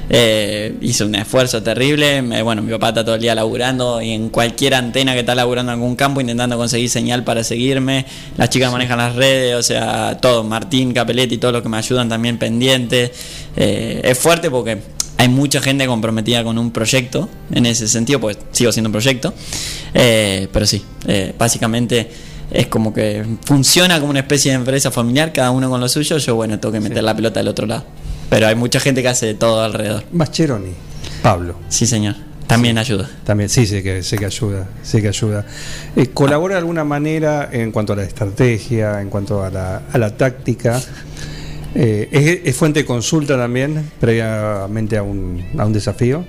Eh, 0.07 0.75
hizo 0.81 1.05
un 1.05 1.15
esfuerzo 1.15 1.63
terrible. 1.63 2.21
Me- 2.21 2.41
bueno, 2.43 2.61
mi 2.61 2.71
papá 2.71 2.89
está 2.89 3.03
todo 3.03 3.15
el 3.15 3.21
día 3.21 3.33
laburando 3.33 4.01
y 4.01 4.11
en 4.11 4.29
cualquier 4.29 4.75
antena 4.75 5.13
que 5.13 5.21
está 5.21 5.33
laburando 5.33 5.71
en 5.71 5.79
algún 5.79 5.95
campo 5.95 6.21
intentando 6.21 6.57
conseguir 6.57 6.89
señal 6.89 7.23
para 7.23 7.43
seguirme. 7.43 8.05
Las 8.37 8.49
chicas 8.49 8.71
manejan 8.71 8.97
las 8.99 9.15
redes, 9.15 9.55
o 9.55 9.63
sea, 9.63 10.17
todo. 10.21 10.43
Martín, 10.43 10.93
Capelletti, 10.93 11.37
todo 11.37 11.51
lo 11.53 11.63
que 11.63 11.69
me 11.69 11.77
ayudan 11.77 12.07
también 12.09 12.37
pendientes. 12.37 13.11
Eh, 13.55 14.01
es 14.03 14.17
fuerte 14.17 14.51
porque 14.51 14.77
hay 15.17 15.29
mucha 15.29 15.59
gente 15.61 15.87
comprometida 15.87 16.43
con 16.43 16.57
un 16.59 16.71
proyecto 16.71 17.27
en 17.51 17.65
ese 17.65 17.87
sentido, 17.87 18.19
pues 18.19 18.37
sigo 18.51 18.71
siendo 18.71 18.89
un 18.89 18.93
proyecto. 18.93 19.33
Eh, 19.93 20.47
pero 20.51 20.65
sí, 20.67 20.83
eh, 21.07 21.33
básicamente 21.37 22.09
es 22.51 22.67
como 22.67 22.93
que 22.93 23.25
funciona 23.45 23.99
como 23.99 24.11
una 24.11 24.19
especie 24.19 24.51
de 24.51 24.57
empresa 24.57 24.91
familiar, 24.91 25.33
cada 25.33 25.51
uno 25.51 25.69
con 25.69 25.81
lo 25.81 25.89
suyo. 25.89 26.17
Yo, 26.17 26.35
bueno, 26.35 26.59
tengo 26.59 26.73
que 26.73 26.79
meter 26.79 27.03
la 27.03 27.15
pelota 27.15 27.39
del 27.39 27.47
otro 27.47 27.65
lado. 27.65 27.85
Pero 28.29 28.47
hay 28.47 28.55
mucha 28.55 28.79
gente 28.79 29.01
que 29.01 29.07
hace 29.07 29.27
de 29.27 29.33
todo 29.35 29.63
alrededor. 29.63 30.03
Mascheroni. 30.11 30.71
Pablo. 31.21 31.55
Sí, 31.69 31.85
señor. 31.85 32.15
También 32.47 32.77
ayuda. 32.77 33.09
También, 33.23 33.49
sí, 33.49 33.65
sé 33.65 33.81
que, 33.81 34.03
sé 34.03 34.17
que 34.17 34.25
ayuda, 34.25 34.67
sé 34.83 35.01
que 35.01 35.07
ayuda. 35.07 35.45
Eh, 35.95 36.07
¿Colabora 36.07 36.55
de 36.55 36.59
alguna 36.59 36.83
manera 36.83 37.49
en 37.51 37.71
cuanto 37.71 37.93
a 37.93 37.95
la 37.95 38.03
estrategia, 38.03 39.01
en 39.01 39.09
cuanto 39.09 39.43
a 39.43 39.49
la, 39.49 39.81
a 39.91 39.97
la 39.97 40.15
táctica? 40.15 40.79
Eh, 41.73 42.07
¿es, 42.11 42.49
es 42.49 42.55
fuente 42.55 42.81
de 42.81 42.85
consulta 42.85 43.35
también, 43.35 43.91
previamente 43.99 44.97
a 44.97 45.03
un, 45.03 45.43
a 45.57 45.65
un 45.65 45.73
desafío? 45.73 46.23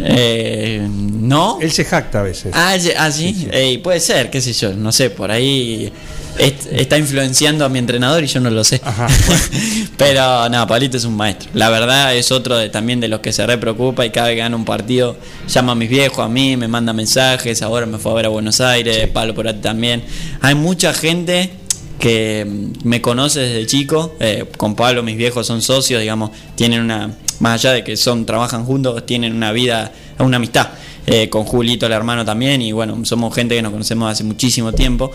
Eh, 0.00 0.86
no. 0.90 1.58
Él 1.60 1.70
se 1.72 1.84
jacta 1.84 2.20
a 2.20 2.22
veces. 2.22 2.52
Ah, 2.54 2.76
ah, 2.98 3.10
sí. 3.10 3.48
Ey, 3.52 3.78
puede 3.78 4.00
ser, 4.00 4.30
qué 4.30 4.40
sé 4.40 4.52
yo. 4.52 4.72
No 4.74 4.92
sé, 4.92 5.10
por 5.10 5.30
ahí 5.30 5.92
est- 6.38 6.66
está 6.72 6.96
influenciando 6.98 7.64
a 7.64 7.68
mi 7.68 7.78
entrenador 7.78 8.22
y 8.22 8.26
yo 8.26 8.40
no 8.40 8.50
lo 8.50 8.64
sé. 8.64 8.80
Ajá. 8.84 9.08
Pero 9.96 10.48
no, 10.48 10.66
Pablito 10.66 10.96
es 10.96 11.04
un 11.04 11.16
maestro. 11.16 11.50
La 11.54 11.68
verdad 11.70 12.14
es 12.14 12.30
otro 12.32 12.56
de, 12.56 12.68
también 12.68 13.00
de 13.00 13.08
los 13.08 13.20
que 13.20 13.32
se 13.32 13.46
re 13.46 13.58
preocupa 13.58 14.06
y 14.06 14.10
cada 14.10 14.28
vez 14.28 14.36
que 14.36 14.40
gana 14.40 14.56
un 14.56 14.64
partido 14.64 15.16
llama 15.48 15.72
a 15.72 15.74
mis 15.74 15.88
viejos, 15.90 16.24
a 16.24 16.28
mí, 16.28 16.56
me 16.56 16.68
manda 16.68 16.92
mensajes. 16.92 17.62
Ahora 17.62 17.86
me 17.86 17.98
fue 17.98 18.12
a 18.12 18.14
ver 18.14 18.26
a 18.26 18.28
Buenos 18.28 18.60
Aires, 18.60 19.08
Pablo 19.08 19.34
por 19.34 19.48
ahí 19.48 19.54
también. 19.54 20.02
Hay 20.40 20.54
mucha 20.54 20.94
gente 20.94 21.50
que 21.98 22.46
mm, 22.48 22.86
me 22.88 23.00
conoce 23.02 23.40
desde 23.40 23.66
chico. 23.66 24.14
eh, 24.20 24.44
con 24.56 24.76
Pablo, 24.76 25.02
mis 25.02 25.16
viejos 25.16 25.46
son 25.46 25.60
socios, 25.62 26.00
digamos, 26.00 26.30
tienen 26.54 26.80
una. 26.82 27.10
Más 27.40 27.60
allá 27.60 27.72
de 27.72 27.84
que 27.84 27.96
son, 27.96 28.26
trabajan 28.26 28.64
juntos, 28.64 29.04
tienen 29.06 29.34
una 29.34 29.52
vida, 29.52 29.92
una 30.18 30.36
amistad. 30.36 30.68
eh, 31.10 31.30
con 31.30 31.44
Julito, 31.44 31.86
el 31.86 31.92
hermano 31.92 32.24
también, 32.24 32.60
y 32.60 32.72
bueno, 32.72 33.02
somos 33.04 33.34
gente 33.34 33.54
que 33.54 33.62
nos 33.62 33.72
conocemos 33.72 34.12
hace 34.12 34.24
muchísimo 34.24 34.72
tiempo. 34.72 35.10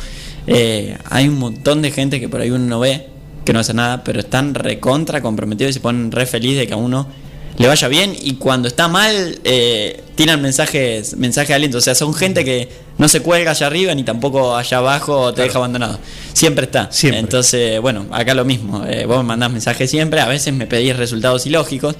Eh, 0.47 0.97
hay 1.09 1.27
un 1.27 1.37
montón 1.37 1.83
de 1.83 1.91
gente 1.91 2.19
que 2.19 2.27
por 2.27 2.41
ahí 2.41 2.49
uno 2.49 2.65
no 2.65 2.79
ve, 2.79 3.07
que 3.45 3.53
no 3.53 3.59
hace 3.59 3.75
nada, 3.75 4.03
pero 4.03 4.19
están 4.19 4.55
recontra 4.55 5.21
comprometidos 5.21 5.69
y 5.69 5.73
se 5.73 5.79
ponen 5.79 6.11
re 6.11 6.25
feliz 6.25 6.57
de 6.57 6.65
que 6.65 6.73
a 6.73 6.77
uno 6.77 7.07
le 7.57 7.67
vaya 7.67 7.87
bien 7.87 8.15
y 8.19 8.33
cuando 8.35 8.67
está 8.67 8.87
mal, 8.87 9.39
eh, 9.43 10.01
tiran 10.15 10.41
mensajes, 10.41 11.15
mensajes 11.15 11.49
de 11.49 11.53
aliento. 11.55 11.77
O 11.77 11.81
sea, 11.81 11.93
son 11.93 12.15
gente 12.15 12.43
que 12.43 12.69
no 13.03 13.09
se 13.09 13.19
cuelga 13.19 13.51
allá 13.51 13.67
arriba 13.67 13.93
ni 13.93 14.03
tampoco 14.05 14.55
allá 14.55 14.77
abajo 14.77 15.33
te 15.33 15.41
deja 15.41 15.57
abandonado. 15.57 15.99
Siempre 16.31 16.63
está. 16.63 16.89
Siempre. 16.89 17.19
Entonces, 17.19 17.81
bueno, 17.81 18.05
acá 18.11 18.33
lo 18.33 18.45
mismo. 18.45 18.85
Eh, 18.87 19.05
vos 19.05 19.17
me 19.17 19.23
mandás 19.23 19.51
mensajes 19.51 19.91
siempre, 19.91 20.21
a 20.21 20.25
veces 20.25 20.53
me 20.53 20.67
pedís 20.67 20.95
resultados 20.95 21.45
ilógicos, 21.45 21.97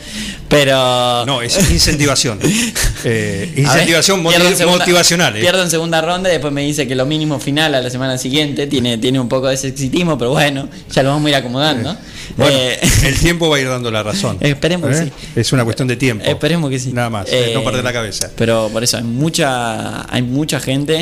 pero. 0.48 1.26
No, 1.26 1.42
es 1.42 1.58
incentivación. 1.72 2.40
Eh, 3.06 3.52
incentivación 3.58 4.26
pierdo 4.26 4.56
segunda- 4.56 4.80
motivacional. 4.80 5.36
eh. 5.36 5.42
Pierdo 5.42 5.62
en 5.62 5.70
segunda 5.70 6.00
ronda 6.02 6.30
y 6.30 6.32
después 6.34 6.54
me 6.54 6.62
dice 6.62 6.88
que 6.88 6.96
lo 6.96 7.06
mínimo 7.06 7.38
final 7.38 7.76
a 7.76 7.82
la 7.82 7.90
semana 7.90 8.18
siguiente 8.18 8.66
tiene, 8.66 8.98
tiene 8.98 9.20
un 9.20 9.28
poco 9.28 9.50
de 9.50 9.58
sexitismo, 9.58 10.18
pero 10.18 10.32
bueno, 10.32 10.70
ya 10.90 11.04
lo 11.04 11.10
vamos 11.10 11.26
a 11.26 11.30
ir 11.32 11.36
acomodando. 11.36 11.98
Bueno, 12.38 12.58
el 13.04 13.20
tiempo 13.20 13.50
va 13.50 13.58
a 13.58 13.60
ir 13.60 13.68
dando 13.76 13.92
la 13.92 14.04
razón. 14.04 14.38
Esperemos 14.40 14.90
que 14.90 14.96
sí. 15.04 15.12
Es 15.36 15.52
una 15.52 15.66
cuestión 15.66 15.90
de 15.90 15.98
tiempo. 15.98 16.24
Esperemos 16.26 16.70
que 16.70 16.80
sí. 16.80 16.94
Nada 16.94 17.10
más, 17.10 17.28
no 17.54 17.62
perder 17.66 17.84
la 17.84 17.92
cabeza. 17.92 18.30
Pero 18.38 18.70
por 18.72 18.82
eso 18.86 18.96
hay 18.96 19.04
mucha, 19.04 20.10
hay 20.10 20.22
mucha 20.22 20.62
gente 20.62 20.93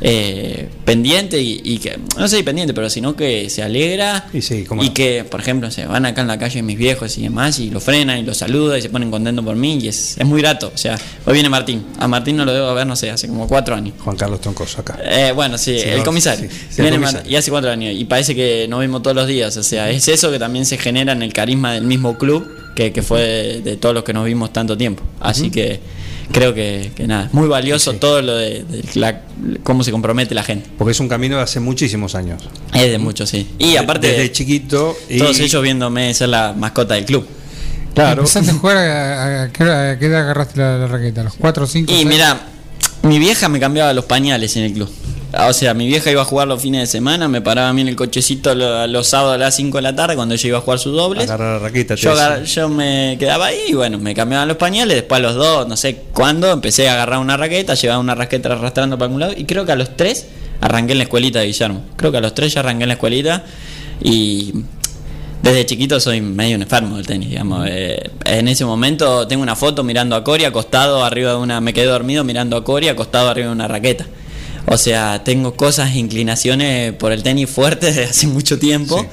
eh, 0.00 0.68
pendiente 0.84 1.40
y, 1.40 1.60
y 1.64 1.78
que, 1.78 1.98
no 2.16 2.28
sé 2.28 2.42
pendiente, 2.44 2.72
pero 2.72 2.88
sino 2.88 3.16
que 3.16 3.50
se 3.50 3.62
alegra 3.62 4.28
Y 4.32 4.42
sí, 4.42 4.64
que, 4.94 5.24
por 5.24 5.40
ejemplo, 5.40 5.70
se 5.70 5.86
van 5.86 6.06
acá 6.06 6.20
en 6.20 6.28
la 6.28 6.38
calle 6.38 6.62
mis 6.62 6.78
viejos 6.78 7.18
y 7.18 7.22
demás 7.22 7.58
y 7.58 7.70
lo 7.70 7.80
frenan 7.80 8.18
y 8.18 8.22
lo 8.22 8.32
saludan 8.34 8.78
y 8.78 8.82
se 8.82 8.90
ponen 8.90 9.10
contentos 9.10 9.44
por 9.44 9.56
mí 9.56 9.78
y 9.82 9.88
es, 9.88 10.16
es 10.16 10.26
muy 10.26 10.40
grato. 10.40 10.70
O 10.72 10.78
sea, 10.78 10.96
hoy 11.26 11.34
viene 11.34 11.48
Martín. 11.48 11.84
A 11.98 12.06
Martín 12.06 12.36
no 12.36 12.44
lo 12.44 12.54
debo 12.54 12.72
ver, 12.74 12.86
no 12.86 12.94
sé, 12.94 13.10
hace 13.10 13.26
como 13.28 13.48
cuatro 13.48 13.74
años. 13.74 13.94
Juan 13.98 14.16
Carlos 14.16 14.40
Troncoso 14.40 14.80
acá. 14.80 14.98
Eh, 15.02 15.32
bueno, 15.34 15.58
sí, 15.58 15.78
Sí, 15.78 15.88
el 15.88 16.02
comisario. 16.04 16.48
sí, 16.70 16.80
el 16.82 16.90
comisario. 16.92 17.30
Y 17.30 17.36
hace 17.36 17.50
cuatro 17.50 17.70
años. 17.70 17.94
Y 17.96 18.04
parece 18.04 18.34
que 18.34 18.66
nos 18.68 18.80
vemos 18.80 19.02
todos 19.02 19.16
los 19.16 19.26
días. 19.26 19.56
O 19.56 19.62
sea, 19.62 19.90
es 19.90 20.06
eso 20.08 20.30
que 20.30 20.38
también 20.38 20.64
se 20.64 20.78
genera 20.78 21.12
en 21.12 21.22
el 21.22 21.32
carisma 21.32 21.72
del 21.72 21.84
mismo 21.84 22.16
club 22.16 22.48
que, 22.76 22.92
que 22.92 23.02
fue 23.02 23.20
de, 23.20 23.60
de 23.62 23.76
todos 23.76 23.94
los 23.94 24.04
que 24.04 24.12
nos 24.12 24.24
vimos 24.24 24.52
tanto 24.52 24.76
tiempo. 24.76 25.02
Así 25.20 25.50
que 25.50 25.80
creo 26.32 26.54
que, 26.54 26.92
que 26.94 27.06
nada, 27.06 27.28
muy 27.32 27.48
valioso 27.48 27.92
Sí. 27.92 27.98
todo 27.98 28.22
lo 28.22 28.34
de, 28.36 28.64
de 28.64 28.84
la- 28.94 29.22
cómo 29.62 29.82
se 29.84 29.90
compromete 29.90 30.34
la 30.34 30.42
gente. 30.42 30.68
Porque 30.78 30.92
es 30.92 31.00
un 31.00 31.08
camino 31.08 31.36
de 31.36 31.42
hace 31.42 31.60
muchísimos 31.60 32.14
años. 32.14 32.42
Es 32.74 32.90
de 32.90 32.98
mucho, 32.98 33.26
sí. 33.26 33.48
Y 33.58 33.76
aparte, 33.76 34.08
Desde 34.08 34.32
chiquito. 34.32 34.96
Y, 35.08 35.18
todos 35.18 35.38
ellos 35.40 35.62
viéndome 35.62 36.12
ser 36.14 36.28
la 36.30 36.54
mascota 36.56 36.94
del 36.94 37.04
club. 37.04 37.26
Claro. 37.94 38.20
Empezaste 38.22 38.50
a 38.50 38.54
jugar 38.54 38.76
a, 38.76 38.82
a- 38.82 39.42
a 39.44 39.52
qué 39.52 39.62
hora- 39.64 39.90
a 39.92 39.98
qué 39.98 40.06
edad 40.06 40.20
agarraste 40.22 40.60
la, 40.60 40.78
la 40.78 40.86
raqueta, 40.86 41.20
a 41.22 41.24
los 41.24 41.34
4 41.34 41.64
o 41.64 41.66
5. 41.66 41.92
Y 41.92 42.04
mira, 42.04 42.40
mi 43.02 43.18
vieja 43.18 43.48
me 43.48 43.58
cambiaba 43.58 43.92
los 43.92 44.04
pañales 44.04 44.56
en 44.56 44.64
el 44.64 44.72
club. 44.72 44.88
O 45.46 45.52
sea, 45.52 45.74
mi 45.74 45.86
vieja 45.86 46.10
iba 46.10 46.22
a 46.22 46.24
jugar 46.24 46.48
los 46.48 46.62
fines 46.62 46.80
de 46.80 46.86
semana, 46.86 47.28
me 47.28 47.42
paraba 47.42 47.68
a 47.68 47.72
mí 47.74 47.82
en 47.82 47.88
el 47.88 47.96
cochecito 47.96 48.54
lo- 48.54 48.86
los 48.86 49.06
sábados 49.08 49.34
a 49.34 49.38
las 49.38 49.54
5 49.54 49.76
de 49.76 49.82
la 49.82 49.94
tarde 49.94 50.16
cuando 50.16 50.34
ella 50.34 50.48
iba 50.48 50.58
a 50.58 50.60
jugar 50.62 50.78
sus 50.78 50.96
dobles. 50.96 51.24
Agarrar 51.24 51.60
la 51.60 51.68
raqueta. 51.68 51.94
Yo, 51.96 52.12
agar- 52.12 52.44
yo 52.44 52.68
me 52.70 53.16
quedaba 53.18 53.46
ahí 53.46 53.58
y 53.68 53.74
bueno, 53.74 53.98
me 53.98 54.14
cambiaban 54.14 54.48
los 54.48 54.56
pañales. 54.56 54.94
Después 54.96 55.18
a 55.18 55.22
los 55.22 55.34
dos, 55.34 55.68
no 55.68 55.76
sé 55.76 56.00
cuándo, 56.14 56.50
empecé 56.50 56.88
a 56.88 56.94
agarrar 56.94 57.18
una 57.18 57.36
raqueta, 57.36 57.74
llevaba 57.74 58.00
una 58.00 58.14
raqueta 58.14 58.50
arrastrando 58.52 58.96
para 58.96 59.06
algún 59.06 59.20
lado. 59.20 59.34
Y 59.36 59.44
creo 59.44 59.66
que 59.66 59.72
a 59.72 59.76
los 59.76 59.96
tres 59.96 60.26
arranqué 60.62 60.92
en 60.92 60.98
la 60.98 61.04
escuelita 61.04 61.40
de 61.40 61.46
Guillermo. 61.46 61.82
Creo 61.96 62.10
que 62.10 62.18
a 62.18 62.22
los 62.22 62.34
tres 62.34 62.54
ya 62.54 62.60
arranqué 62.60 62.84
en 62.84 62.88
la 62.88 62.94
escuelita. 62.94 63.44
Y 64.02 64.54
desde 65.42 65.66
chiquito 65.66 66.00
soy 66.00 66.22
medio 66.22 66.56
un 66.56 66.62
enfermo 66.62 66.96
del 66.96 67.06
tenis, 67.06 67.28
digamos. 67.28 67.66
Eh, 67.70 68.10
en 68.24 68.48
ese 68.48 68.64
momento 68.64 69.26
tengo 69.28 69.42
una 69.42 69.56
foto 69.56 69.84
mirando 69.84 70.16
a 70.16 70.24
Cory 70.24 70.44
acostado 70.44 71.04
arriba 71.04 71.32
de 71.32 71.36
una. 71.36 71.60
Me 71.60 71.74
quedé 71.74 71.84
dormido 71.86 72.24
mirando 72.24 72.56
a 72.56 72.64
Cory 72.64 72.88
acostado 72.88 73.28
arriba 73.28 73.48
de 73.48 73.52
una 73.52 73.68
raqueta. 73.68 74.06
O 74.70 74.76
sea, 74.76 75.22
tengo 75.24 75.54
cosas, 75.54 75.94
inclinaciones 75.96 76.92
por 76.94 77.12
el 77.12 77.22
tenis 77.22 77.48
fuertes 77.48 77.96
desde 77.96 78.10
hace 78.10 78.26
mucho 78.26 78.58
tiempo. 78.58 79.04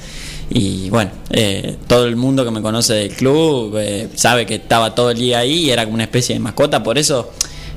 Y 0.50 0.90
bueno, 0.90 1.10
eh, 1.30 1.76
todo 1.88 2.04
el 2.06 2.14
mundo 2.16 2.44
que 2.44 2.50
me 2.50 2.62
conoce 2.62 2.92
del 2.94 3.10
club 3.10 3.76
eh, 3.78 4.08
sabe 4.14 4.46
que 4.46 4.56
estaba 4.56 4.94
todo 4.94 5.10
el 5.10 5.18
día 5.18 5.40
ahí 5.40 5.64
y 5.64 5.70
era 5.70 5.84
como 5.84 5.94
una 5.94 6.04
especie 6.04 6.34
de 6.34 6.38
mascota. 6.40 6.82
Por 6.84 6.98
eso, 6.98 7.32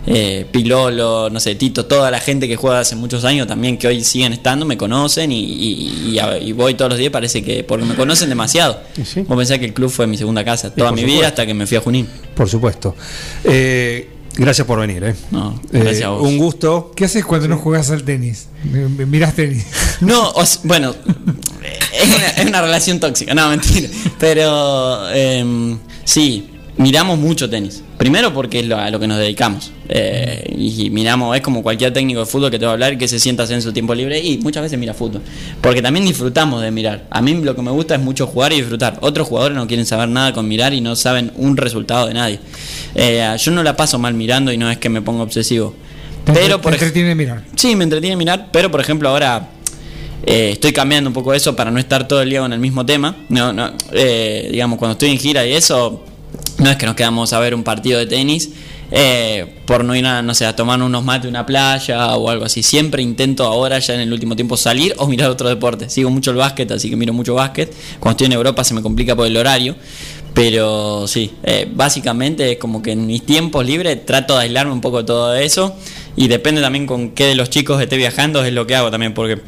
eh, 0.06 0.46
Pilolo, 0.52 1.30
no 1.32 1.40
sé, 1.40 1.56
Tito, 1.56 1.86
toda 1.88 2.12
la 2.12 2.20
gente 2.20 2.48
que 2.48 2.58
juega 2.58 2.82
hace 2.82 2.96
muchos 2.96 3.24
años 3.26 3.48
también 3.48 3.78
que 3.78 3.88
hoy 3.88 4.04
siguen 4.04 4.34
estando, 4.34 4.66
me 4.68 4.78
conocen 4.78 5.32
y, 5.32 5.40
y- 5.40 6.10
y 6.12 6.20
a- 6.20 6.38
y 6.38 6.52
voy 6.52 6.76
todos 6.76 6.90
los 6.90 7.00
días. 7.00 7.12
Parece 7.12 7.42
que 7.44 7.64
porque 7.64 7.86
me 7.86 7.96
conocen 7.96 8.30
demasiado. 8.30 8.80
Sí. 9.04 9.22
Vos 9.22 9.36
pensás 9.38 9.58
que 9.58 9.66
el 9.66 9.74
club 9.74 9.90
fue 9.90 10.06
mi 10.06 10.18
segunda 10.18 10.44
casa 10.46 10.70
toda 10.74 10.92
mi 10.92 11.00
supuesto. 11.02 11.18
vida 11.20 11.28
hasta 11.30 11.46
que 11.48 11.54
me 11.56 11.66
fui 11.66 11.78
a 11.78 11.82
Junín. 11.82 12.08
Por 12.36 12.48
supuesto. 12.50 12.96
Eh, 13.46 14.10
gracias 14.40 14.66
por 14.66 14.80
venir. 14.80 15.04
eh. 15.04 15.16
No, 15.32 15.60
Eh, 15.72 15.80
gracias 15.80 16.04
a 16.06 16.10
vos. 16.10 16.28
Un 16.28 16.38
gusto. 16.38 16.92
¿Qué 16.96 17.06
haces 17.06 17.24
cuando 17.26 17.48
no 17.48 17.58
jugás 17.58 17.90
al 17.92 18.04
tenis? 18.04 18.48
Mi- 18.64 19.06
Mirás 19.06 19.36
tenis. 19.36 19.66
No, 20.02 20.30
o 20.30 20.42
s- 20.42 20.60
bueno, 20.64 20.96
es 21.94 22.08
una, 22.16 22.28
es 22.30 22.46
una 22.46 22.62
relación 22.62 23.00
tóxica, 23.00 23.34
no, 23.34 23.50
mentira. 23.50 23.90
Pero 24.18 25.10
em, 25.12 25.78
sí, 26.06 26.50
miramos 26.80 27.20
mucho 27.20 27.50
tenis. 27.50 27.84
Primero 27.98 28.34
porque 28.34 28.60
es 28.62 28.66
lo, 28.66 28.78
a 28.78 28.90
lo 28.90 29.00
que 29.00 29.08
nos 29.08 29.18
dedicamos. 29.20 29.72
Eh, 29.90 30.56
y 30.58 30.90
miramos, 30.90 31.36
es 31.36 31.42
como 31.42 31.62
cualquier 31.62 31.92
técnico 31.92 32.22
de 32.22 32.26
fútbol 32.26 32.50
que 32.50 32.58
te 32.58 32.66
va 32.66 32.72
a 32.72 32.74
hablar 32.74 32.98
que 32.98 33.08
se 33.08 33.20
sienta 33.20 33.44
en 33.54 33.62
su 33.62 33.74
tiempo 33.74 33.94
libre 33.94 34.18
y 34.20 34.38
muchas 34.38 34.64
veces 34.64 34.80
mira 34.80 34.94
fútbol. 34.94 35.22
Porque 35.62 35.82
también 35.82 36.06
disfrutamos 36.06 36.62
de 36.62 36.72
mirar. 36.72 37.06
A 37.10 37.22
mí 37.22 37.34
lo 37.36 37.54
que 37.56 37.62
me 37.62 37.72
gusta 37.72 37.96
es 37.96 38.02
mucho 38.02 38.26
jugar 38.28 38.54
y 38.54 38.58
disfrutar. 38.58 38.98
Otros 39.02 39.28
jugadores 39.28 39.58
no 39.58 39.68
quieren 39.68 39.86
saber 39.86 40.08
nada 40.10 40.32
con 40.34 40.48
mirar 40.48 40.74
y 40.74 40.80
no 40.82 40.96
saben 40.96 41.32
un 41.36 41.58
resultado 41.58 42.08
de 42.08 42.14
nadie. 42.14 42.40
Eh, 42.96 43.36
yo 43.38 43.52
no 43.52 43.62
la 43.62 43.76
paso 43.76 44.00
mal 44.00 44.14
mirando 44.14 44.52
y 44.54 44.58
no 44.58 44.72
es 44.72 44.78
que 44.78 44.88
me 44.90 45.02
ponga 45.02 45.24
obsesivo. 45.24 45.76
Te, 46.24 46.32
Pero 46.32 46.58
te 46.58 46.64
por 46.64 46.74
ej- 46.74 46.80
entretiene 46.82 47.14
mirar. 47.16 47.44
Sí, 47.56 47.76
me 47.76 47.84
entretiene 47.84 48.16
mirar, 48.16 48.48
pero 48.54 48.72
por 48.72 48.80
ejemplo 48.80 49.10
ahora 49.10 49.50
eh, 50.26 50.52
estoy 50.54 50.72
cambiando 50.72 51.10
un 51.10 51.14
poco 51.14 51.34
eso 51.34 51.56
para 51.56 51.72
no 51.72 51.80
estar 51.80 52.08
todo 52.08 52.22
el 52.22 52.30
día 52.30 52.40
con 52.40 52.54
el 52.54 52.60
mismo 52.60 52.86
tema. 52.86 53.16
No, 53.30 53.52
no, 53.52 53.72
eh, 53.92 54.48
digamos, 54.52 54.78
cuando 54.80 54.94
estoy 54.94 55.10
en 55.12 55.18
gira 55.18 55.46
y 55.46 55.54
eso, 55.54 56.06
no 56.60 56.70
es 56.70 56.78
que 56.78 56.86
nos 56.86 56.96
quedamos 56.96 57.34
a 57.34 57.40
ver 57.40 57.56
un 57.56 57.64
partido 57.64 58.00
de 58.00 58.06
tenis 58.06 58.52
eh, 58.92 59.46
por 59.66 59.84
no 59.84 59.96
ir 59.96 60.06
a, 60.06 60.22
no 60.22 60.34
sé, 60.34 60.46
a 60.46 60.56
tomar 60.56 60.82
unos 60.82 61.04
mates 61.04 61.30
una 61.30 61.46
playa 61.46 62.16
o 62.16 62.30
algo 62.30 62.46
así. 62.46 62.64
Siempre 62.64 63.04
intento 63.04 63.44
ahora, 63.44 63.78
ya 63.80 63.94
en 63.94 64.02
el 64.02 64.12
último 64.12 64.36
tiempo, 64.36 64.58
salir 64.58 64.96
o 64.98 65.08
mirar 65.08 65.30
otro 65.30 65.48
deporte. 65.48 65.90
Sigo 65.90 66.10
mucho 66.10 66.32
el 66.32 66.38
básquet, 66.38 66.72
así 66.72 66.90
que 66.90 66.96
miro 66.96 67.14
mucho 67.14 67.36
básquet. 67.36 67.72
Cuando 68.00 68.12
estoy 68.12 68.28
en 68.28 68.34
Europa 68.34 68.64
se 68.64 68.74
me 68.74 68.82
complica 68.82 69.16
por 69.16 69.28
el 69.28 69.38
horario. 69.38 69.76
Pero 70.34 71.08
sí, 71.08 71.32
eh, 71.44 71.68
básicamente 71.72 72.54
es 72.54 72.58
como 72.58 72.82
que 72.82 72.92
en 72.92 73.06
mis 73.06 73.26
tiempos 73.26 73.66
libres 73.66 74.06
trato 74.06 74.38
de 74.38 74.44
aislarme 74.44 74.72
un 74.72 74.82
poco 74.82 75.00
de 75.00 75.04
todo 75.04 75.36
eso 75.36 75.76
y 76.16 76.28
depende 76.28 76.62
también 76.62 76.86
con 76.86 77.10
qué 77.12 77.26
de 77.26 77.36
los 77.36 77.50
chicos 77.50 77.82
esté 77.82 77.98
viajando 77.98 78.44
es 78.46 78.54
lo 78.54 78.68
que 78.68 78.76
hago 78.76 78.92
también 78.92 79.14
porque 79.14 79.42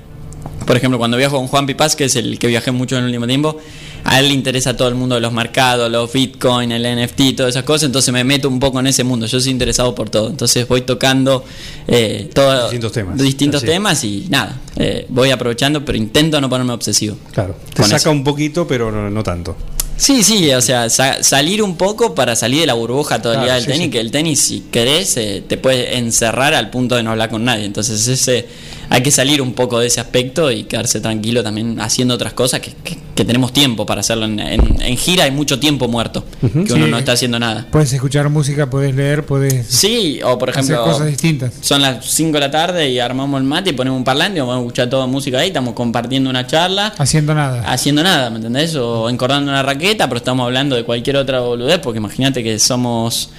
por 0.65 0.77
ejemplo 0.77 0.97
cuando 0.97 1.17
viajo 1.17 1.37
con 1.37 1.47
Juan 1.47 1.65
Pipaz 1.65 1.95
que 1.95 2.05
es 2.05 2.15
el 2.15 2.37
que 2.39 2.47
viajé 2.47 2.71
mucho 2.71 2.95
en 2.95 3.01
el 3.03 3.07
último 3.07 3.27
tiempo 3.27 3.57
a 4.03 4.19
él 4.19 4.29
le 4.29 4.33
interesa 4.33 4.75
todo 4.75 4.87
el 4.87 4.95
mundo 4.95 5.13
de 5.13 5.21
los 5.21 5.31
mercados, 5.31 5.91
los 5.91 6.11
bitcoin, 6.11 6.71
el 6.71 6.81
NFT, 7.05 7.35
todas 7.37 7.51
esas 7.51 7.63
cosas, 7.63 7.83
entonces 7.83 8.11
me 8.11 8.23
meto 8.23 8.47
un 8.49 8.59
poco 8.59 8.79
en 8.79 8.87
ese 8.87 9.03
mundo, 9.03 9.27
yo 9.27 9.39
soy 9.39 9.51
interesado 9.51 9.93
por 9.93 10.09
todo, 10.09 10.27
entonces 10.29 10.67
voy 10.67 10.81
tocando 10.81 11.43
eh, 11.87 12.27
todo- 12.33 12.63
Distintos 12.63 12.91
temas. 12.93 13.17
distintos 13.19 13.59
Así. 13.61 13.71
temas 13.71 14.03
y 14.03 14.25
nada, 14.29 14.59
eh, 14.77 15.05
voy 15.09 15.29
aprovechando, 15.29 15.85
pero 15.85 15.99
intento 15.99 16.41
no 16.41 16.49
ponerme 16.49 16.73
obsesivo. 16.73 17.15
Claro. 17.31 17.55
Te 17.75 17.83
saca 17.83 17.97
eso. 17.97 18.09
un 18.11 18.23
poquito, 18.23 18.65
pero 18.67 18.91
no, 18.91 19.07
no 19.11 19.21
tanto. 19.21 19.55
Sí, 19.97 20.23
sí, 20.23 20.49
o 20.51 20.61
sea, 20.61 20.89
sa- 20.89 21.21
salir 21.21 21.61
un 21.61 21.77
poco 21.77 22.15
para 22.15 22.35
salir 22.35 22.61
de 22.61 22.65
la 22.65 22.73
burbuja 22.73 23.21
Claro, 23.21 23.43
día 23.43 23.53
del 23.53 23.65
sí, 23.65 23.67
tenis, 23.69 23.83
sí. 23.85 23.91
que 23.91 23.99
el 23.99 24.09
tenis, 24.09 24.39
si 24.39 24.59
querés, 24.71 25.15
eh, 25.17 25.43
te 25.47 25.57
puede 25.57 25.99
encerrar 25.99 26.55
al 26.55 26.71
punto 26.71 26.95
de 26.95 27.03
no 27.03 27.11
hablar 27.11 27.29
con 27.29 27.45
nadie. 27.45 27.65
Entonces, 27.65 28.07
ese 28.07 28.47
hay 28.93 29.01
que 29.01 29.09
salir 29.09 29.41
un 29.41 29.53
poco 29.53 29.79
de 29.79 29.87
ese 29.87 30.01
aspecto 30.01 30.51
y 30.51 30.63
quedarse 30.65 30.99
tranquilo 30.99 31.41
también 31.43 31.79
haciendo 31.79 32.13
otras 32.13 32.33
cosas 32.33 32.59
que, 32.59 32.73
que- 32.83 32.97
que 33.15 33.25
tenemos 33.25 33.53
tiempo 33.53 33.85
para 33.85 34.01
hacerlo. 34.01 34.25
En, 34.25 34.37
en- 34.39 34.81
en 34.81 34.97
gira 34.97 35.23
hay 35.23 35.31
mucho 35.31 35.59
tiempo 35.59 35.87
muerto, 35.87 36.25
que 36.41 36.73
uno 36.73 36.85
Sí. 36.85 36.91
no 36.91 36.97
está 36.97 37.13
haciendo 37.13 37.39
nada. 37.39 37.67
Puedes 37.71 37.93
escuchar 37.93 38.27
música, 38.29 38.69
puedes 38.69 38.93
leer, 38.93 39.25
puedes 39.25 39.65
Sí, 39.67 40.19
o 40.23 40.37
por 40.37 40.49
hacer 40.49 40.63
ejemplo, 40.63 40.83
cosas 40.83 41.07
distintas. 41.07 41.53
son 41.61 41.81
las 41.81 42.05
5 42.05 42.33
de 42.33 42.39
la 42.41 42.51
tarde 42.51 42.89
y 42.89 42.99
armamos 42.99 43.39
el 43.39 43.45
mate 43.47 43.69
y 43.69 43.73
ponemos 43.73 43.97
un 43.97 44.03
parlante 44.03 44.37
y 44.39 44.41
vamos 44.41 44.55
a 44.57 44.59
escuchar 44.59 44.89
toda 44.89 45.07
música 45.07 45.39
ahí, 45.39 45.47
estamos 45.47 45.73
compartiendo 45.73 46.29
una 46.29 46.45
charla 46.45 46.93
Haciendo 46.97 47.33
nada. 47.33 47.63
haciendo 47.71 48.03
nada, 48.03 48.29
¿me 48.29 48.37
entendés? 48.37 48.75
O 48.75 49.09
encordando 49.09 49.51
una 49.51 49.63
raqueta, 49.63 50.07
pero 50.07 50.17
estamos 50.17 50.43
hablando 50.45 50.75
de 50.75 50.83
cualquier 50.83 51.15
otra 51.17 51.39
boludez, 51.39 51.79
porque 51.79 51.99
imagínate 51.99 52.43
que 52.43 52.59
somos. 52.59 53.29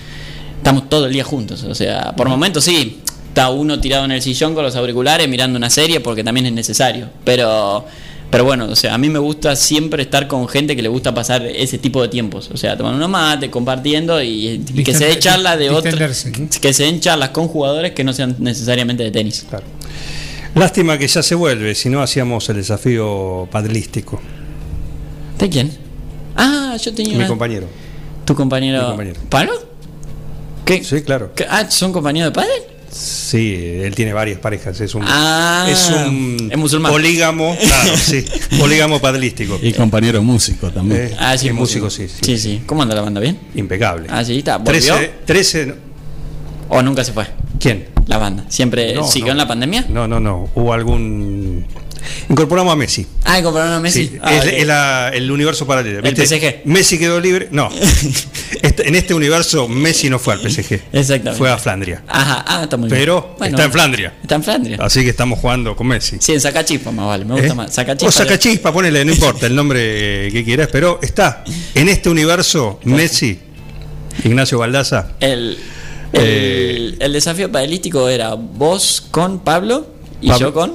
Estamos 0.58 0.88
todo 0.88 1.06
el 1.06 1.12
día 1.12 1.24
juntos. 1.24 1.64
O 1.64 1.74
sea, 1.74 2.12
por 2.16 2.28
momentos 2.28 2.62
sí, 2.64 3.00
está 3.32 3.48
uno 3.50 3.80
tirado 3.80 4.04
en 4.04 4.12
el 4.12 4.20
sillón 4.20 4.54
con 4.54 4.62
los 4.62 4.76
auriculares 4.76 5.26
mirando 5.28 5.56
una 5.56 5.70
serie, 5.70 6.00
porque 6.00 6.22
también 6.22 6.46
es 6.46 6.52
necesario. 6.52 7.08
Pero. 7.24 7.84
Pero 8.30 8.44
bueno, 8.44 8.64
o 8.64 8.76
sea, 8.76 8.94
a 8.94 8.98
mí 8.98 9.10
me 9.10 9.18
gusta 9.18 9.54
siempre 9.56 10.02
estar 10.04 10.26
con 10.26 10.48
gente 10.48 10.74
que 10.74 10.80
le 10.80 10.88
gusta 10.88 11.12
pasar 11.14 11.44
ese 11.44 11.76
tipo 11.76 12.00
de 12.00 12.08
tiempos. 12.08 12.48
O 12.50 12.56
sea, 12.56 12.78
tomar 12.78 12.94
unos 12.94 13.10
mates, 13.10 13.50
compartiendo 13.50 14.22
y, 14.22 14.62
y 14.74 14.82
que 14.84 14.94
se 14.94 15.04
dé 15.04 15.10
Distender- 15.10 15.18
charla 15.18 15.56
de 15.58 15.68
distenderse. 15.68 16.32
Que 16.62 16.72
se 16.72 16.84
den 16.84 16.98
charlas 17.00 17.28
con 17.28 17.48
jugadores 17.48 17.92
que 17.92 18.04
no 18.04 18.14
sean 18.14 18.34
necesariamente 18.38 19.02
de 19.02 19.10
tenis. 19.10 19.44
Claro. 19.50 19.66
Lástima 20.54 20.96
que 20.96 21.08
ya 21.08 21.22
se 21.22 21.34
vuelve, 21.34 21.74
si 21.74 21.90
no 21.90 22.00
hacíamos 22.02 22.48
el 22.48 22.56
desafío 22.56 23.48
padrístico. 23.50 24.18
¿De 25.38 25.50
quién? 25.50 25.70
Ah, 26.34 26.76
yo 26.82 26.94
tenía 26.94 27.12
Mi 27.12 27.18
una- 27.18 27.28
compañero. 27.28 27.66
¿Tu 28.24 28.34
compañero? 28.34 28.80
Mi 28.80 28.88
compañero. 28.88 29.20
¿Pablo? 29.28 29.52
¿Qué? 30.64 30.82
Sí, 30.84 31.02
claro. 31.02 31.32
¿Qué? 31.34 31.44
Ah, 31.50 31.70
¿son 31.70 31.92
compañeros 31.92 32.32
de 32.32 32.34
padre? 32.34 32.52
Sí, 32.92 33.54
él 33.82 33.94
tiene 33.94 34.12
varias 34.12 34.38
parejas. 34.38 34.78
Es 34.80 34.94
un, 34.94 35.02
Ah, 35.06 35.66
es 35.68 35.88
un 35.90 36.48
es 36.52 36.58
musulmán. 36.58 36.92
polígamo, 36.92 37.56
claro, 37.66 37.96
sí, 37.96 38.22
polígamo 38.58 39.00
padrístico. 39.00 39.58
Y 39.62 39.72
compañero 39.72 40.22
músico 40.22 40.70
también. 40.70 41.02
Eh, 41.06 41.16
Ah, 41.18 41.38
sí, 41.38 41.48
es 41.48 41.54
músico, 41.54 41.88
sí, 41.88 42.06
sí. 42.08 42.18
Sí, 42.20 42.38
sí. 42.38 42.62
¿Cómo 42.66 42.82
anda 42.82 42.94
la 42.94 43.00
banda? 43.00 43.20
¿Bien? 43.20 43.38
Impecable. 43.54 44.06
Ah, 44.10 44.22
sí, 44.24 44.38
está. 44.38 44.58
¿Volvió? 44.58 44.94
13, 44.94 45.10
13 45.24 45.66
no. 45.66 45.74
¿O 46.68 46.82
nunca 46.82 47.02
se 47.02 47.12
fue? 47.12 47.26
¿Quién? 47.58 47.86
La 48.06 48.18
banda. 48.18 48.44
¿Siempre 48.48 48.94
No, 48.94 49.06
siguió 49.06 49.28
no. 49.28 49.32
en 49.32 49.38
la 49.38 49.48
pandemia? 49.48 49.86
No, 49.88 50.06
no, 50.06 50.20
no. 50.20 50.50
Hubo 50.54 50.72
algún. 50.74 51.64
Incorporamos 52.28 52.72
a 52.72 52.76
Messi. 52.76 53.06
Ah, 53.24 53.40
compraron 53.42 53.72
a 53.72 53.80
Messi. 53.80 54.06
Sí, 54.08 54.18
Ah, 54.22 54.34
es, 54.34 54.44
ok. 54.44 54.52
es 54.58 54.66
la- 54.66 55.10
el 55.14 55.30
universo 55.30 55.66
paralelo. 55.66 56.00
El 56.00 56.16
PSG. 56.16 56.62
Messi 56.64 56.98
quedó 56.98 57.20
libre. 57.20 57.48
No. 57.50 57.68
Este- 58.62 58.86
en 58.88 58.94
este 58.94 59.12
universo, 59.14 59.66
Messi 59.68 60.08
no 60.08 60.18
fue 60.18 60.34
al 60.34 60.40
PSG. 60.40 60.80
Exactamente. 60.92 61.38
Fue 61.38 61.50
a 61.50 61.58
Flandria. 61.58 62.02
Ajá, 62.06 62.44
ah, 62.46 62.62
está 62.64 62.76
muy 62.76 62.88
bien. 62.88 63.00
Pero 63.00 63.34
Bueno, 63.38 63.56
está 63.56 63.64
en 63.64 63.72
Flandria. 63.72 64.14
Está 64.22 64.34
en 64.36 64.42
Flandria. 64.44 64.76
Así 64.80 65.02
que 65.02 65.10
estamos 65.10 65.38
jugando 65.38 65.74
con 65.74 65.86
Messi. 65.88 66.16
Sí, 66.20 66.32
en 66.32 66.40
Sacachispa 66.40 66.90
más 66.92 67.06
vale, 67.06 67.24
me 67.24 67.34
gusta 67.34 67.48
¿Eh? 67.48 67.54
más. 67.54 67.74
Sacachispa. 67.74 68.08
O 68.08 68.12
Sacachispa, 68.12 68.72
ponele, 68.72 69.04
no 69.04 69.12
importa 69.12 69.46
el 69.46 69.54
nombre 69.54 70.28
que 70.30 70.44
quieras, 70.44 70.68
pero 70.70 71.00
está 71.02 71.42
en 71.74 71.88
este 71.88 72.08
universo 72.08 72.78
Messi, 72.84 73.38
Ignacio 74.24 74.58
Baldaza. 74.58 75.12
El, 75.20 75.58
el, 76.12 76.20
Eh, 76.22 76.96
el 77.00 77.12
desafío 77.12 77.50
padelístico 77.50 78.08
era 78.08 78.34
vos 78.34 79.04
con 79.10 79.40
Pablo 79.40 79.86
y 80.20 80.28
Pablo. 80.28 80.46
yo 80.48 80.54
con. 80.54 80.72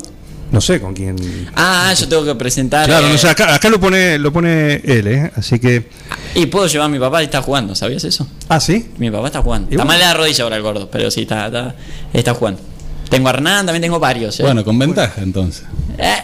No 0.51 0.61
sé 0.61 0.79
con 0.79 0.93
quién. 0.93 1.15
Ah, 1.55 1.93
yo 1.93 2.07
tengo 2.07 2.23
que 2.23 2.35
presentar. 2.35 2.85
Claro, 2.85 3.07
eh, 3.07 3.11
no 3.11 3.17
sé, 3.17 3.27
acá, 3.27 3.53
acá 3.53 3.69
lo 3.69 3.79
pone 3.79 4.17
lo 4.17 4.31
pone 4.31 4.75
él, 4.75 5.07
¿eh? 5.07 5.31
Así 5.35 5.59
que. 5.59 5.89
Y 6.35 6.45
puedo 6.45 6.67
llevar 6.67 6.85
a 6.85 6.89
mi 6.89 6.99
papá 6.99 7.21
y 7.21 7.25
está 7.25 7.41
jugando, 7.41 7.75
¿sabías 7.75 8.03
eso? 8.05 8.27
Ah, 8.47 8.59
sí. 8.59 8.91
Mi 8.97 9.11
papá 9.11 9.27
está 9.27 9.41
jugando. 9.41 9.69
Está 9.69 9.83
mal 9.83 9.99
de 9.99 10.05
la 10.05 10.13
rodilla 10.13 10.43
ahora 10.43 10.55
el 10.55 10.61
gordo, 10.61 10.89
pero 10.89 11.11
sí, 11.11 11.23
está, 11.23 11.47
está, 11.47 11.75
está 12.13 12.33
jugando. 12.33 12.61
Tengo 13.09 13.27
a 13.27 13.31
Hernán, 13.31 13.65
también 13.65 13.81
tengo 13.81 13.99
varios. 13.99 14.39
¿eh? 14.39 14.43
Bueno, 14.43 14.63
con 14.63 14.79
ventaja 14.79 15.21
entonces. 15.21 15.65
Eh, 15.97 16.15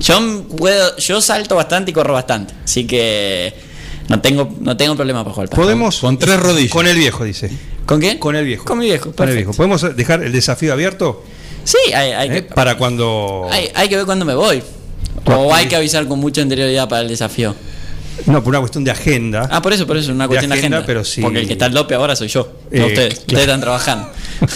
yo 0.00 0.46
puedo, 0.56 0.96
yo 0.96 1.20
salto 1.20 1.54
bastante 1.56 1.90
y 1.90 1.94
corro 1.94 2.14
bastante, 2.14 2.54
así 2.64 2.86
que 2.86 3.52
no 4.08 4.20
tengo, 4.20 4.56
no 4.60 4.76
tengo 4.76 4.96
problema 4.96 5.22
para 5.22 5.34
jugar. 5.34 5.50
Podemos. 5.50 6.00
Con 6.00 6.18
tres 6.18 6.40
rodillas. 6.40 6.72
Con 6.72 6.86
el 6.86 6.96
viejo, 6.96 7.24
dice. 7.24 7.50
¿Con 7.84 8.00
quién? 8.00 8.18
Con 8.18 8.36
el 8.36 8.44
viejo. 8.46 8.64
Con 8.64 8.78
mi 8.78 8.86
viejo. 8.86 9.12
Con 9.12 9.28
el 9.28 9.36
viejo. 9.36 9.52
¿Podemos 9.52 9.96
dejar 9.96 10.22
el 10.22 10.32
desafío 10.32 10.72
abierto? 10.72 11.24
Sí, 11.64 11.78
hay, 11.94 12.12
hay 12.12 12.28
¿Eh? 12.28 12.32
que, 12.34 12.42
Para 12.54 12.76
cuando. 12.76 13.48
hay, 13.50 13.70
hay 13.74 13.88
que 13.88 13.96
ver 13.96 14.06
cuándo 14.06 14.24
me 14.24 14.34
voy. 14.34 14.62
O 15.26 15.52
hay 15.54 15.66
que 15.66 15.76
avisar 15.76 16.06
con 16.08 16.18
mucha 16.18 16.40
anterioridad 16.42 16.88
para 16.88 17.02
el 17.02 17.08
desafío. 17.08 17.54
No, 18.26 18.42
por 18.42 18.50
una 18.50 18.60
cuestión 18.60 18.84
de 18.84 18.90
agenda. 18.90 19.48
Ah, 19.50 19.62
por 19.62 19.72
eso, 19.72 19.86
por 19.86 19.96
eso, 19.96 20.12
una 20.12 20.26
cuestión 20.26 20.50
de 20.50 20.58
agenda, 20.58 20.78
agenda. 20.78 20.86
pero 20.86 21.04
sí. 21.04 21.20
Porque 21.22 21.40
el 21.40 21.46
que 21.46 21.54
está 21.54 21.66
al 21.66 21.72
dope 21.72 21.94
ahora 21.94 22.14
soy 22.16 22.28
yo, 22.28 22.52
Eh, 22.70 22.80
no 22.80 22.86
ustedes. 22.86 23.14
claro. 23.14 23.22
Ustedes 23.26 23.42
están 23.42 23.60
trabajando. 23.60 24.10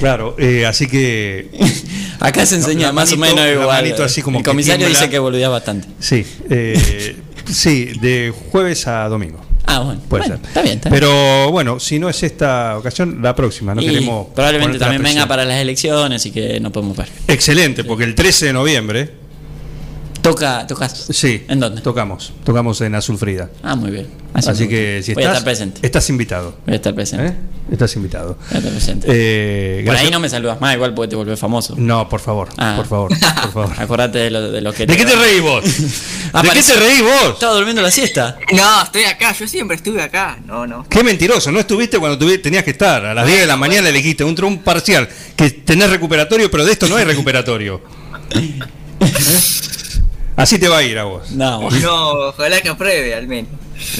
Claro, 0.00 0.34
eh, 0.38 0.64
así 0.66 0.86
que. 0.86 1.48
Acá 2.20 2.44
se 2.46 2.56
enseña 2.56 2.92
más 2.92 3.12
o 3.12 3.16
menos 3.18 3.46
igual. 3.46 3.94
así 4.02 4.22
como 4.22 4.38
el 4.38 4.44
comisario 4.44 4.78
tiembla. 4.86 4.98
dice 4.98 5.10
que 5.10 5.18
boludea 5.18 5.48
bastante. 5.50 5.86
Sí, 6.00 6.26
eh, 6.50 7.16
sí, 7.50 7.92
de 8.00 8.32
jueves 8.52 8.86
a 8.86 9.08
domingo. 9.08 9.44
Ah, 9.76 9.80
bueno. 9.80 10.00
Puede 10.08 10.22
bueno, 10.22 10.36
ser. 10.36 10.46
Está 10.48 10.62
bien, 10.62 10.74
está 10.76 10.88
bien. 10.88 11.00
Pero 11.00 11.50
bueno, 11.50 11.78
si 11.78 11.98
no 11.98 12.08
es 12.08 12.22
esta 12.22 12.78
ocasión, 12.78 13.18
la 13.22 13.34
próxima. 13.34 13.74
No 13.74 13.82
Y 13.82 13.86
queremos. 13.86 14.28
probablemente 14.34 14.78
también 14.78 15.02
venga 15.02 15.26
para 15.26 15.44
las 15.44 15.60
elecciones 15.60 16.24
y 16.26 16.30
que 16.30 16.58
no 16.60 16.72
podemos 16.72 16.96
ver. 16.96 17.08
Excelente, 17.28 17.84
porque 17.84 18.04
el 18.04 18.14
13 18.14 18.46
de 18.46 18.52
noviembre. 18.52 19.25
Toca, 20.30 20.66
tocas. 20.66 21.06
Sí. 21.10 21.44
¿En 21.48 21.60
dónde? 21.60 21.80
Tocamos. 21.82 22.32
Tocamos 22.44 22.80
en 22.80 22.94
Azul 22.94 23.16
Frida. 23.18 23.48
Ah, 23.62 23.76
muy 23.76 23.90
bien. 23.90 24.06
Así, 24.34 24.48
gusta. 24.50 24.68
que 24.68 25.00
si 25.04 25.14
voy 25.14 25.22
a 25.22 25.26
estás. 25.26 25.38
estar 25.38 25.44
presente. 25.44 25.80
Estás 25.86 26.10
invitado. 26.10 26.56
Voy 26.66 26.72
a 26.72 26.76
estar 26.76 26.94
presente. 26.94 27.26
¿eh? 27.28 27.34
Estás 27.70 27.94
invitado. 27.96 28.36
Voy 28.36 28.54
a 28.54 28.58
estar 28.58 28.72
presente. 28.72 29.06
Eh, 29.10 29.82
Por 29.86 29.94
ahí 29.96 30.10
no 30.10 30.18
me 30.20 30.28
saludas 30.28 30.60
más, 30.60 30.74
igual 30.74 30.94
porque 30.94 31.10
te 31.10 31.16
volvés 31.16 31.38
famoso. 31.38 31.74
No, 31.78 32.08
por 32.08 32.20
favor. 32.20 32.48
Ah. 32.58 32.74
Por 32.76 32.86
favor. 32.86 33.10
Por 33.10 33.52
favor. 33.52 33.72
Acordate 33.78 34.18
de 34.18 34.30
lo, 34.30 34.50
de 34.50 34.60
lo 34.60 34.72
que 34.72 34.84
¿De 34.86 34.96
qué 34.96 35.04
te 35.04 35.14
reís 35.14 35.40
vos? 35.42 35.64
¿De 36.42 36.48
qué 36.52 36.62
te 36.62 36.74
reís 36.74 37.02
vos? 37.02 37.34
Estaba 37.34 37.54
durmiendo 37.54 37.80
la 37.82 37.90
siesta. 37.90 38.36
No, 38.52 38.82
estoy 38.82 39.04
acá, 39.04 39.32
yo 39.32 39.46
siempre 39.46 39.76
estuve 39.76 40.02
acá. 40.02 40.38
No, 40.44 40.66
no. 40.66 40.86
Qué 40.88 41.02
mentiroso, 41.04 41.50
no 41.52 41.60
estuviste 41.60 41.98
cuando 41.98 42.18
tuvi- 42.18 42.42
tenías 42.42 42.64
que 42.64 42.72
estar. 42.72 43.04
A 43.06 43.14
las 43.14 43.26
10 43.26 43.40
de 43.40 43.46
la 43.46 43.56
mañana 43.56 43.88
elegiste 43.88 44.24
un, 44.24 44.36
un 44.44 44.58
parcial 44.62 45.08
que 45.36 45.50
tenés 45.50 45.88
recuperatorio, 45.88 46.50
pero 46.50 46.64
de 46.64 46.72
esto 46.72 46.88
no 46.88 46.96
hay 46.96 47.04
recuperatorio. 47.04 47.80
¿Eh? 48.30 48.58
Así 50.36 50.58
te 50.58 50.68
va 50.68 50.78
a 50.78 50.82
ir 50.82 50.98
a 50.98 51.04
vos. 51.04 51.30
No, 51.30 51.70
No, 51.70 52.10
ojalá 52.28 52.60
que 52.60 52.68
apruebe 52.68 53.14
al 53.14 53.26
menos. 53.26 53.50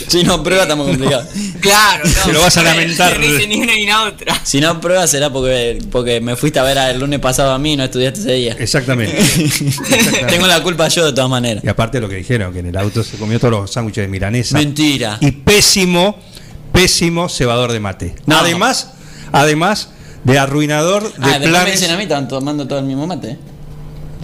si 0.08 0.22
no 0.22 0.42
prueba 0.42 0.62
estamos 0.64 0.86
complicados. 0.88 1.26
Claro, 1.60 2.04
no. 2.04 2.22
Te 2.26 2.32
lo 2.32 2.40
vas 2.42 2.56
a 2.58 2.62
lamentar. 2.62 3.18
No 3.18 3.26
dice 3.26 3.46
ni 3.48 3.56
una 3.56 3.72
ni 3.74 3.86
la 3.86 4.04
otra. 4.04 4.38
Si 4.44 4.60
no 4.60 4.80
prueba 4.80 5.06
será 5.06 5.30
porque, 5.30 5.78
porque 5.90 6.20
me 6.20 6.36
fuiste 6.36 6.58
a 6.60 6.62
ver 6.62 6.76
el 6.78 7.00
lunes 7.00 7.18
pasado 7.18 7.50
a 7.52 7.58
mí 7.58 7.72
y 7.72 7.76
no 7.76 7.84
estudiaste 7.84 8.20
ese 8.20 8.32
día. 8.34 8.56
Exactamente. 8.58 9.18
Exactamente. 9.20 10.24
Tengo 10.26 10.46
la 10.46 10.62
culpa 10.62 10.86
yo 10.88 11.04
de 11.06 11.12
todas 11.12 11.28
maneras. 11.30 11.64
Y 11.64 11.68
aparte 11.68 12.00
lo 12.00 12.08
que 12.08 12.16
dijeron, 12.16 12.52
que 12.52 12.60
en 12.60 12.66
el 12.66 12.76
auto 12.76 13.02
se 13.02 13.16
comió 13.16 13.40
todos 13.40 13.52
los 13.52 13.72
sándwiches 13.72 14.02
de 14.04 14.08
milanesa. 14.08 14.56
Mentira. 14.58 15.18
Y 15.20 15.30
pésimo, 15.32 16.16
pésimo 16.72 17.28
cebador 17.28 17.72
de 17.72 17.80
mate. 17.80 18.14
No. 18.26 18.38
Además, 18.38 18.92
además 19.32 19.88
de 20.24 20.38
arruinador 20.38 21.02
de 21.04 21.08
Ah, 21.22 21.28
después 21.30 21.40
me 21.40 21.48
planes. 21.48 21.72
dicen 21.80 21.90
a 21.90 21.96
mí, 21.96 22.02
estaban 22.04 22.28
tomando 22.28 22.66
todo 22.68 22.78
el 22.78 22.84
mismo 22.84 23.06
mate. 23.06 23.38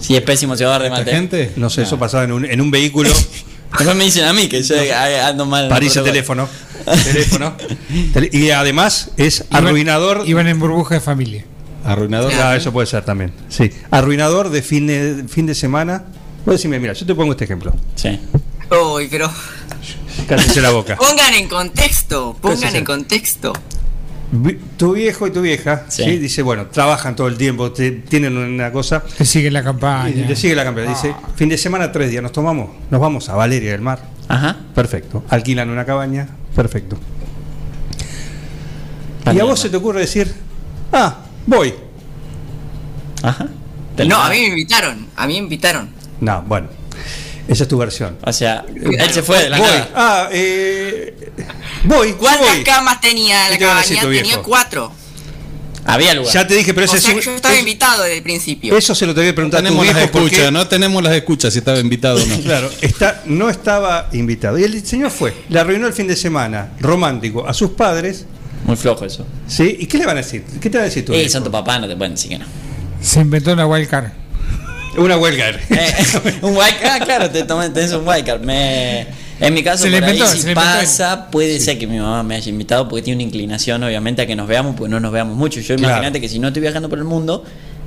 Si 0.03 0.15
es 0.15 0.21
pésimo 0.21 0.55
llevar 0.55 0.81
de 0.81 0.87
¿Esta 0.89 0.99
mate. 0.99 1.11
gente? 1.11 1.51
No 1.55 1.69
sé, 1.69 1.83
eso 1.83 1.97
pasaba 1.97 2.23
en 2.25 2.31
un, 2.33 2.45
en 2.45 2.59
un 2.61 2.69
vehículo. 2.71 3.09
Después 3.77 3.95
me 3.95 4.03
dicen 4.03 4.25
a 4.25 4.33
mí 4.33 4.47
que 4.47 4.61
yo 4.61 4.75
ando 5.25 5.45
mal. 5.45 5.67
París 5.69 5.95
el 5.95 6.03
protocolo. 6.03 6.47
teléfono. 6.83 7.55
teléfono. 8.11 8.29
Y 8.31 8.49
además 8.51 9.09
es 9.17 9.45
Iban- 9.49 9.67
arruinador. 9.67 10.23
Iban 10.27 10.47
en 10.47 10.59
burbuja 10.59 10.95
de 10.95 11.01
familia. 11.01 11.45
Arruinador. 11.85 12.31
Ah, 12.35 12.55
eso 12.55 12.71
puede 12.71 12.85
ser 12.87 13.03
también. 13.03 13.33
Sí. 13.49 13.71
Arruinador 13.91 14.49
de 14.49 14.61
fin 14.61 14.85
de, 14.87 15.25
fin 15.27 15.45
de 15.47 15.55
semana. 15.55 16.03
Vos 16.45 16.55
decime, 16.55 16.79
mira, 16.79 16.93
yo 16.93 17.05
te 17.05 17.15
pongo 17.15 17.31
este 17.31 17.45
ejemplo. 17.45 17.73
Sí. 17.95 18.19
Uy, 18.93 19.07
pero 19.09 19.31
Cállese 20.27 20.61
la 20.61 20.69
boca. 20.71 20.95
pongan 20.97 21.33
en 21.33 21.47
contexto, 21.47 22.33
¿Qué 22.35 22.41
pongan 22.41 22.75
en 22.75 22.85
contexto. 22.85 23.53
Tu 24.77 24.93
viejo 24.93 25.27
y 25.27 25.31
tu 25.31 25.41
vieja, 25.41 25.85
Sí. 25.89 26.03
sí. 26.05 26.17
dice, 26.17 26.41
bueno, 26.41 26.65
trabajan 26.67 27.15
todo 27.15 27.27
el 27.27 27.37
tiempo, 27.37 27.71
te- 27.71 27.91
tienen 27.91 28.35
una 28.35 28.71
cosa. 28.71 29.03
Que 29.17 29.25
sigue 29.25 29.51
la 29.51 29.59
Y 29.59 29.63
campaña. 29.63 30.27
te 30.27 30.35
sigue 30.35 30.55
la 30.55 30.63
campaña. 30.63 30.89
Dice, 30.89 31.13
fin 31.35 31.49
de 31.49 31.57
semana, 31.57 31.91
tres 31.91 32.09
días, 32.09 32.23
nos 32.23 32.31
tomamos, 32.31 32.69
nos 32.89 32.99
vamos 32.99 33.29
a 33.29 33.35
Valeria 33.35 33.71
del 33.73 33.81
Mar. 33.81 33.99
Ajá. 34.27 34.57
Perfecto. 34.73 35.23
Alquilan 35.29 35.69
una 35.69 35.85
cabaña, 35.85 36.27
perfecto. 36.55 36.97
Y 39.31 39.39
a 39.39 39.43
vos 39.43 39.59
se 39.59 39.69
te 39.69 39.77
ocurre 39.77 39.99
decir, 40.01 40.33
ah, 40.91 41.17
voy. 41.45 41.73
Ajá. 43.21 43.47
Te 43.95 44.05
No, 44.05 44.17
a 44.21 44.29
mí 44.29 44.37
me 44.41 44.47
invitaron, 44.47 45.07
a 45.15 45.27
mí 45.27 45.33
me 45.33 45.39
invitaron. 45.39 45.89
No, 46.19 46.41
bueno, 46.41 46.67
esa 47.47 47.63
es 47.63 47.67
tu 47.69 47.77
versión. 47.77 48.17
O 48.23 48.31
sea, 48.33 48.65
él 48.75 49.09
se 49.11 49.21
fue 49.23 49.43
de 49.43 49.49
la 49.49 49.57
voy. 49.57 49.67
nada. 49.67 49.89
Ah, 49.95 50.29
eh, 50.31 51.15
voy. 51.83 52.13
¿Cuántas 52.13 52.55
voy. 52.55 52.63
camas 52.63 53.01
tenía 53.01 53.45
¿Qué 53.45 53.51
la 53.51 53.57
te 53.57 53.65
a 53.65 53.67
cabaña? 53.69 54.01
tu 54.01 54.09
Tenía 54.11 54.37
cuatro. 54.41 54.91
Había 55.85 56.13
lugar. 56.13 56.33
Ya 56.33 56.47
te 56.47 56.53
dije, 56.55 56.73
pero 56.73 56.89
O 56.89 56.95
ese 56.95 57.01
sea, 57.01 57.13
es 57.17 57.25
yo 57.25 57.35
estaba 57.35 57.53
es- 57.53 57.59
invitado 57.59 58.03
desde 58.03 58.17
el 58.17 58.23
principio. 58.23 58.77
Eso 58.77 58.95
se 58.95 59.05
lo 59.05 59.13
tenía 59.13 59.31
que 59.31 59.33
preguntar 59.33 59.59
a 59.59 59.63
tu 59.63 59.65
tenemos 59.67 59.85
las 59.85 59.95
viejo 59.95 60.11
porque- 60.13 60.27
escuchas, 60.27 60.51
no 60.53 60.67
tenemos 60.67 61.03
las 61.03 61.13
escuchas 61.13 61.51
si 61.51 61.59
estaba 61.59 61.77
invitado 61.79 62.23
o 62.23 62.25
no. 62.25 62.37
Claro, 62.43 62.69
está, 62.81 63.21
no 63.25 63.49
estaba 63.49 64.07
invitado. 64.13 64.57
Y 64.57 64.63
el 64.63 64.85
señor 64.85 65.11
fue, 65.11 65.33
le 65.49 65.59
arruinó 65.59 65.85
el 65.87 65.91
fin 65.93 66.07
de 66.07 66.15
semana 66.15 66.71
romántico 66.79 67.45
a 67.45 67.53
sus 67.53 67.71
padres. 67.71 68.25
Muy 68.65 68.77
flojo 68.77 69.03
eso. 69.03 69.27
¿sí? 69.45 69.75
¿Y 69.77 69.87
qué 69.87 69.97
le 69.97 70.05
van 70.05 70.15
a 70.15 70.21
decir? 70.21 70.45
¿Qué 70.61 70.69
te 70.69 70.77
va 70.77 70.83
a 70.83 70.85
decir 70.85 71.03
tu 71.03 71.11
Eh, 71.11 71.17
viejo? 71.17 71.31
son 71.33 71.43
tu 71.43 71.51
papá, 71.51 71.77
no 71.79 71.85
te 71.89 71.97
pueden 71.97 72.13
decir 72.15 72.29
que 72.29 72.37
no. 72.39 72.45
Se 73.01 73.19
inventó 73.19 73.51
una 73.51 73.67
wildcard. 73.67 74.05
Una 74.97 75.17
huelga. 75.17 75.51
Eh, 75.69 75.93
un 76.41 76.55
wildcard, 76.55 76.85
ah, 76.85 76.99
claro, 77.03 77.29
te 77.29 77.43
tomas, 77.43 77.73
tenés 77.73 77.91
un 77.93 78.07
wildcard. 78.07 78.41
Me, 78.41 79.07
en 79.39 79.53
mi 79.53 79.63
caso, 79.63 79.83
por 79.85 79.93
ahí, 79.93 79.99
inventó, 79.99 80.27
si 80.27 80.53
pasa, 80.53 81.27
puede 81.31 81.59
ser 81.59 81.77
que 81.79 81.87
mi 81.87 81.97
mamá 81.97 82.23
me 82.23 82.35
haya 82.35 82.49
invitado 82.49 82.87
porque 82.87 83.01
tiene 83.03 83.23
una 83.23 83.27
inclinación, 83.27 83.83
obviamente, 83.83 84.21
a 84.21 84.27
que 84.27 84.35
nos 84.35 84.47
veamos, 84.47 84.75
porque 84.75 84.89
no 84.91 84.99
nos 84.99 85.11
veamos 85.11 85.35
mucho. 85.35 85.59
Yo 85.59 85.75
Claro. 85.75 85.93
imagínate 85.95 86.21
que 86.21 86.29
si 86.29 86.39
no 86.39 86.47
estoy 86.49 86.61
viajando 86.61 86.89
por 86.89 86.97
el 86.99 87.05
mundo, 87.05 87.43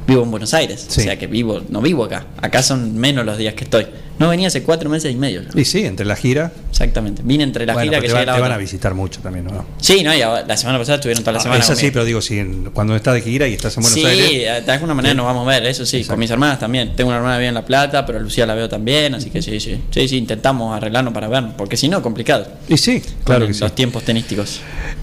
vivo 0.06 0.22
en 0.22 0.30
Buenos 0.30 0.54
Aires. 0.54 0.84
Sí. 0.88 1.00
O 1.00 1.04
sea 1.04 1.18
que 1.18 1.26
vivo, 1.26 1.62
no 1.68 1.80
vivo 1.80 2.04
acá. 2.04 2.26
Acá 2.40 2.62
son 2.62 2.96
menos 2.96 3.24
los 3.26 3.36
días 3.38 3.54
que 3.54 3.64
estoy. 3.64 3.86
No 4.18 4.30
venía 4.30 4.48
hace 4.48 4.62
cuatro 4.62 4.88
meses 4.88 5.12
y 5.12 5.16
medio. 5.16 5.42
Y 5.54 5.66
sí, 5.66 5.84
entre 5.84 6.06
la 6.06 6.16
gira. 6.16 6.50
Exactamente. 6.70 7.20
Vine 7.22 7.44
entre 7.44 7.66
la 7.66 7.74
bueno, 7.74 7.90
gira 7.90 8.00
que 8.00 8.06
te, 8.08 8.14
va- 8.14 8.34
te 8.34 8.40
van 8.40 8.50
a 8.52 8.56
visitar 8.56 8.94
mucho 8.94 9.20
también, 9.20 9.44
¿no? 9.44 9.66
Sí, 9.78 10.02
no, 10.02 10.14
y 10.14 10.22
ahora- 10.22 10.42
la 10.46 10.56
semana 10.56 10.78
pasada 10.78 10.96
estuvieron 10.96 11.22
toda 11.22 11.32
la 11.34 11.38
Ah, 11.38 11.42
semana. 11.42 11.60
es 11.62 11.68
así, 11.68 11.80
conmigo. 11.80 11.92
pero 11.92 12.04
digo, 12.06 12.22
si 12.22 12.38
en- 12.38 12.70
cuando 12.72 12.96
estás 12.96 13.12
de 13.12 13.20
gira 13.20 13.46
y 13.46 13.52
estás 13.52 13.76
en 13.76 13.82
Buenos 13.82 13.98
sí, 13.98 14.06
Aires. 14.06 14.64
de 14.64 14.72
alguna 14.72 14.94
manera 14.94 15.12
nos 15.14 15.26
vamos 15.26 15.46
a 15.46 15.50
ver, 15.50 15.66
eso 15.66 15.84
sí, 15.84 15.98
Exacto. 15.98 16.12
con 16.14 16.20
mis 16.20 16.30
hermanas 16.30 16.58
también. 16.58 16.96
Tengo 16.96 17.08
una 17.10 17.18
hermana 17.18 17.36
bien 17.36 17.48
en 17.48 17.54
La 17.56 17.66
Plata, 17.66 18.06
pero 18.06 18.18
a 18.18 18.22
Lucía 18.22 18.46
la 18.46 18.54
veo 18.54 18.70
también, 18.70 19.14
así 19.14 19.28
que 19.28 19.42
sí, 19.42 19.60
sí. 19.60 19.78
Sí, 19.90 20.08
sí, 20.08 20.16
intentamos 20.16 20.74
arreglarnos 20.74 21.12
para 21.12 21.28
vernos, 21.28 21.52
porque 21.58 21.76
si 21.76 21.88
no, 21.90 22.00
complicado. 22.00 22.46
Y 22.70 22.78
sí, 22.78 23.02
claro 23.22 23.40
Con 23.42 23.48
que 23.48 23.54
sí. 23.54 23.60
Los 23.60 23.74
tiempos 23.74 24.02
tenísticos. 24.02 24.60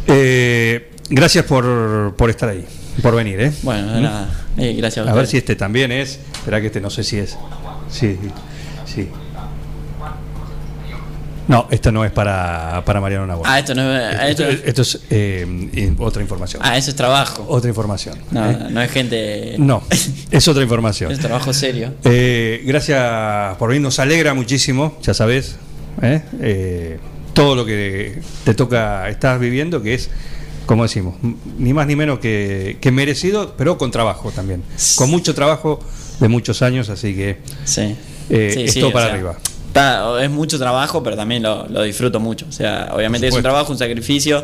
Eh, 0.07 0.89
gracias 1.09 1.45
por, 1.45 2.15
por 2.17 2.31
estar 2.31 2.49
ahí, 2.49 2.65
por 3.03 3.15
venir, 3.15 3.39
¿eh? 3.41 3.51
Bueno, 3.61 3.99
nada, 4.01 4.27
eh, 4.57 4.73
gracias 4.77 5.07
a, 5.07 5.11
A 5.11 5.13
ver 5.13 5.27
si 5.27 5.37
este 5.37 5.55
también 5.55 5.91
es. 5.91 6.19
Espera 6.33 6.59
que 6.61 6.67
este 6.67 6.81
no 6.81 6.89
sé 6.89 7.03
si 7.03 7.17
es. 7.17 7.37
Sí, 7.89 8.17
sí. 8.85 9.09
No, 11.45 11.67
esto 11.71 11.91
no 11.91 12.05
es 12.05 12.11
para, 12.11 12.83
para 12.85 13.01
Mariano 13.01 13.27
Nagua. 13.27 13.45
Ah, 13.49 13.59
esto 13.59 13.75
no 13.75 13.97
es. 13.97 14.29
esto, 14.29 14.43
Esto, 14.47 14.65
esto 14.65 14.81
es 14.81 14.99
eh, 15.09 15.93
otra 15.99 16.21
información. 16.21 16.61
ah, 16.63 16.77
eso 16.77 16.89
es 16.89 16.95
trabajo. 16.95 17.45
Otra 17.49 17.67
información. 17.69 18.17
No, 18.31 18.49
¿eh? 18.49 18.57
no 18.69 18.81
es 18.81 18.91
gente. 18.91 19.55
No, 19.57 19.83
es 20.31 20.47
otra 20.47 20.63
información. 20.63 21.11
Es 21.11 21.19
trabajo 21.19 21.51
serio. 21.53 21.95
Eh, 22.05 22.61
gracias 22.65 23.57
por 23.57 23.69
venir, 23.69 23.81
nos 23.81 23.99
alegra 23.99 24.33
muchísimo, 24.33 24.97
ya 25.01 25.13
sabes, 25.13 25.57
todo 27.33 27.55
lo 27.55 27.65
que 27.65 28.21
te 28.45 28.53
toca, 28.53 29.09
estás 29.09 29.37
viviendo, 29.39 29.81
que 29.81 29.95
es 29.95 30.09
como 30.65 30.83
decimos, 30.83 31.15
ni 31.57 31.73
más 31.73 31.87
ni 31.87 31.95
menos 31.95 32.19
que, 32.19 32.77
que 32.81 32.91
merecido, 32.91 33.53
pero 33.57 33.77
con 33.77 33.91
trabajo 33.91 34.31
también. 34.31 34.63
Con 34.95 35.09
mucho 35.09 35.33
trabajo 35.35 35.79
de 36.19 36.27
muchos 36.29 36.61
años, 36.61 36.89
así 36.89 37.13
que 37.15 37.37
Sí. 37.65 37.95
eh, 38.29 38.51
Sí, 38.53 38.63
es 38.63 38.73
sí, 38.73 38.81
para 38.91 39.05
sea, 39.07 39.13
arriba. 39.15 39.37
está- 39.67 40.23
es 40.23 40.29
mucho 40.29 40.57
trabajo, 40.57 41.03
pero 41.03 41.15
también 41.15 41.43
lo, 41.43 41.67
lo 41.67 41.81
disfruto 41.83 42.19
mucho. 42.19 42.45
O 42.47 42.51
sea, 42.51 42.91
obviamente 42.93 43.27
es 43.27 43.33
un 43.33 43.41
trabajo, 43.41 43.71
un 43.71 43.77
sacrificio. 43.77 44.43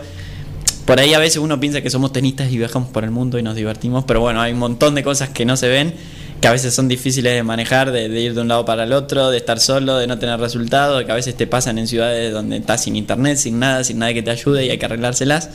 Por 0.86 1.00
ahí 1.00 1.14
a 1.14 1.20
veces 1.20 1.38
uno 1.38 1.60
piensa 1.60 1.82
que 1.82 1.90
somos 1.92 2.12
tenistas 2.12 2.52
y 2.52 2.58
viajamos 2.58 2.90
por 2.90 3.04
el 3.04 3.12
mundo 3.12 3.38
y 3.38 3.44
nos 3.44 3.56
divertimos, 3.56 4.06
pero 4.06 4.22
bueno, 4.22 4.42
hay 4.42 4.54
un 4.54 4.60
montón 4.60 4.96
de 4.96 5.04
cosas 5.04 5.30
que 5.30 5.46
no 5.46 5.56
se 5.56 5.68
ven, 5.68 5.94
que 6.42 6.48
a 6.48 6.52
veces 6.52 6.74
son 6.74 6.88
difíciles 6.88 7.34
de 7.34 7.44
manejar, 7.44 7.92
de, 7.92 8.08
de 8.10 8.22
ir 8.22 8.34
de 8.34 8.42
un 8.42 8.48
lado 8.48 8.66
para 8.66 8.84
el 8.84 8.94
otro, 8.94 9.30
de 9.30 9.38
estar 9.38 9.60
solo, 9.60 9.98
de 9.98 10.08
no 10.08 10.18
tener 10.20 10.40
resultados, 10.40 11.04
que 11.04 11.12
a 11.12 11.16
veces 11.16 11.36
te 11.36 11.48
pasan 11.48 11.78
en 11.78 11.88
ciudades 11.88 12.32
donde 12.32 12.58
estás 12.58 12.84
sin 12.84 12.96
internet, 12.96 13.38
sin 13.38 13.60
nada, 13.60 13.84
sin 13.84 14.00
nadie 14.00 14.14
que 14.14 14.24
te 14.24 14.32
ayude 14.32 14.66
y 14.66 14.70
hay 14.70 14.78
que 14.78 14.86
arreglárselas. 14.86 15.50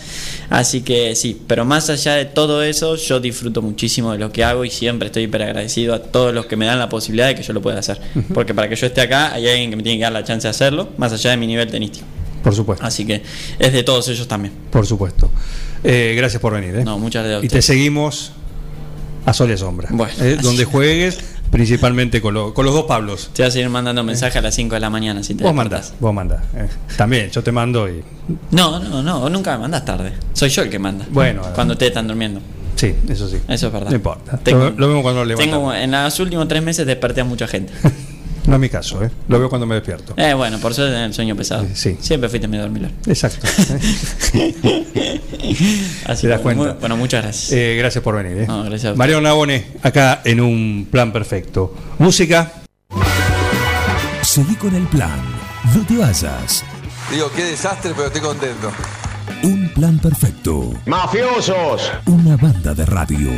Así 0.51 0.83
que 0.83 1.15
sí, 1.17 1.41
pero 1.47 1.65
más 1.65 1.89
allá 1.91 2.15
de 2.15 2.27
todo 2.27 2.63
eso, 2.63 2.97
yo 2.97 3.21
disfruto 3.21 3.63
muchísimo 3.63 4.13
de 4.13 4.19
lo 4.19 4.31
que 4.31 4.45
hago 4.45 4.65
y 4.65 4.71
siempre 4.71 5.07
estoy 5.07 5.25
hiper 5.25 5.43
agradecido 5.43 5.95
a 5.95 6.01
todos 6.03 6.35
los 6.35 6.47
que 6.47 6.57
me 6.57 6.67
dan 6.67 6.79
la 6.79 6.89
posibilidad 6.89 7.29
de 7.29 7.35
que 7.35 7.43
yo 7.43 7.53
lo 7.53 7.63
pueda 7.63 7.79
hacer. 7.79 8.01
Porque 8.35 8.55
para 8.55 8.69
que 8.69 8.77
yo 8.77 8.87
esté 8.87 9.01
acá 9.01 9.33
hay 9.33 9.49
alguien 9.49 9.71
que 9.71 9.77
me 9.77 9.83
tiene 9.83 9.99
que 9.99 10.05
dar 10.05 10.13
la 10.13 10.25
chance 10.25 10.47
de 10.47 10.51
hacerlo, 10.51 10.91
más 10.99 11.13
allá 11.13 11.31
de 11.31 11.37
mi 11.37 11.47
nivel 11.47 11.71
tenístico. 11.71 12.07
Por 12.43 12.55
supuesto, 12.55 12.85
Así 12.85 13.07
que 13.07 13.23
es 13.59 13.73
de 13.73 13.83
todos 13.85 14.07
ellos 14.09 14.29
también. 14.29 14.53
por 14.71 14.87
supuesto. 14.87 15.31
Eh, 15.83 16.13
gracias 16.17 16.43
por 16.43 16.53
venir. 16.53 16.75
¿eh? 16.77 16.85
No, 16.85 16.99
muchas 16.99 17.25
gracias 17.25 17.43
a 17.43 17.47
Y 17.47 17.49
te 17.49 17.63
seguimos 17.63 18.33
a 19.27 19.33
sol 19.33 19.51
y 19.51 19.57
sombra. 19.59 19.89
Bueno. 19.91 20.13
¿eh? 20.21 20.37
Donde 20.41 20.65
juegues, 20.65 21.19
principalmente 21.51 22.21
con, 22.21 22.35
lo- 22.35 22.53
con 22.55 22.65
los 22.67 22.75
dos 22.75 22.85
Pablos. 22.85 23.31
Te 23.33 23.43
voy 23.43 23.49
a 23.49 23.51
seguir 23.51 23.69
mandando 23.69 24.03
mensajes 24.05 24.37
a 24.37 24.41
las 24.43 24.55
5 24.55 24.75
de 24.75 24.81
la 24.81 24.91
mañana 24.91 25.23
si 25.23 25.35
te 25.35 25.45
Vos 25.45 25.53
despertás. 25.55 25.93
mandás, 25.93 26.01
vos 26.01 26.15
mandás. 26.15 26.41
eh. 26.57 26.69
También, 26.97 27.31
yo 27.31 27.43
te 27.43 27.53
mando 27.53 27.89
y. 27.89 28.03
No, 28.51 28.79
no, 28.81 29.03
no, 29.03 29.29
nunca 29.31 29.53
me 29.53 29.59
mandas 29.63 29.85
tarde. 29.85 30.13
Soy 30.33 30.49
yo 30.51 30.63
el 30.63 30.71
que 30.71 30.79
manda. 30.79 31.07
Bueno, 31.11 31.43
Cuando 31.55 31.73
ustedes 31.73 31.91
están 31.91 32.07
durmiendo. 32.09 32.41
Sí, 32.77 32.93
eso 33.09 33.29
sí. 33.29 33.37
Eso 33.49 33.69
es 33.69 33.73
verdad. 33.73 33.91
No 33.91 33.97
importa. 33.97 34.37
Tengo- 34.39 34.65
lo, 34.65 34.71
lo 34.73 34.89
vemos 34.89 35.03
cuando 35.03 35.25
lo 35.25 35.37
Tengo, 35.37 35.57
levantamos. 35.57 35.77
en 35.77 35.91
los 35.93 36.21
últimos 36.21 36.49
tres 36.49 36.63
meses 36.63 36.87
desperté 36.87 37.21
a 37.21 37.25
mucha 37.25 37.47
gente. 37.47 37.73
No 38.47 38.55
es 38.55 38.61
mi 38.61 38.69
caso, 38.69 39.03
¿eh? 39.03 39.11
Lo 39.29 39.39
veo 39.39 39.49
cuando 39.49 39.67
me 39.67 39.75
despierto. 39.77 40.13
Eh, 40.17 40.35
bueno, 40.35 40.59
por 40.59 40.73
eso 40.73 40.87
es 40.87 40.93
el 40.95 41.15
sueño 41.15 41.35
pesado. 41.35 41.67
Sí. 41.75 41.97
Siempre 42.01 42.29
fuiste 42.29 42.47
medio 42.47 42.65
dormilón. 42.65 42.93
Exacto. 43.07 43.47
Así 46.07 46.23
¿Te 46.23 46.29
das 46.29 46.39
que, 46.39 46.43
cuenta? 46.43 46.65
muy- 46.65 46.73
bueno, 46.81 46.97
muchas 46.97 47.23
gracias. 47.23 47.53
Eh, 47.53 47.77
gracias 47.79 48.03
por 48.05 48.17
venir. 48.17 48.39
¿eh? 48.39 48.47
No, 48.47 48.61
gracias 48.65 48.85
a 48.87 48.89
usted. 48.89 48.99
Mariano 48.99 49.23
Nabone, 49.23 49.67
acá 49.83 50.21
en 50.25 50.41
un 50.41 50.89
plan 50.91 51.13
perfecto. 51.13 51.75
Música. 51.99 52.53
Seguí 54.23 54.55
con 54.57 54.75
el 54.75 54.87
plan. 54.89 55.21
No 55.75 55.85
te 55.87 55.97
vayas. 55.97 56.65
Digo, 57.11 57.31
qué 57.35 57.45
desastre, 57.45 57.93
pero 57.95 58.07
estoy 58.09 58.23
contento. 58.23 58.71
Un 59.43 59.69
plan 59.75 59.99
perfecto. 59.99 60.73
¡Mafiosos! 60.87 61.91
Una 62.07 62.37
banda 62.37 62.75
de 62.75 62.85
radio. 62.87 63.31